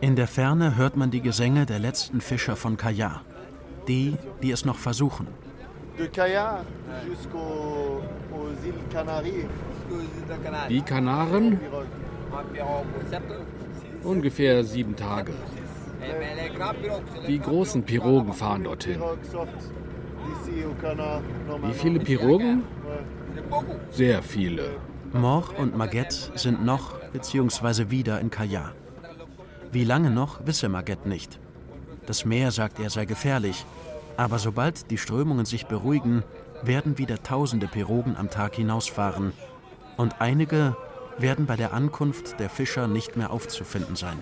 In 0.00 0.14
der 0.14 0.28
Ferne 0.28 0.76
hört 0.76 0.96
man 0.96 1.10
die 1.10 1.20
Gesänge 1.20 1.66
der 1.66 1.80
letzten 1.80 2.20
Fischer 2.20 2.54
von 2.54 2.76
Kaya. 2.76 3.22
Die, 3.88 4.16
die 4.40 4.52
es 4.52 4.64
noch 4.64 4.76
versuchen. 4.76 5.26
Die 10.68 10.80
Kanaren? 10.82 11.58
Ungefähr 14.04 14.62
sieben 14.62 14.94
Tage. 14.94 15.32
Die 17.26 17.40
großen 17.40 17.82
Pirogen 17.82 18.32
fahren 18.32 18.62
dorthin. 18.62 19.00
Wie 21.62 21.72
viele 21.72 21.98
Pirogen? 21.98 22.62
Sehr 23.90 24.22
viele. 24.22 24.76
Mor 25.14 25.44
und 25.58 25.76
Maguette 25.76 26.32
sind 26.34 26.64
noch 26.64 26.98
bzw. 27.12 27.88
wieder 27.88 28.20
in 28.20 28.30
Kaya. 28.30 28.72
Wie 29.70 29.84
lange 29.84 30.10
noch, 30.10 30.44
wisse 30.44 30.68
Maguette 30.68 31.08
nicht. 31.08 31.38
Das 32.04 32.24
Meer, 32.24 32.50
sagt 32.50 32.80
er, 32.80 32.90
sei 32.90 33.04
gefährlich. 33.04 33.64
Aber 34.16 34.40
sobald 34.40 34.90
die 34.90 34.98
Strömungen 34.98 35.46
sich 35.46 35.66
beruhigen, 35.66 36.24
werden 36.62 36.98
wieder 36.98 37.22
tausende 37.22 37.68
Pirogen 37.68 38.16
am 38.16 38.28
Tag 38.28 38.56
hinausfahren. 38.56 39.32
Und 39.96 40.20
einige 40.20 40.76
werden 41.18 41.46
bei 41.46 41.54
der 41.54 41.72
Ankunft 41.72 42.40
der 42.40 42.50
Fischer 42.50 42.88
nicht 42.88 43.16
mehr 43.16 43.30
aufzufinden 43.30 43.94
sein. 43.94 44.18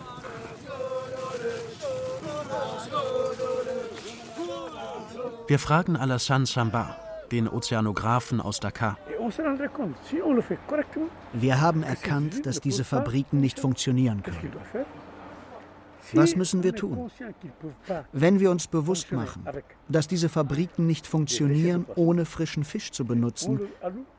Wir 5.49 5.59
fragen 5.59 5.97
Alassane 5.97 6.45
Samba, 6.45 6.97
den 7.33 7.49
Ozeanographen 7.49 8.41
aus 8.41 8.61
Dakar. 8.61 8.99
Wir 11.33 11.61
haben 11.61 11.83
erkannt, 11.83 12.47
dass 12.47 12.61
diese 12.61 12.85
Fabriken 12.85 13.41
nicht 13.41 13.59
funktionieren 13.59 14.23
können. 14.23 14.53
Was 16.13 16.37
müssen 16.37 16.63
wir 16.63 16.75
tun? 16.75 17.11
Wenn 18.13 18.41
wir 18.41 18.51
uns 18.51 18.67
bewusst 18.67 19.13
machen, 19.13 19.45
dass 19.89 20.09
diese 20.09 20.29
Fabriken 20.29 20.87
nicht 20.87 21.07
funktionieren, 21.07 21.87
ohne 21.95 22.25
frischen 22.25 22.65
Fisch 22.65 22.91
zu 22.91 23.05
benutzen, 23.05 23.61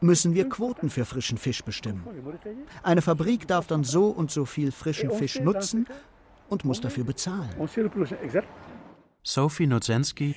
müssen 0.02 0.34
wir 0.34 0.50
Quoten 0.50 0.90
für 0.90 1.06
frischen 1.06 1.38
Fisch 1.38 1.64
bestimmen. 1.64 2.04
Eine 2.82 3.02
Fabrik 3.02 3.48
darf 3.48 3.68
dann 3.68 3.84
so 3.84 4.08
und 4.08 4.32
so 4.32 4.46
viel 4.46 4.72
frischen 4.72 5.12
Fisch 5.12 5.40
nutzen 5.40 5.86
und 6.50 6.66
muss 6.66 6.82
dafür 6.82 7.04
bezahlen. 7.04 7.50
Sophie 9.24 9.68
Nozensky. 9.68 10.36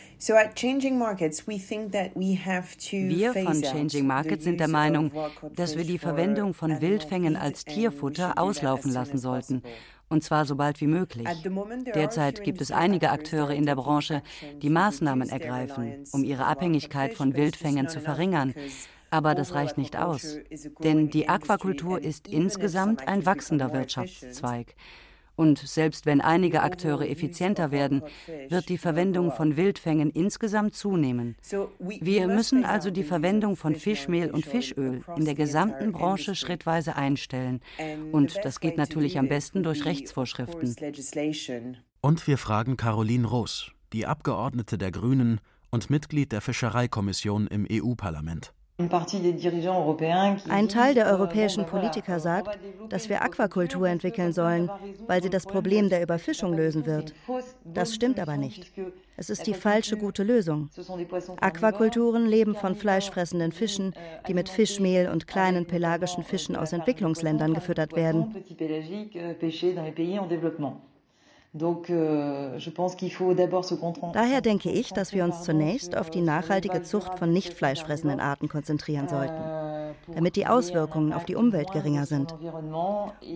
Wir 3.08 3.32
von 3.32 3.62
Changing 3.62 4.06
Markets 4.06 4.44
sind 4.44 4.60
der 4.60 4.68
Meinung, 4.68 5.10
dass 5.54 5.76
wir 5.76 5.84
die 5.84 5.98
Verwendung 5.98 6.54
von 6.54 6.80
Wildfängen 6.80 7.36
als 7.36 7.64
Tierfutter 7.64 8.38
auslaufen 8.38 8.92
lassen 8.92 9.18
sollten 9.18 9.62
und 10.08 10.22
zwar 10.22 10.44
so 10.44 10.56
bald 10.56 10.80
wie 10.80 10.86
möglich. 10.86 11.28
Derzeit 11.94 12.44
gibt 12.44 12.60
es 12.60 12.70
einige 12.70 13.10
Akteure 13.10 13.50
in 13.50 13.66
der 13.66 13.74
Branche, 13.74 14.22
die 14.62 14.70
Maßnahmen 14.70 15.28
ergreifen, 15.28 16.04
um 16.12 16.24
ihre 16.24 16.46
Abhängigkeit 16.46 17.14
von 17.14 17.34
Wildfängen 17.34 17.88
zu 17.88 18.00
verringern. 18.00 18.54
Aber 19.10 19.34
das 19.34 19.54
reicht 19.54 19.78
nicht 19.78 19.96
aus. 19.96 20.38
Denn 20.82 21.10
die 21.10 21.28
Aquakultur 21.28 22.00
ist 22.00 22.28
insgesamt 22.28 23.06
ein 23.06 23.24
wachsender 23.24 23.72
Wirtschaftszweig. 23.72 24.74
Und 25.36 25.58
selbst 25.58 26.06
wenn 26.06 26.20
einige 26.20 26.62
Akteure 26.62 27.08
effizienter 27.08 27.70
werden, 27.70 28.02
wird 28.48 28.68
die 28.68 28.78
Verwendung 28.78 29.30
von 29.32 29.56
Wildfängen 29.56 30.10
insgesamt 30.10 30.74
zunehmen. 30.74 31.36
Wir 31.78 32.26
müssen 32.26 32.64
also 32.64 32.90
die 32.90 33.04
Verwendung 33.04 33.56
von 33.56 33.76
Fischmehl 33.76 34.30
und 34.30 34.46
Fischöl 34.46 35.02
in 35.16 35.24
der 35.26 35.34
gesamten 35.34 35.92
Branche 35.92 36.34
schrittweise 36.34 36.96
einstellen. 36.96 37.60
Und 38.12 38.38
das 38.42 38.60
geht 38.60 38.78
natürlich 38.78 39.18
am 39.18 39.28
besten 39.28 39.62
durch 39.62 39.84
Rechtsvorschriften. 39.84 40.74
Und 42.00 42.26
wir 42.26 42.38
fragen 42.38 42.76
Caroline 42.76 43.26
Roos, 43.26 43.72
die 43.92 44.06
Abgeordnete 44.06 44.78
der 44.78 44.90
Grünen 44.90 45.40
und 45.70 45.90
Mitglied 45.90 46.32
der 46.32 46.40
Fischereikommission 46.40 47.46
im 47.46 47.66
EU-Parlament. 47.70 48.54
Ein 48.78 50.68
Teil 50.68 50.94
der 50.94 51.06
europäischen 51.06 51.64
Politiker 51.64 52.20
sagt, 52.20 52.58
dass 52.90 53.08
wir 53.08 53.22
Aquakultur 53.22 53.88
entwickeln 53.88 54.34
sollen, 54.34 54.70
weil 55.06 55.22
sie 55.22 55.30
das 55.30 55.46
Problem 55.46 55.88
der 55.88 56.02
Überfischung 56.02 56.52
lösen 56.52 56.84
wird. 56.84 57.14
Das 57.64 57.94
stimmt 57.94 58.20
aber 58.20 58.36
nicht. 58.36 58.70
Es 59.16 59.30
ist 59.30 59.46
die 59.46 59.54
falsche 59.54 59.96
gute 59.96 60.22
Lösung. 60.22 60.68
Aquakulturen 61.40 62.26
leben 62.26 62.54
von 62.54 62.74
fleischfressenden 62.74 63.52
Fischen, 63.52 63.94
die 64.28 64.34
mit 64.34 64.50
Fischmehl 64.50 65.08
und 65.08 65.26
kleinen 65.26 65.64
pelagischen 65.64 66.22
Fischen 66.22 66.54
aus 66.54 66.74
Entwicklungsländern 66.74 67.54
gefüttert 67.54 67.96
werden. 67.96 68.34
Euh, 71.62 72.58
Daher 74.12 74.40
denke 74.40 74.70
ich, 74.70 74.92
dass 74.92 75.12
wir 75.12 75.24
uns 75.24 75.42
zunächst 75.42 75.96
auf 75.96 76.10
die 76.10 76.20
nachhaltige 76.20 76.82
Zucht 76.82 77.18
von 77.18 77.32
nicht 77.32 77.54
fleischfressenden 77.54 78.20
Arten 78.20 78.48
konzentrieren 78.48 79.08
sollten, 79.08 79.34
euh, 79.34 79.92
damit 80.14 80.36
die 80.36 80.46
Auswirkungen 80.46 81.12
auf 81.12 81.24
die 81.24 81.36
Umwelt 81.36 81.72
geringer 81.72 82.06
sind. 82.06 82.34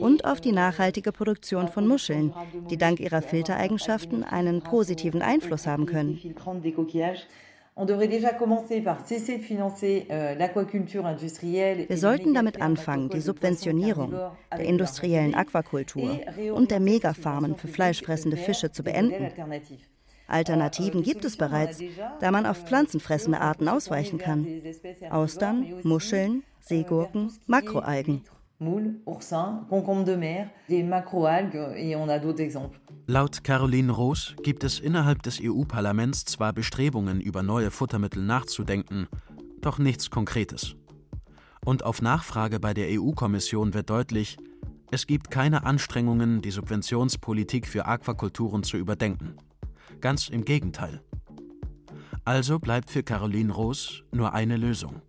Und 0.01 0.25
auf 0.25 0.41
die 0.41 0.53
nachhaltige 0.53 1.13
Produktion 1.13 1.69
von 1.69 1.87
Muscheln, 1.87 2.35
die 2.71 2.77
dank 2.77 3.01
ihrer 3.01 3.23
Filtereigenschaften 3.23 4.25
einen 4.25 4.63
positiven 4.63 5.23
Einfluss 5.23 5.67
haben 5.67 5.87
können. 5.87 6.19
Euh, 7.77 7.87
Wir 11.89 11.99
sollten 11.99 12.35
damit 12.35 12.61
anfangen, 12.61 13.09
die 13.09 13.21
Subventionierung 13.21 14.15
der 14.53 14.65
industriellen 14.65 15.35
Aquakultur 15.35 16.21
und 16.53 16.71
der 16.71 16.81
Megafarmen 16.81 17.57
für 17.57 17.69
fleischfressende 17.69 18.37
Fische 18.37 18.73
zu 18.73 18.83
beenden. 18.83 19.33
Alternativen 20.27 21.03
gibt 21.03 21.25
es 21.25 21.37
bereits, 21.37 21.83
da 22.21 22.31
man 22.31 22.47
auf 22.47 22.65
pflanzenfressende 22.65 23.41
Arten 23.41 23.69
ausweichen 23.69 24.19
kann. 24.19 24.47
Austern, 25.11 25.81
Muscheln, 25.83 26.45
Seegurken, 26.61 27.33
Makroalgen. 27.47 28.25
Moules, 28.61 29.01
oursins, 29.07 29.65
concombres 29.71 30.05
de 30.05 30.17
mer, 30.17 30.51
des 30.69 30.83
macroalgues 30.83 31.75
et 31.77 31.97
on 31.97 32.09
a 32.11 32.19
d'autres 32.19 32.41
exemples. 32.41 32.79
Laut 33.07 33.43
Caroline 33.43 33.91
Roos 33.91 34.37
gibt 34.43 34.65
es 34.65 34.79
innerhalb 34.79 35.23
des 35.23 35.41
EU-Parlaments 35.43 36.27
zwar 36.27 36.53
Bestrebungen, 36.53 37.23
über 37.23 37.43
neue 37.43 37.71
Futtermittel 37.71 38.23
nachzudenken, 38.23 39.09
doch 39.63 39.79
nichts 39.79 40.11
Konkretes. 40.11 40.77
Und 41.65 41.85
auf 41.85 42.03
Nachfrage 42.03 42.61
bei 42.61 42.75
der 42.75 42.89
EU-Kommission 42.91 43.73
wird 43.73 43.89
deutlich, 43.89 44.37
es 44.91 45.07
gibt 45.07 45.31
keine 45.31 45.65
Anstrengungen, 45.65 46.43
die 46.43 46.51
Subventionspolitik 46.51 47.67
für 47.67 47.87
Aquakulturen 47.87 48.63
zu 48.63 48.77
überdenken. 48.77 49.37
Ganz 50.03 50.29
im 50.29 50.45
Gegenteil. 50.45 51.01
Also 52.27 52.59
bleibt 52.59 52.91
für 52.91 53.03
Caroline 53.03 53.53
Roos 53.55 54.05
nur 54.13 54.35
eine 54.35 54.59
Lösung. 54.59 55.01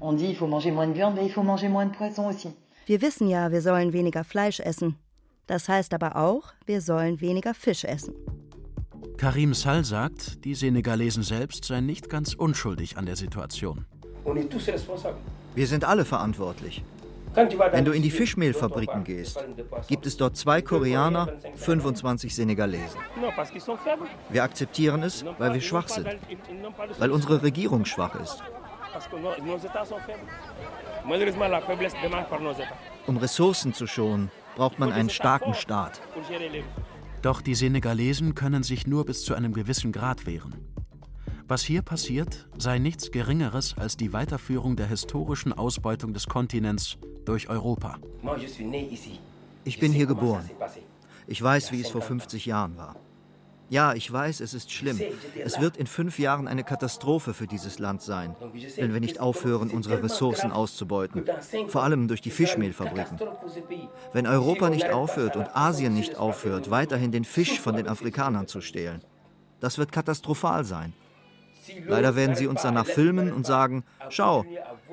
On 0.00 0.16
dit, 0.16 0.30
il 0.30 0.36
faut 0.36 0.48
manger 0.48 0.72
moins 0.72 0.86
de 0.86 0.94
viande, 0.94 1.16
mais 1.16 1.26
il 1.26 1.32
faut 1.32 1.42
manger 1.42 1.68
moins 1.68 1.86
de 1.86 1.94
poisson 1.94 2.26
aussi. 2.28 2.48
Wir 2.88 3.02
wissen 3.02 3.28
ja, 3.28 3.52
wir 3.52 3.60
sollen 3.60 3.92
weniger 3.92 4.24
Fleisch 4.24 4.60
essen. 4.60 4.96
Das 5.46 5.68
heißt 5.68 5.92
aber 5.92 6.16
auch, 6.16 6.54
wir 6.64 6.80
sollen 6.80 7.20
weniger 7.20 7.52
Fisch 7.52 7.84
essen. 7.84 8.14
Karim 9.18 9.52
Sall 9.52 9.84
sagt, 9.84 10.42
die 10.46 10.54
Senegalesen 10.54 11.22
selbst 11.22 11.66
seien 11.66 11.84
nicht 11.84 12.08
ganz 12.08 12.32
unschuldig 12.32 12.96
an 12.96 13.04
der 13.04 13.16
Situation. 13.16 13.84
Wir 15.54 15.66
sind 15.66 15.84
alle 15.84 16.06
verantwortlich. 16.06 16.82
Wenn 17.34 17.84
du 17.84 17.92
in 17.92 18.00
die 18.00 18.10
Fischmehlfabriken 18.10 19.04
gehst, 19.04 19.38
gibt 19.86 20.06
es 20.06 20.16
dort 20.16 20.38
zwei 20.38 20.62
Koreaner, 20.62 21.34
25 21.56 22.34
Senegalesen. 22.34 22.98
Wir 24.30 24.42
akzeptieren 24.42 25.02
es, 25.02 25.26
weil 25.36 25.52
wir 25.52 25.60
schwach 25.60 25.88
sind, 25.88 26.08
weil 26.98 27.10
unsere 27.10 27.42
Regierung 27.42 27.84
schwach 27.84 28.18
ist. 28.18 28.42
Um 33.06 33.16
Ressourcen 33.16 33.72
zu 33.72 33.86
schonen, 33.86 34.30
braucht 34.56 34.78
man 34.78 34.92
einen 34.92 35.08
starken 35.08 35.54
Staat. 35.54 36.02
Doch 37.22 37.40
die 37.40 37.54
Senegalesen 37.54 38.34
können 38.34 38.62
sich 38.62 38.86
nur 38.86 39.06
bis 39.06 39.24
zu 39.24 39.34
einem 39.34 39.54
gewissen 39.54 39.90
Grad 39.92 40.26
wehren. 40.26 40.54
Was 41.46 41.62
hier 41.62 41.80
passiert, 41.80 42.46
sei 42.58 42.78
nichts 42.78 43.10
Geringeres 43.10 43.74
als 43.78 43.96
die 43.96 44.12
Weiterführung 44.12 44.76
der 44.76 44.86
historischen 44.86 45.54
Ausbeutung 45.54 46.12
des 46.12 46.26
Kontinents 46.26 46.98
durch 47.24 47.48
Europa. 47.48 47.96
Ich 49.64 49.80
bin 49.80 49.92
hier 49.92 50.06
geboren. 50.06 50.50
Ich 51.26 51.42
weiß, 51.42 51.72
wie 51.72 51.80
es 51.80 51.88
vor 51.88 52.02
50 52.02 52.44
Jahren 52.44 52.76
war. 52.76 52.96
Ja, 53.70 53.92
ich 53.92 54.10
weiß, 54.10 54.40
es 54.40 54.54
ist 54.54 54.72
schlimm. 54.72 55.00
Es 55.36 55.60
wird 55.60 55.76
in 55.76 55.86
fünf 55.86 56.18
Jahren 56.18 56.48
eine 56.48 56.64
Katastrophe 56.64 57.34
für 57.34 57.46
dieses 57.46 57.78
Land 57.78 58.02
sein, 58.02 58.34
wenn 58.76 58.94
wir 58.94 59.00
nicht 59.00 59.20
aufhören, 59.20 59.70
unsere 59.70 60.02
Ressourcen 60.02 60.52
auszubeuten, 60.52 61.24
vor 61.68 61.82
allem 61.82 62.08
durch 62.08 62.22
die 62.22 62.30
Fischmehlfabriken. 62.30 63.18
Wenn 64.12 64.26
Europa 64.26 64.70
nicht 64.70 64.88
aufhört 64.90 65.36
und 65.36 65.54
Asien 65.54 65.94
nicht 65.94 66.16
aufhört, 66.16 66.70
weiterhin 66.70 67.12
den 67.12 67.24
Fisch 67.24 67.60
von 67.60 67.76
den 67.76 67.88
Afrikanern 67.88 68.46
zu 68.46 68.60
stehlen. 68.60 69.02
Das 69.60 69.76
wird 69.76 69.92
katastrophal 69.92 70.64
sein. 70.64 70.92
Leider 71.86 72.16
werden 72.16 72.36
sie 72.36 72.46
uns 72.46 72.62
danach 72.62 72.86
filmen 72.86 73.32
und 73.32 73.44
sagen, 73.44 73.84
schau, 74.08 74.46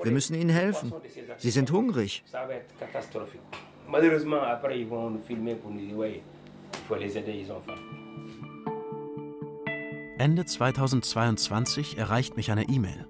wir 0.03 0.11
müssen 0.11 0.35
ihnen 0.35 0.49
helfen. 0.49 0.91
Sie 1.37 1.51
sind 1.51 1.71
hungrig. 1.71 2.23
Ende 10.17 10.45
2022 10.45 11.97
erreicht 11.97 12.37
mich 12.37 12.49
eine 12.49 12.69
E-Mail. 12.69 13.05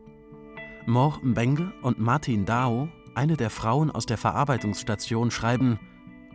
Mor 0.88 1.20
Mbenge 1.22 1.72
und 1.84 2.00
Martin 2.00 2.46
Dao, 2.46 2.90
eine 3.14 3.38
der 3.38 3.52
Frauen 3.52 3.92
aus 3.92 4.08
der 4.08 4.18
Verarbeitungsstation, 4.18 5.30
schreiben, 5.30 5.80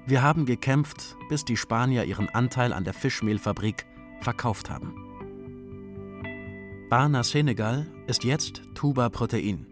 wir 0.06 0.22
haben 0.22 0.46
gekämpft, 0.46 1.16
bis 1.28 1.44
die 1.44 1.56
Spanier 1.56 2.04
ihren 2.04 2.28
Anteil 2.28 2.72
an 2.72 2.84
der 2.84 2.94
Fischmehlfabrik 2.94 3.84
verkauft 4.20 4.70
haben. 4.70 4.94
Barna 6.88 7.24
Senegal 7.24 7.86
ist 8.06 8.22
jetzt 8.22 8.62
Tuba 8.74 9.08
Protein. 9.08 9.66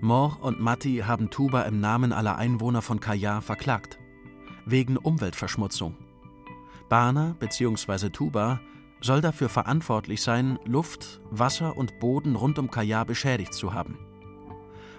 Mor 0.00 0.38
und 0.42 0.60
Matti 0.60 0.98
haben 1.04 1.28
Tuba 1.28 1.62
im 1.62 1.80
Namen 1.80 2.12
aller 2.12 2.36
Einwohner 2.36 2.82
von 2.82 3.00
Kaya 3.00 3.40
verklagt. 3.40 3.98
Wegen 4.64 4.96
Umweltverschmutzung. 4.96 5.96
Barna 6.88 7.34
bzw. 7.40 8.10
Tuba 8.10 8.60
soll 9.00 9.20
dafür 9.20 9.48
verantwortlich 9.48 10.22
sein, 10.22 10.58
Luft, 10.64 11.20
Wasser 11.30 11.76
und 11.76 11.98
Boden 12.00 12.36
rund 12.36 12.58
um 12.58 12.70
Kaya 12.70 13.04
beschädigt 13.04 13.54
zu 13.54 13.72
haben. 13.72 13.98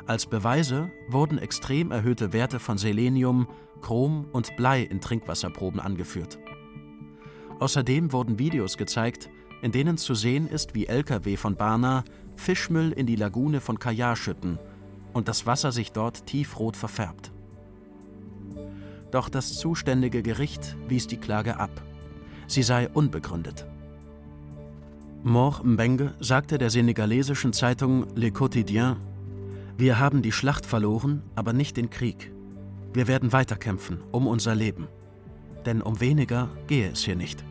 Als 0.05 0.25
Beweise 0.25 0.89
wurden 1.07 1.37
extrem 1.37 1.91
erhöhte 1.91 2.33
Werte 2.33 2.59
von 2.59 2.77
Selenium, 2.77 3.47
Chrom 3.81 4.25
und 4.31 4.55
Blei 4.55 4.81
in 4.81 5.01
Trinkwasserproben 5.01 5.79
angeführt. 5.79 6.39
Außerdem 7.59 8.11
wurden 8.11 8.39
Videos 8.39 8.77
gezeigt, 8.77 9.29
in 9.61 9.71
denen 9.71 9.97
zu 9.97 10.15
sehen 10.15 10.47
ist, 10.47 10.73
wie 10.73 10.87
Lkw 10.87 11.35
von 11.35 11.55
Barna 11.55 12.03
Fischmüll 12.37 12.91
in 12.93 13.05
die 13.05 13.17
Lagune 13.17 13.59
von 13.59 13.77
Kaya 13.77 14.15
schütten 14.15 14.57
und 15.13 15.27
das 15.27 15.45
Wasser 15.45 15.71
sich 15.71 15.91
dort 15.91 16.25
tiefrot 16.25 16.77
verfärbt. 16.77 17.31
Doch 19.11 19.27
das 19.27 19.57
zuständige 19.57 20.21
Gericht 20.21 20.77
wies 20.87 21.07
die 21.07 21.17
Klage 21.17 21.59
ab. 21.59 21.81
Sie 22.47 22.63
sei 22.63 22.89
unbegründet. 22.89 23.67
Mor 25.23 25.61
Mbenge 25.65 26.13
sagte 26.21 26.57
der 26.57 26.69
senegalesischen 26.69 27.51
Zeitung 27.51 28.07
Le 28.15 28.31
Quotidien, 28.31 28.95
wir 29.77 29.99
haben 29.99 30.21
die 30.21 30.31
Schlacht 30.31 30.65
verloren, 30.65 31.23
aber 31.35 31.51
nicht 31.51 31.75
den 31.75 31.89
Krieg. 31.89 32.31
Wir 32.93 33.07
werden 33.07 33.33
weiterkämpfen 33.33 33.99
um 34.11 34.27
unser 34.27 34.55
Leben. 34.55 34.87
Denn 35.65 35.81
um 35.81 35.99
weniger 35.99 36.47
gehe 36.67 36.89
es 36.89 37.03
hier 37.03 37.17
nicht. 37.17 37.43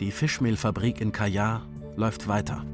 Die 0.00 0.10
Fischmehlfabrik 0.10 1.00
in 1.00 1.12
Kaya 1.12 1.62
läuft 1.96 2.28
weiter. 2.28 2.64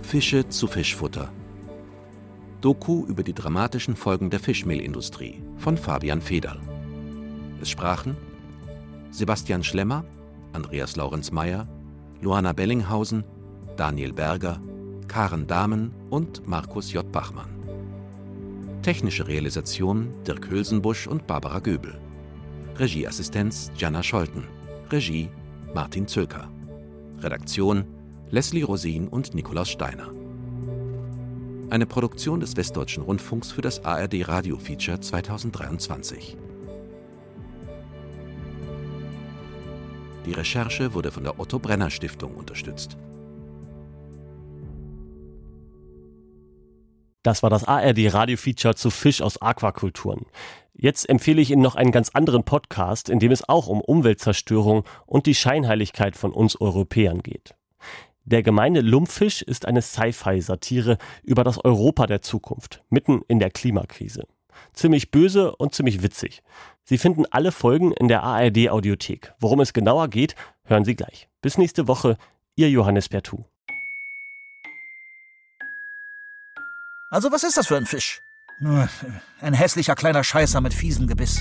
Fische 0.00 0.48
zu 0.48 0.66
Fischfutter. 0.66 1.30
Doku 2.66 3.06
über 3.06 3.22
die 3.22 3.32
dramatischen 3.32 3.94
Folgen 3.94 4.28
der 4.28 4.40
Fischmehlindustrie 4.40 5.40
von 5.56 5.76
Fabian 5.76 6.20
Federl. 6.20 6.58
Es 7.62 7.70
sprachen 7.70 8.16
Sebastian 9.12 9.62
Schlemmer, 9.62 10.04
Andreas 10.52 10.96
Laurenz 10.96 11.30
Meyer, 11.30 11.68
Luana 12.20 12.52
Bellinghausen, 12.52 13.22
Daniel 13.76 14.12
Berger, 14.12 14.60
Karen 15.06 15.46
Dahmen 15.46 15.94
und 16.10 16.44
Markus 16.48 16.92
J. 16.92 17.08
Bachmann. 17.12 17.50
Technische 18.82 19.28
Realisation 19.28 20.08
Dirk 20.26 20.50
Hülsenbusch 20.50 21.06
und 21.06 21.28
Barbara 21.28 21.60
Göbel. 21.60 22.00
Regieassistenz 22.80 23.70
Jana 23.76 24.02
Scholten. 24.02 24.42
Regie 24.90 25.28
Martin 25.72 26.08
Zöker. 26.08 26.50
Redaktion 27.20 27.84
Leslie 28.30 28.64
Rosin 28.64 29.06
und 29.06 29.34
Nikolaus 29.34 29.68
Steiner. 29.68 30.10
Eine 31.68 31.84
Produktion 31.84 32.38
des 32.38 32.56
Westdeutschen 32.56 33.02
Rundfunks 33.02 33.50
für 33.50 33.60
das 33.60 33.84
ARD 33.84 34.28
Radio 34.28 34.56
Feature 34.56 35.00
2023. 35.00 36.36
Die 40.24 40.32
Recherche 40.32 40.94
wurde 40.94 41.10
von 41.10 41.24
der 41.24 41.40
Otto 41.40 41.58
Brenner 41.58 41.90
Stiftung 41.90 42.36
unterstützt. 42.36 42.96
Das 47.24 47.42
war 47.42 47.50
das 47.50 47.64
ARD 47.64 48.14
Radio 48.14 48.36
Feature 48.36 48.76
zu 48.76 48.90
Fisch 48.90 49.20
aus 49.20 49.42
Aquakulturen. 49.42 50.26
Jetzt 50.72 51.08
empfehle 51.08 51.42
ich 51.42 51.50
Ihnen 51.50 51.62
noch 51.62 51.74
einen 51.74 51.90
ganz 51.90 52.10
anderen 52.10 52.44
Podcast, 52.44 53.08
in 53.08 53.18
dem 53.18 53.32
es 53.32 53.48
auch 53.48 53.66
um 53.66 53.80
Umweltzerstörung 53.80 54.84
und 55.04 55.26
die 55.26 55.34
Scheinheiligkeit 55.34 56.14
von 56.14 56.32
uns 56.32 56.60
Europäern 56.60 57.22
geht. 57.22 57.56
Der 58.26 58.42
gemeine 58.42 58.80
Lumpfisch 58.80 59.40
ist 59.42 59.66
eine 59.66 59.80
Sci-Fi-Satire 59.80 60.98
über 61.22 61.44
das 61.44 61.64
Europa 61.64 62.08
der 62.08 62.22
Zukunft, 62.22 62.82
mitten 62.90 63.22
in 63.28 63.38
der 63.38 63.50
Klimakrise. 63.50 64.26
Ziemlich 64.72 65.12
böse 65.12 65.54
und 65.54 65.76
ziemlich 65.76 66.02
witzig. 66.02 66.42
Sie 66.82 66.98
finden 66.98 67.24
alle 67.30 67.52
Folgen 67.52 67.92
in 67.92 68.08
der 68.08 68.24
ARD 68.24 68.68
Audiothek. 68.70 69.32
Worum 69.38 69.60
es 69.60 69.72
genauer 69.72 70.08
geht, 70.08 70.34
hören 70.64 70.84
Sie 70.84 70.96
gleich. 70.96 71.28
Bis 71.40 71.56
nächste 71.56 71.86
Woche, 71.86 72.16
Ihr 72.56 72.68
Johannes 72.68 73.08
Bertou. 73.08 73.44
Also 77.12 77.30
was 77.30 77.44
ist 77.44 77.56
das 77.56 77.68
für 77.68 77.76
ein 77.76 77.86
Fisch? 77.86 78.22
Ein 79.40 79.54
hässlicher 79.54 79.94
kleiner 79.94 80.24
Scheißer 80.24 80.60
mit 80.60 80.74
fiesem 80.74 81.06
Gebiss. 81.06 81.40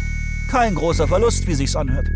Kein 0.51 0.75
großer 0.75 1.07
Verlust, 1.07 1.47
wie 1.47 1.55
sich's 1.55 1.75
anhört. 1.75 2.07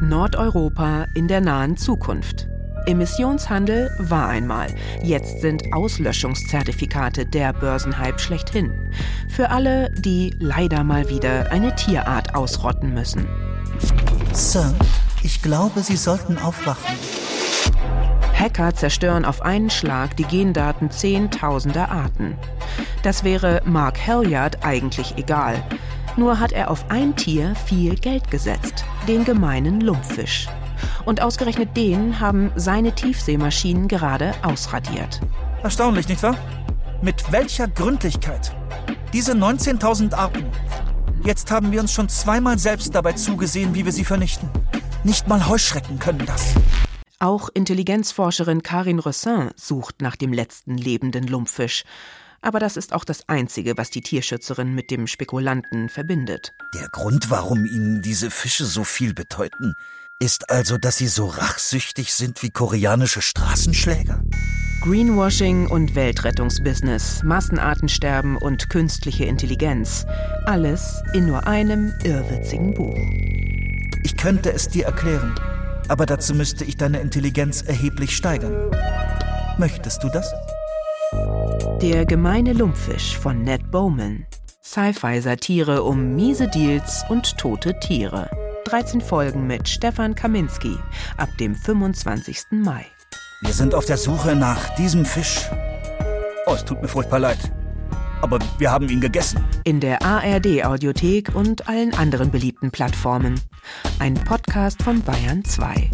Nordeuropa 0.00 1.06
in 1.16 1.26
der 1.26 1.40
nahen 1.40 1.76
Zukunft. 1.76 2.46
Emissionshandel 2.86 3.90
war 3.98 4.28
einmal. 4.28 4.68
Jetzt 5.02 5.40
sind 5.40 5.72
Auslöschungszertifikate 5.72 7.26
der 7.26 7.52
Börsenhype 7.52 8.18
schlechthin. 8.18 8.72
Für 9.28 9.50
alle, 9.50 9.90
die 9.92 10.34
leider 10.38 10.84
mal 10.84 11.08
wieder 11.08 11.50
eine 11.50 11.74
Tierart 11.74 12.34
ausrotten 12.34 12.94
müssen. 12.94 13.28
Sir, 14.32 14.74
ich 15.22 15.42
glaube, 15.42 15.80
Sie 15.80 15.96
sollten 15.96 16.38
aufwachen. 16.38 16.94
Hacker 18.40 18.74
zerstören 18.74 19.26
auf 19.26 19.42
einen 19.42 19.68
Schlag 19.68 20.16
die 20.16 20.24
Gendaten 20.24 20.90
zehntausender 20.90 21.90
Arten. 21.90 22.38
Das 23.02 23.22
wäre 23.22 23.60
Mark 23.66 24.06
Halliard 24.06 24.64
eigentlich 24.64 25.14
egal. 25.18 25.62
Nur 26.16 26.40
hat 26.40 26.52
er 26.52 26.70
auf 26.70 26.90
ein 26.90 27.16
Tier 27.16 27.54
viel 27.66 27.94
Geld 27.96 28.30
gesetzt, 28.30 28.84
den 29.06 29.24
gemeinen 29.24 29.80
Lumpfisch. 29.80 30.48
Und 31.04 31.22
ausgerechnet 31.22 31.76
den 31.76 32.20
haben 32.20 32.52
seine 32.56 32.94
Tiefseemaschinen 32.94 33.88
gerade 33.88 34.34
ausradiert. 34.42 35.20
Erstaunlich, 35.62 36.08
nicht 36.08 36.22
wahr? 36.22 36.36
Mit 37.02 37.32
welcher 37.32 37.68
Gründlichkeit? 37.68 38.54
Diese 39.12 39.32
19.000 39.32 40.14
Arten. 40.14 40.44
Jetzt 41.24 41.50
haben 41.50 41.72
wir 41.72 41.80
uns 41.80 41.92
schon 41.92 42.08
zweimal 42.08 42.58
selbst 42.58 42.94
dabei 42.94 43.12
zugesehen, 43.12 43.74
wie 43.74 43.84
wir 43.84 43.92
sie 43.92 44.04
vernichten. 44.04 44.48
Nicht 45.04 45.28
mal 45.28 45.48
Heuschrecken 45.48 45.98
können 45.98 46.24
das. 46.26 46.54
Auch 47.18 47.50
Intelligenzforscherin 47.52 48.62
Karin 48.62 48.98
Rossin 48.98 49.50
sucht 49.56 50.00
nach 50.00 50.16
dem 50.16 50.32
letzten 50.32 50.78
lebenden 50.78 51.26
Lumpfisch. 51.26 51.84
Aber 52.40 52.58
das 52.58 52.78
ist 52.78 52.94
auch 52.94 53.04
das 53.04 53.28
Einzige, 53.28 53.76
was 53.76 53.90
die 53.90 54.00
Tierschützerin 54.00 54.74
mit 54.74 54.90
dem 54.90 55.06
Spekulanten 55.06 55.90
verbindet. 55.90 56.54
Der 56.74 56.88
Grund, 56.88 57.30
warum 57.30 57.66
Ihnen 57.66 58.00
diese 58.00 58.30
Fische 58.30 58.64
so 58.64 58.84
viel 58.84 59.12
bedeuten, 59.12 59.74
ist 60.20 60.50
also, 60.50 60.76
dass 60.76 60.98
sie 60.98 61.08
so 61.08 61.26
rachsüchtig 61.26 62.12
sind 62.12 62.42
wie 62.42 62.50
koreanische 62.50 63.22
Straßenschläger? 63.22 64.22
Greenwashing 64.82 65.66
und 65.66 65.94
Weltrettungsbusiness, 65.94 67.22
Massenartensterben 67.22 68.36
und 68.36 68.68
künstliche 68.70 69.24
Intelligenz. 69.24 70.06
Alles 70.44 71.02
in 71.14 71.26
nur 71.26 71.46
einem 71.46 71.92
irrwitzigen 72.04 72.74
Buch. 72.74 72.96
Ich 74.04 74.16
könnte 74.16 74.52
es 74.52 74.68
dir 74.68 74.84
erklären, 74.86 75.34
aber 75.88 76.04
dazu 76.04 76.34
müsste 76.34 76.64
ich 76.64 76.76
deine 76.76 77.00
Intelligenz 77.00 77.62
erheblich 77.62 78.14
steigern. 78.14 78.70
Möchtest 79.58 80.02
du 80.02 80.10
das? 80.10 80.32
Der 81.80 82.04
gemeine 82.04 82.52
Lumpfisch 82.52 83.16
von 83.16 83.42
Ned 83.42 83.70
Bowman. 83.70 84.26
Sci-Fi-Satire 84.62 85.82
um 85.82 86.14
miese 86.14 86.46
Deals 86.48 87.04
und 87.08 87.38
tote 87.38 87.78
Tiere. 87.80 88.30
13 88.64 89.00
Folgen 89.00 89.46
mit 89.46 89.68
Stefan 89.68 90.14
Kaminski 90.14 90.76
ab 91.16 91.28
dem 91.38 91.54
25. 91.54 92.46
Mai. 92.50 92.86
Wir 93.42 93.52
sind 93.52 93.74
auf 93.74 93.86
der 93.86 93.96
Suche 93.96 94.36
nach 94.36 94.74
diesem 94.76 95.04
Fisch. 95.04 95.48
Oh, 96.46 96.54
es 96.54 96.64
tut 96.64 96.80
mir 96.82 96.88
furchtbar 96.88 97.18
leid. 97.18 97.38
Aber 98.22 98.38
wir 98.58 98.70
haben 98.70 98.88
ihn 98.88 99.00
gegessen. 99.00 99.42
In 99.64 99.80
der 99.80 100.02
ARD 100.02 100.64
Audiothek 100.64 101.34
und 101.34 101.68
allen 101.68 101.94
anderen 101.94 102.30
beliebten 102.30 102.70
Plattformen. 102.70 103.40
Ein 103.98 104.14
Podcast 104.14 104.82
von 104.82 105.00
Bayern 105.02 105.44
2. 105.44 105.90